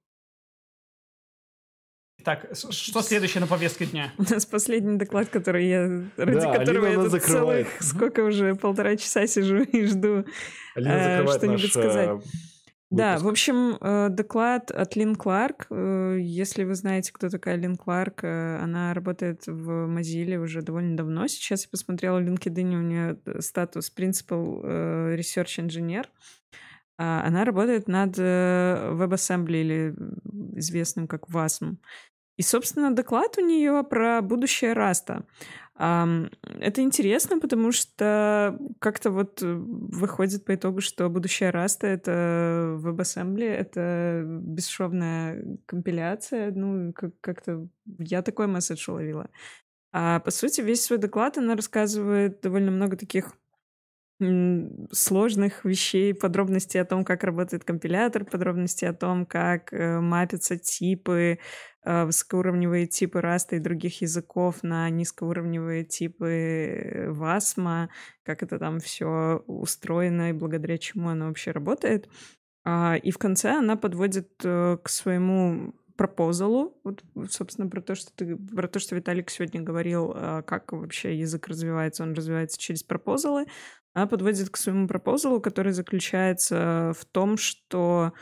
[2.24, 4.12] Так, что следующее на повестке дня?
[4.18, 5.82] У нас последний доклад, который я...
[6.18, 7.68] Ради Да, которого Алина я тут закрывает.
[7.68, 7.82] целых...
[7.84, 8.56] Сколько уже?
[8.56, 10.26] Полтора часа сижу и жду.
[10.76, 12.10] Алина Э, закрывает что-нибудь наш, сказать.
[12.10, 12.20] э,
[12.90, 13.26] Да, выпуск.
[13.26, 15.68] в общем, э, доклад от Лин Кларк.
[15.70, 21.28] Э, Если вы знаете, кто такая Лин Кларк, она работает в Mozilla уже довольно давно.
[21.28, 26.06] Сейчас я посмотрела в LinkedIn, у нее статус Principal Research Engineer.
[26.98, 29.96] А Она работает над э, WebAssembly, или
[30.58, 31.78] известным как WASM.
[32.38, 35.26] И, собственно, доклад у нее про будущее Раста.
[35.76, 43.46] Это интересно, потому что как-то вот э, выходит по итогу, что будущее Раста— это WebAssembly,
[43.46, 46.52] это бесшовная компиляция.
[46.52, 47.68] Ну, как- как-то
[48.00, 49.30] я такой месседж уловила.
[49.92, 53.34] А по сути, весь свой доклад она рассказывает довольно много таких
[54.92, 61.38] сложных вещей, подробностей о том, как работает компилятор, подробностей о том, как э, мапятся типы,
[61.86, 67.90] э, высокоуровневые типы раста и других языков на низкоуровневые типы э, васма,
[68.24, 72.10] как это там все устроено и благодаря чему оно вообще работает.
[72.66, 76.80] А, И в конце она подводит э, к своему пропозалу.
[76.84, 81.18] Вот, собственно, про то, что ты, про то, что Виталик сегодня говорил, а, как вообще
[81.18, 82.04] язык развивается.
[82.04, 83.48] Он развивается через пропозалы.
[83.94, 88.14] Она подводит к своему пропозалу, который заключается в том, что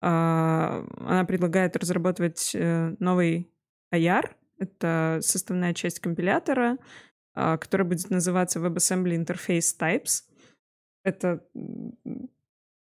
[0.00, 3.50] а, она предлагает разработать э, новый
[3.92, 4.30] IR.
[4.58, 6.78] Это составная часть компилятора,
[7.34, 10.22] а, который будет называться WebAssembly Interface Types.
[11.02, 11.44] Это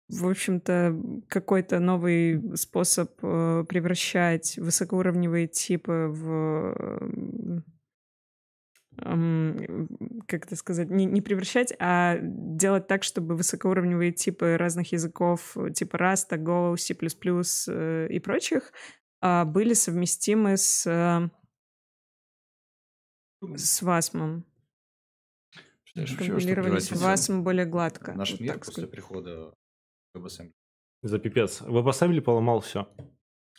[0.08, 0.98] в общем-то,
[1.28, 7.62] какой-то новый способ э, превращать высокоуровневые типы в
[9.00, 15.96] как это сказать, не, не превращать, а делать так, чтобы высокоуровневые типы разных языков, типа
[15.96, 18.72] Rust, Go, C++ э, и прочих,
[19.20, 21.28] а, были совместимы с, э,
[23.56, 24.42] с WASM.
[25.94, 28.14] Компилировались WASM более гладко.
[28.14, 28.90] Наш вот мир после сказать.
[28.90, 29.54] прихода
[30.18, 30.52] WebAssembly.
[31.02, 31.62] За пипец.
[31.62, 32.88] WebAssembly поломал все.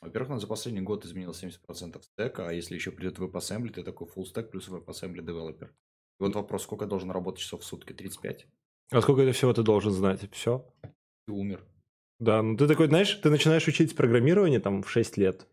[0.01, 4.07] Во-первых, он за последний год изменил 70% стека, а если еще придет WebAssembly, ты такой
[4.07, 5.73] full stack плюс WebAssembly девелопер.
[6.19, 7.93] И вот вопрос, сколько должен работать часов в сутки?
[7.93, 8.47] 35?
[8.91, 10.29] А сколько это всего ты должен знать?
[10.31, 10.65] Все.
[11.27, 11.63] Ты умер.
[12.19, 15.47] Да, ну ты такой, знаешь, ты начинаешь учить программирование там в 6 лет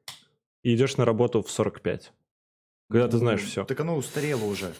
[0.62, 2.12] и идешь на работу в 45.
[2.88, 3.64] Когда ты знаешь Ну, все.
[3.64, 4.74] Так оно устарело уже.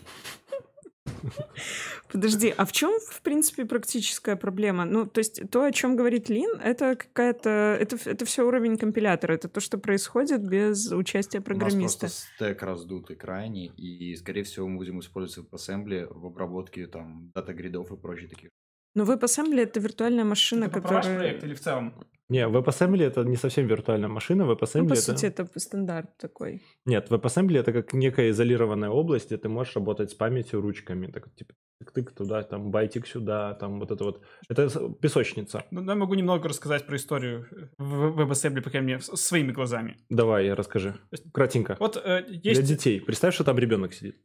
[2.13, 4.85] Подожди, а в чем, в принципе, практическая проблема?
[4.85, 7.77] Ну, то есть то, о чем говорит Лин, это какая-то...
[7.81, 9.35] Это, это все уровень компилятора.
[9.35, 12.01] Это то, что происходит без участия У нас программиста.
[12.01, 17.93] просто стек раздутый крайний, и, скорее всего, мы будем использовать WebAssembly в обработке там дата-гридов
[17.93, 18.51] и прочих таких.
[18.97, 21.17] Но WebAssembly— это виртуальная машина, Это которая...
[21.19, 21.93] проект или в целом?
[22.29, 24.43] Не, WebAssembly это не совсем виртуальная машина.
[24.45, 25.03] WebAssembly Ну, по это...
[25.03, 26.63] сути, это стандарт такой.
[26.87, 31.07] Нет, WebAssembly это как некая изолированная область, где ты можешь работать с памятью ручками.
[31.13, 31.53] Так, типа,
[31.85, 34.23] тык-тык туда, там, байтик сюда, там, вот это вот.
[34.49, 34.69] Это
[35.03, 35.63] песочница.
[35.71, 37.47] Ну, я могу немного рассказать про историю
[37.79, 39.97] в WebAssembly, по крайней мере, с- своими глазами.
[40.09, 40.95] Давай, расскажи.
[41.35, 41.77] Кратенько.
[41.79, 42.65] Вот э, Для есть...
[42.65, 43.01] детей.
[43.01, 44.17] Представь, что там ребенок сидит.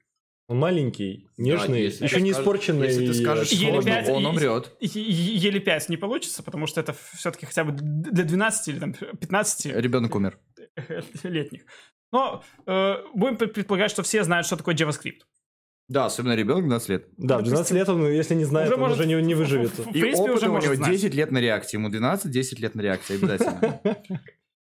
[0.52, 2.88] Он маленький, нежный, если еще не испорченный.
[2.88, 4.72] Если ты скажешь Еле сложно, пять, он и- умрет.
[4.82, 9.65] Еле 5 не получится, потому что это все-таки хотя бы для 12 или там 15
[9.68, 10.38] Ребенок умер.
[11.23, 11.61] летних.
[12.11, 15.22] Но э, будем пред- предполагать, что все знают, что такое JavaScript.
[15.88, 17.07] Да, особенно ребенок 12 лет.
[17.18, 19.72] Да, в 12 лет он, если не знает, Уже он может- уже не, не выживет.
[19.78, 20.91] В И принципе, опыт уже у него знать.
[20.91, 21.78] 10 лет на реакте.
[21.78, 23.82] Ему 12, 10 лет на реакте обязательно.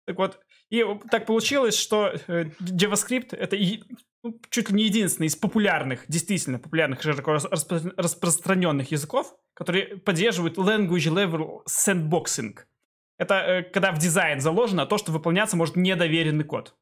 [0.07, 0.37] Так вот,
[0.69, 3.81] и так получилось, что э, JavaScript это и-
[4.25, 9.97] ну, чуть ли не единственный из популярных, действительно популярных, широко рас- распро- распространенных языков, которые
[9.97, 12.57] поддерживают language level sandboxing.
[13.19, 16.75] Это э, когда в дизайн заложено то, что выполняться может недоверенный код.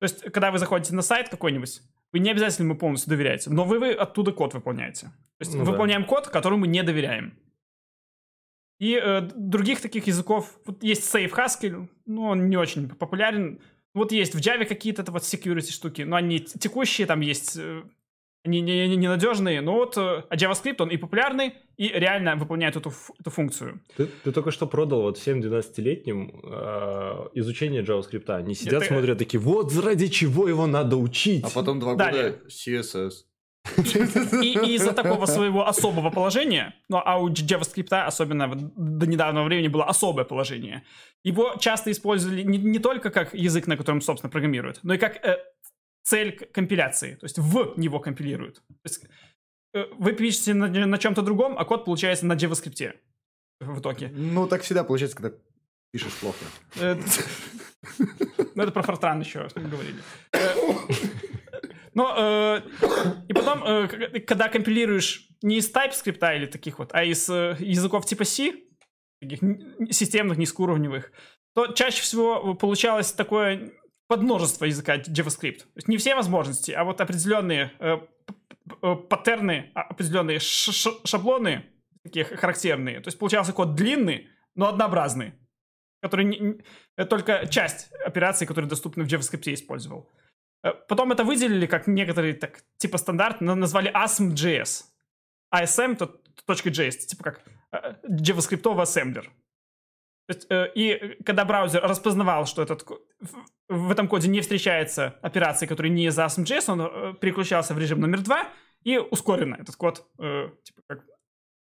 [0.00, 1.80] То есть, когда вы заходите на сайт какой-нибудь,
[2.12, 5.06] вы не обязательно ему полностью доверяете, но вы, вы оттуда код выполняете.
[5.06, 5.70] То есть, Ну да.
[5.70, 7.38] выполняем код, которому не доверяем.
[8.78, 13.60] И э, других таких языков, вот есть Safe Haskell, ну, он не очень популярен.
[13.98, 17.82] Вот есть в Java какие-то вот security штуки, но они текущие, там есть, э,
[18.44, 22.76] они не- не- ненадежные, но вот э, а JavaScript, он и популярный, и реально выполняет
[22.76, 23.80] эту, эту функцию.
[23.96, 28.30] Ты, ты только что продал вот всем 12-летним э, изучение JavaScript.
[28.30, 31.44] Они сидят, Это- смотрят такие, вот ради чего его надо учить.
[31.44, 32.30] А потом два Далее.
[32.30, 33.10] года CSS.
[34.42, 39.84] И, из-за такого своего особого положения, ну а у JavaScript, особенно до недавнего времени, было
[39.84, 40.82] особое положение,
[41.24, 45.16] его часто использовали не, не только как язык, на котором, собственно, программируют, но и как
[45.24, 45.38] э,
[46.02, 48.56] цель компиляции, то есть в него компилируют.
[48.56, 49.04] То есть,
[49.74, 52.94] э, вы пишете на, на чем-то другом, а код получается на JavaScript
[53.60, 54.10] в итоге.
[54.14, 55.36] Ну, так всегда получается, когда
[55.92, 56.44] пишешь плохо.
[56.76, 56.96] Э,
[58.54, 59.98] Ну, это про Фортран еще говорили.
[61.98, 62.60] Но, э,
[63.28, 68.06] и потом, э, когда компилируешь не из TypeScript или таких вот, а из э, языков
[68.06, 68.54] типа C,
[69.20, 69.40] таких
[69.90, 71.10] системных, низкоуровневых,
[71.56, 73.72] то чаще всего получалось такое
[74.06, 75.58] подмножество языка JavaScript.
[75.58, 77.96] То есть не все возможности, а вот определенные э,
[79.10, 81.64] паттерны, а, определенные шаблоны,
[82.04, 83.00] такие характерные.
[83.00, 85.32] То есть получался код длинный, но однообразный
[86.00, 90.08] который не- не- только часть операций, которые доступны в JavaScript использовал.
[90.62, 94.84] Э, Потом это выделили как некоторые, так, типа стандарт, на- назвали ASM.js.
[95.54, 97.40] ASM, то .js, типа как
[97.72, 99.30] э, JavaScript ассемблер.
[100.50, 102.86] Э, и когда браузер распознавал, что этот,
[103.68, 108.20] в, этом коде не встречается операции, которые не из ASM.js, он переключался в режим номер
[108.20, 108.48] два
[108.84, 111.04] и ускоренно этот код, типа как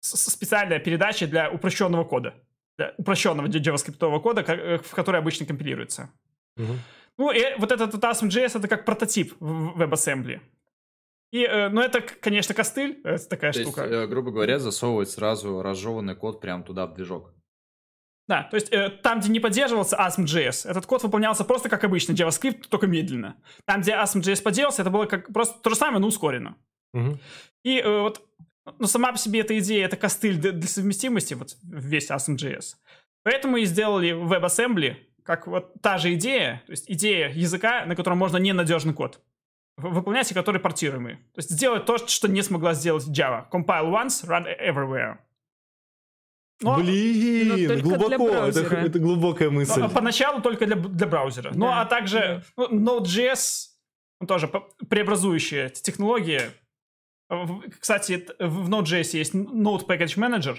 [0.00, 2.34] специальная передача для упрощенного кода
[2.78, 6.10] для упрощенного JavaScript кода, ко- в который обычно компилируется.
[6.56, 6.78] Мгм.
[7.18, 10.40] Ну, и вот этот вот ASM.js это как прототип в WebAssembly.
[11.32, 13.86] И, э, ну, это, конечно, костыль, это такая То есть, штука.
[13.86, 17.34] э, грубо говоря, засовывать сразу разжеванный код прямо туда в движок.
[18.28, 22.12] Да, то есть э, там, где не поддерживался ASM.js, этот код выполнялся просто как обычно
[22.12, 23.36] JavaScript, только медленно.
[23.64, 26.56] Там, где ASM.js поддерживался, это было как просто то же самое, но ускоренно.
[26.92, 27.20] Мгм.
[27.64, 28.22] И э, вот
[28.78, 32.74] ну, сама по себе эта идея, это костыль для, для совместимости, вот весь ASM.js.
[33.22, 38.18] Поэтому и сделали WebAssembly, как вот та же идея, то есть идея языка, на котором
[38.18, 39.20] можно ненадежный код
[39.76, 41.16] выполнять, и который портируемый.
[41.16, 43.44] То есть сделать то, что не смогла сделать Java.
[43.50, 45.18] Compile once, run everywhere.
[46.62, 49.78] Но- Блин, но глубоко, это, это глубокая мысль.
[49.80, 51.50] Ну, а поначалу только для, для браузера.
[51.52, 53.66] Ну, Да, а также ну, Node.js,
[54.20, 54.50] ну, тоже
[54.88, 56.50] преобразующая технология.
[57.78, 60.58] Кстати, в Node.js есть Node Package Manager,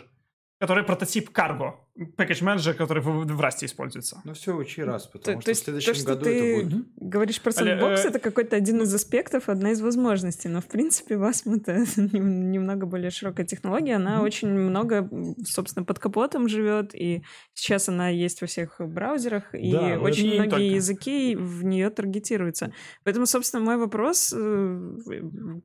[0.59, 1.73] который прототип Cargo.
[2.15, 4.21] Package Manager, который в, в Rust используется.
[4.23, 6.29] Ну все, учи раз, То, потому то что в есть то, следующем что году ты
[6.59, 6.85] это будет...
[6.97, 10.47] говоришь про сэндбокс, это какой-то один из аспектов, одна из возможностей.
[10.47, 13.95] Но, в принципе, Wasm— это нем- немного более широкая технология.
[13.95, 15.09] Она очень много,
[15.45, 20.49] собственно, под капотом живет, и сейчас она есть во всех браузерах, и Да, очень многие
[20.49, 20.63] только.
[20.63, 22.71] языки в нее таргетируются.
[23.03, 24.91] Поэтому, собственно, мой вопрос, э,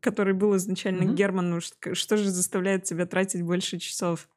[0.01, 4.29] который был изначально к Герману, что же заставляет тебя тратить больше часов?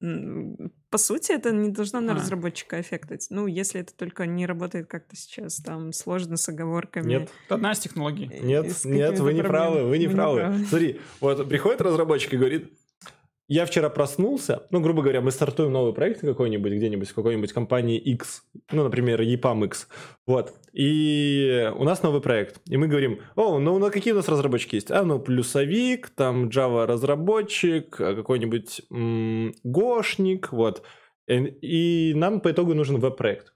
[0.00, 2.14] По сути, это не должно на А.
[2.16, 3.26] разработчика аффектать.
[3.30, 7.08] Ну, если это только не работает как-то сейчас, там, сложно с оговорками.
[7.08, 8.30] Нет, Это одна из технологий.
[8.42, 10.38] нет, нет, вы не правы, вы не Вы не правы.
[10.40, 10.64] правы.
[10.66, 12.72] Смотри, вот приходит разработчик и говорит,
[13.48, 17.98] я вчера проснулся, ну, грубо говоря, мы стартуем новый проект какой-нибудь, где-нибудь в какой-нибудь компании
[17.98, 19.88] X, ну, например, EPAM X,
[20.26, 24.28] вот, и у нас новый проект, и мы говорим, о, ну, на какие у нас
[24.28, 24.90] разработчики есть?
[24.90, 28.82] А, ну, плюсовик, там, Java разработчик, а, какой-нибудь
[29.64, 30.82] Гошник, вот,
[31.26, 31.34] и,
[32.12, 33.54] и нам по итогу нужен веб-проект,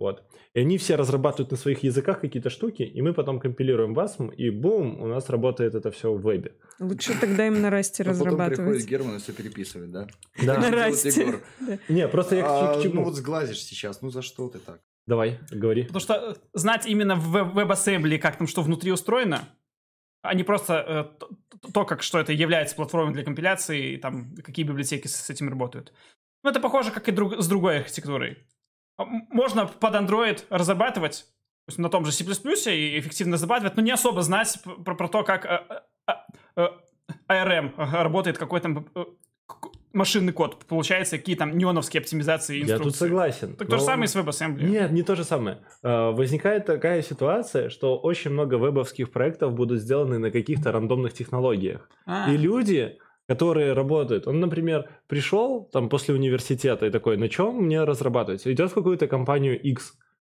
[0.00, 0.24] вот.
[0.54, 4.50] И они все разрабатывают на своих языках какие-то штуки, и мы потом компилируем WASM, и
[4.50, 6.54] бум, у нас работает это все в вебе.
[6.80, 8.86] Лучше тогда им на расте А потом приходит разрабатывать.
[8.88, 10.08] Герман и все переписывает, да?
[10.44, 10.58] Да.
[10.58, 11.40] На расте.
[11.88, 12.46] Не, просто я к-
[12.78, 12.94] А, чему?
[12.94, 14.80] Ну вот сглазишь сейчас, ну за что ты так?
[15.06, 15.82] Давай, говори.
[15.84, 19.48] Потому что э, знать именно в WebAssembly, как там что внутри устроено,
[20.22, 21.30] а не просто э, то-
[21.72, 25.48] то, как что это является платформой для компиляции, и там какие библиотеки с с этим
[25.48, 25.92] работают.
[26.42, 28.38] Ну, это похоже, как и друг- с другой архитектурой.
[29.00, 31.26] А, Можно под Android разрабатывать,
[31.66, 35.08] то есть на том же C++ и эффективно разрабатывать, но не особо знать про, про
[35.08, 35.60] то, как э,
[36.08, 36.12] э,
[36.56, 36.68] э,
[37.28, 38.86] ARM работает, какой там
[39.92, 42.90] машинный код получается, какие там неоновские оптимизации и Я инструкции.
[42.90, 43.56] тут согласен.
[43.56, 44.62] Так то же но- самое с WebAssembly.
[44.64, 45.58] Нет, не то же самое.
[45.82, 51.88] А, Возникает такая ситуация, что очень много вебовских проектов будут сделаны на каких-то рандомных технологиях.
[52.06, 52.30] А.
[52.30, 52.98] И люди,
[53.30, 58.44] которые работают, он, например, пришел там после университета и такой, на чем мне разрабатывать?
[58.44, 59.92] Идет в какую-то компанию X,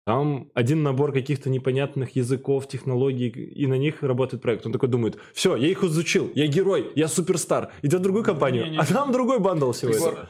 [0.04, 4.66] там один набор каких-то непонятных языков, технологий, и на них работает проект.
[4.66, 7.70] Он такой думает, все, я их изучил, я герой, я суперстар.
[7.82, 8.82] Идет в другую компанию, Не-не-не.
[8.82, 10.26] а там другой бандл всего Егор,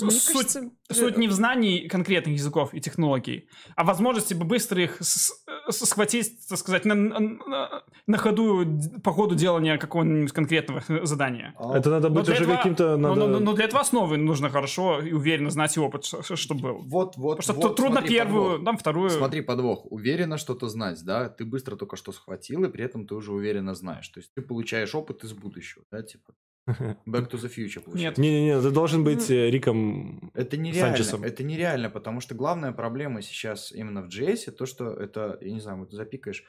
[0.00, 4.82] э, суть, кажется, суть не в знании конкретных языков и технологий, а возможности бы быстро
[4.82, 5.32] их с-
[5.68, 8.64] с- схватить, так сказать, на, на- на- ходу
[9.02, 11.54] по ходу делания какого-нибудь конкретного задания.
[11.58, 12.96] А, Это надо Но быть уже этого- каким-то...
[12.96, 16.54] но, надо- но- но для этого основы нужно хорошо и уверенно знать и опыт, что
[16.54, 16.78] был.
[16.82, 18.64] Вот, вот, Потому что вот, трудно смотри, первую, подвох.
[18.64, 19.10] там вторую.
[19.10, 19.86] Смотри, подвох.
[19.90, 21.28] Уверенно что-то знать, да?
[21.28, 24.08] Ты быстро только что схватил, и при этом ты уже уверенно знаешь.
[24.08, 26.32] То есть ты получаешь опыт из будущего, да, типа?
[26.68, 27.96] Back to the future, получается.
[27.96, 28.18] Нет.
[28.18, 30.96] Не-не-не, ты должен быть э, Риком Это нереально.
[30.96, 31.24] Санчесом.
[31.24, 35.60] Это нереально, потому что главная проблема сейчас именно в JS, то, что это, я не
[35.60, 36.44] знаю, вот ты запикаешь,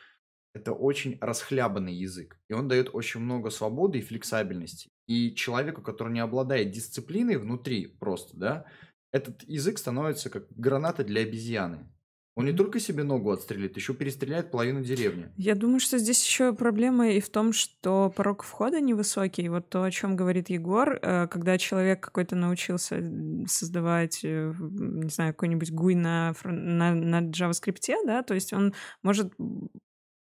[0.54, 2.40] это очень расхлябанный язык.
[2.48, 4.90] И он дает очень много свободы и флексабельности.
[5.08, 8.66] И человеку, который не обладает дисциплиной внутри просто, да,
[9.12, 11.88] этот язык становится как граната для обезьяны.
[12.36, 15.32] Он не только себе ногу отстрелит, еще перестреляет половину деревни.
[15.38, 19.48] Я думаю, что здесь еще проблема и в том, что порог входа невысокий.
[19.50, 23.04] Вот то, о чем говорит Егор, э, когда человек какой-то научился
[23.48, 28.74] создавать, э, не знаю, какой-нибудь GUI на, на, на JavaScript, да, то есть он
[29.04, 29.32] может,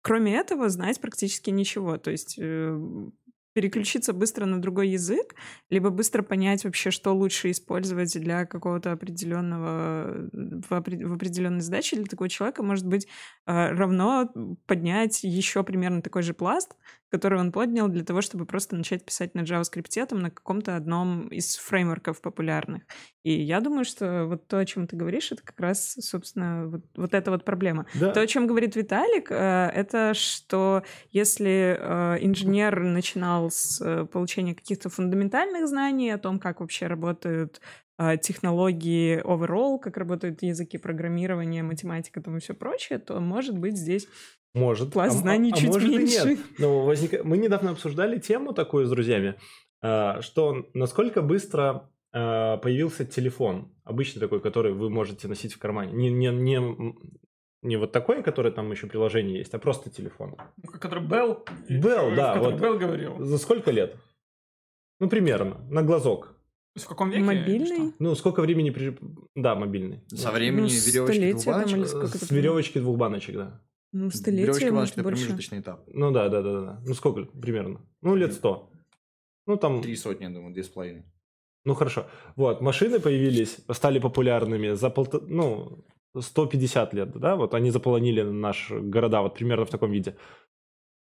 [0.03, 1.97] кроме этого, знать практически ничего.
[1.97, 2.77] То есть э,
[3.53, 5.35] переключиться быстро на другой язык,
[5.71, 11.97] либо быстро понять вообще, что лучше использовать для какого-то определенного в, опре- в определенной задаче
[11.97, 13.07] для такого человека может быть
[13.47, 14.31] э, равно
[14.67, 16.75] поднять еще примерно такой же пласт,
[17.11, 21.29] который он поднял для того, чтобы просто начать писать на JavaScript там на каком-то одном
[21.29, 22.85] из фреймворков популярных.
[23.23, 26.85] И я думаю, что вот то, о чем ты говоришь, это как раз, собственно, вот,
[26.97, 27.87] вот эта вот проблема.
[27.95, 28.13] Да.
[28.13, 34.55] То, о чем говорит Виталик, э, это что если э, инженер начинал с э, получения
[34.55, 37.61] каких-то фундаментальных знаний о том, как вообще работают
[38.23, 44.09] технологии overall, как работают языки программирования, математика там и все прочее, то может быть здесь
[44.55, 44.97] Может.
[44.97, 46.29] А- а- знаний а чуть может и меньше.
[46.29, 46.39] нет.
[46.59, 49.35] Но возника- Мы недавно обсуждали тему такую с друзьями,
[49.83, 55.93] а, что насколько быстро э, появился телефон, обычный такой, который вы можете носить в кармане.
[55.93, 56.95] Не, не, не,
[57.63, 60.35] не вот такой, который там еще приложение есть, а просто телефон.
[60.81, 61.45] Который Белл...
[61.69, 62.61] Белл, да, Который вот.
[62.61, 63.25] Белл говорил.
[63.25, 63.95] За сколько лет?
[64.99, 66.35] Ну, примерно, на глазок.
[66.77, 67.23] В каком веке?
[67.25, 67.95] Мобильный?
[67.99, 68.71] Ну, сколько времени...
[68.71, 68.97] при-
[69.35, 70.01] Да, мобильный.
[70.09, 71.87] Со времени Ну, веревочки двух баночек.
[71.87, 73.61] С это веревочки двух баночек, да.
[73.93, 75.23] Ну, Веревочки столетие, может, баночки это больше.
[75.25, 75.85] промежуточный этап.
[75.89, 76.83] Ну да, да, да, да, да.
[76.87, 77.81] Ну сколько примерно?
[78.03, 78.71] Ну лет сто.
[79.47, 81.05] Ну там, Три сотни, я думаю, две с половиной.
[81.65, 82.07] ну хорошо.
[82.37, 85.21] Вот, машины появились, стали популярными за полто...
[85.27, 85.85] ну,
[86.19, 90.17] 150 лет, да, вот они заполонили наши города вот примерно в таком виде.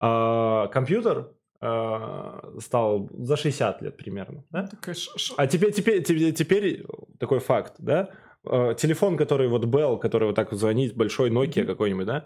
[0.02, 4.70] А компьютер стал за 60 лет примерно, да?
[4.94, 6.86] Ш- А теперь, теперь, теперь, теперь
[7.20, 8.10] такой факт, да?
[8.46, 12.26] Э, Телефон, который вот Bell, который вот так вот звонит, большой Nokia какой-нибудь, да?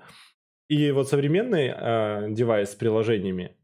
[0.69, 3.57] И вот современный э, девайс с приложениями,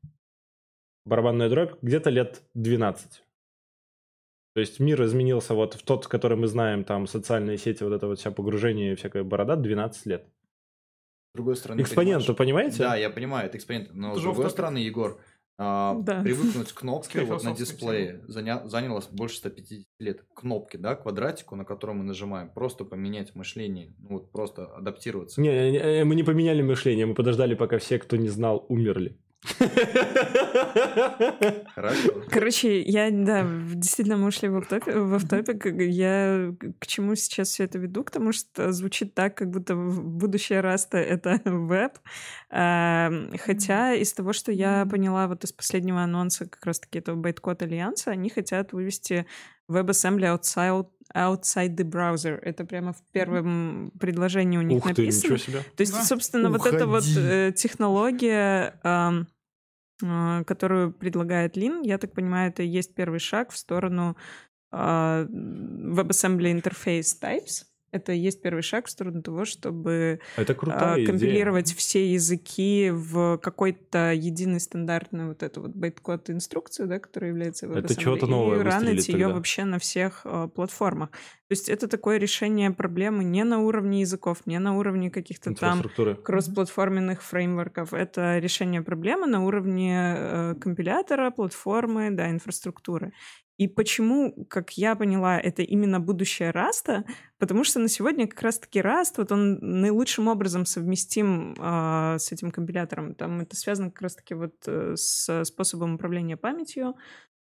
[1.06, 3.24] барабанная дробь, где-то лет 12.
[4.56, 8.08] То есть мир изменился вот в тот, который мы знаем, там социальные сети, вот это
[8.08, 10.26] вот вся погружение и всякая борода, 12 лет.
[10.26, 12.78] С другой стороны, Экспонент, понимаешь- понимаете?
[12.80, 13.94] Да, я понимаю, это экспонент.
[13.94, 15.22] Но Это с другой стороны, Егор,
[15.62, 16.22] а, Да.
[16.22, 20.24] привыкнуть к кнопке вот на дисплее заня- заняло больше 150 лет.
[20.34, 22.50] Кнопки, да, квадратику, на котором мы нажимаем.
[22.50, 23.94] Просто поменять мышление.
[24.00, 25.42] Ну, вот просто адаптироваться.
[25.42, 29.18] Не, не, не, мы не поменяли мышление, мы подождали, пока все, кто не знал, умерли.
[31.76, 32.10] Хорошо.
[32.30, 34.94] Короче, я, да, в- действительно, мы ушли в off-topic.
[34.94, 35.66] В off-topic.
[35.66, 38.04] Я к чему сейчас все это веду?
[38.04, 41.94] К тому, что звучит так, как будто в- будущее Раста— это веб.
[42.50, 43.10] А,
[43.40, 48.12] Хотя из того, что я поняла вот из последнего анонса как раз-таки этого байткод Альянса,
[48.12, 49.26] они хотят вывести
[49.70, 52.40] WebAssembly outside, outside the browser.
[52.42, 55.34] Это прямо в первом предложении у них Ух ты, написано.
[55.34, 55.60] ничего себе.
[55.76, 56.04] То есть, Да.
[56.04, 57.20] собственно, вот эта вот Уходи.
[57.20, 59.28] э, технология, ам,
[60.04, 64.16] а, которую предлагает Лин, я так понимаю, это и есть первый шаг в сторону
[64.72, 67.64] а, WebAssembly Interface Types.
[67.92, 71.08] Это и есть первый шаг в сторону того, чтобы Это а, крутая идея.
[71.08, 77.66] компилировать все языки в какой-то единый стандартный вот эту вот байткод инструкцию, да, которая является
[77.66, 79.34] Это WebAssembly, чего-то новое и ранить ее тогда.
[79.34, 81.10] вообще на всех а, платформах.
[81.50, 85.84] То есть это такое решение проблемы не на уровне языков, не на уровне каких-то там
[86.24, 87.94] кроссплатформенных фреймворков.
[87.94, 93.14] Это решение проблемы на уровне э, компилятора, платформы, да, инфраструктуры.
[93.60, 97.04] И почему, как я поняла, это именно будущее Раста?
[97.40, 102.52] Потому что на сегодня как раз-таки Раст, вот он наилучшим образом совместим а, с этим
[102.52, 103.16] компилятором.
[103.16, 106.96] Там это связано как раз-таки вот э, с способом управления памятью.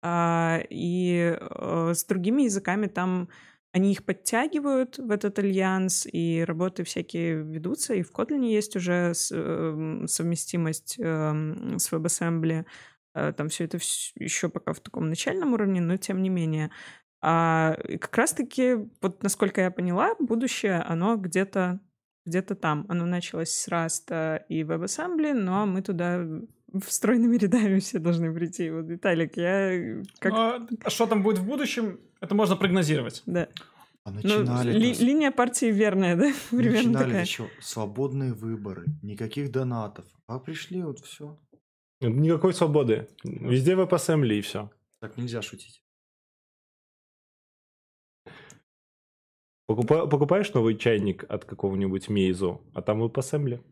[0.01, 3.29] А, и э, с другими языками там
[3.71, 9.13] они их подтягивают в этот альянс, и работы всякие ведутся, и в Kotlin есть уже
[9.31, 12.65] эм, совместимость эм, с WebAssembly.
[13.13, 13.77] Э, Там все это
[14.15, 16.71] еще пока в таком начальном уровне, но тем не менее.
[17.21, 21.79] А как раз-таки, вот насколько я поняла, будущее, оно где-то
[22.25, 22.85] где-то там.
[22.89, 26.23] Оно началось с Rust и WebAssembly, но мы туда
[26.85, 28.69] встроенными рядами все должны прийти.
[28.69, 30.31] Вот, Виталик, я как...
[30.31, 33.23] Но а что там будет в будущем, это можно прогнозировать.
[33.25, 33.47] Да.
[34.05, 36.31] А Ну, начинали ли- линия партии верная, да?
[36.51, 37.21] Примерно начинали такая.
[37.23, 40.05] еще свободные выборы, никаких донатов.
[40.27, 41.37] А пришли вот все.
[42.01, 43.09] Никакой свободы.
[43.23, 44.71] Везде WebAssembly и все.
[45.01, 45.81] Так нельзя шутить.
[49.67, 53.63] покупаешь новый чайник от какого-нибудь Мейзу, а там WebAssembly.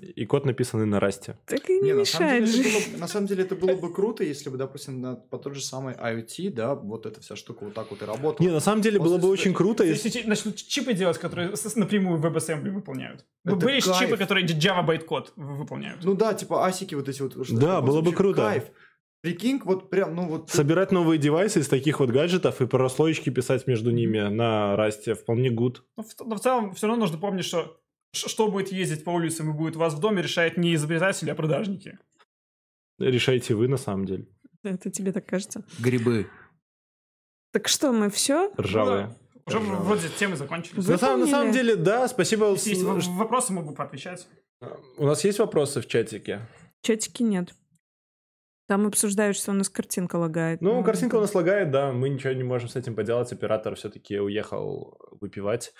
[0.00, 1.36] И код написанный на расте.
[1.46, 3.76] Так и не, Не, на самом, мешает деле, было, бы- на самом деле это было
[3.76, 7.36] бы круто, если бы, допустим, на, по тот же самый IoT, да, вот эта вся
[7.36, 8.46] штука вот так вот и работала.
[8.46, 10.08] Не, на самом деле было бы После очень круто, если...
[10.08, 13.26] Если начнут чипы делать, которые напрямую WebAssembly выполняют.
[13.44, 13.98] Это Были кайф.
[13.98, 16.02] чипы, которые Java байткод выполняют.
[16.04, 17.46] Ну да, типа асики вот эти вот.
[17.46, 18.42] что Да, было бы круто.
[18.42, 18.64] Кайф.
[19.20, 20.50] Прикинь, вот прям, ну вот...
[20.50, 25.48] Собирать новые девайсы из таких вот гаджетов и прослоечки писать между ними на расте вполне
[25.50, 25.76] good.
[25.96, 27.80] Но в, но в целом все равно нужно помнить, что
[28.12, 31.34] что будет ездить по улицам и будет у вас в доме, решает не изобретатели, а
[31.34, 31.98] продажники.
[32.98, 34.26] Решайте вы на самом деле.
[34.62, 35.64] Это тебе так кажется.
[35.78, 36.28] Грибы.
[37.52, 38.52] Так что, мы все?
[38.58, 39.06] Ржавые.
[39.46, 39.82] Уже Пожалуйста.
[39.82, 40.84] вроде темы закончились.
[40.84, 42.50] Вы- На самом, на самом деле, да, спасибо.
[42.52, 44.28] Если есть в- вопросы, могу поотвечать.
[44.98, 46.46] У нас есть вопросы в чатике?
[46.82, 47.52] Чатики нет.
[48.68, 50.60] Там обсуждают, что у нас картинка лагает.
[50.62, 54.20] Ну, картинка у нас лагает, да, мы ничего не можем с этим поделать, оператор все-таки
[54.20, 55.74] уехал выпивать.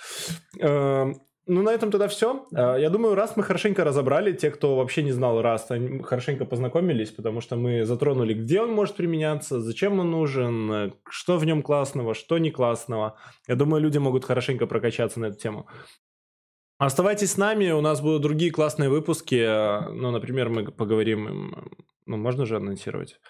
[1.47, 2.47] Ну, на этом тогда все.
[2.52, 7.40] Я думаю, раз мы хорошенько разобрали, те, кто вообще не знал они хорошенько познакомились, потому
[7.40, 12.14] что мы затронули, где он может применяться, зачем он нужен, э, что в нем классного,
[12.14, 13.19] что не классного.
[13.48, 15.66] Я думаю, люди могут хорошенько прокачаться на эту тему.
[16.78, 19.35] Оставайтесь с нами, у нас будут другие классные выпуски.
[19.35, 23.20] э, Ну, например, мы поговорим, ну, можно же анонсировать?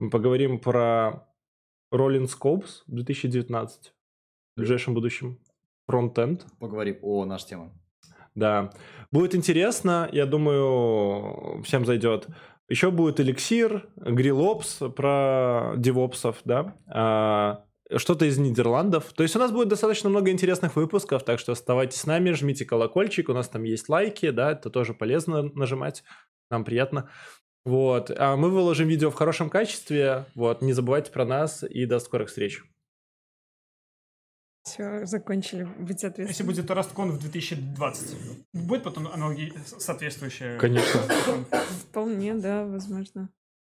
[0.00, 1.26] Мы поговорим про
[1.94, 3.94] Rolling Scopes 2019
[4.56, 5.38] в ближайшем будущем.
[5.86, 6.46] Фронтенд.
[6.58, 6.98] Поговорим.
[7.02, 7.72] О, наша тема.
[8.34, 8.70] Да.
[9.12, 12.26] Будет интересно, я думаю, всем зайдет.
[12.68, 19.12] Еще будет эликсир, грилопс про девопсов, да, а, что-то из Нидерландов.
[19.12, 22.64] То есть у нас будет достаточно много интересных выпусков, так что оставайтесь с нами, жмите
[22.64, 26.04] колокольчик, у нас там есть лайки, да, это тоже полезно нажимать,
[26.50, 27.10] нам приятно.
[27.66, 31.98] Вот, а мы выложим видео в хорошем качестве, вот, не забывайте про нас и до
[31.98, 32.62] скорых встреч.
[34.64, 36.56] Все, закончили быть Если ответственными.
[36.56, 38.16] будет Расткон в 2020,
[38.54, 40.58] будет потом аналоги соответствующие?
[40.58, 41.00] Конечно.
[41.90, 43.28] Вполне, да, возможно.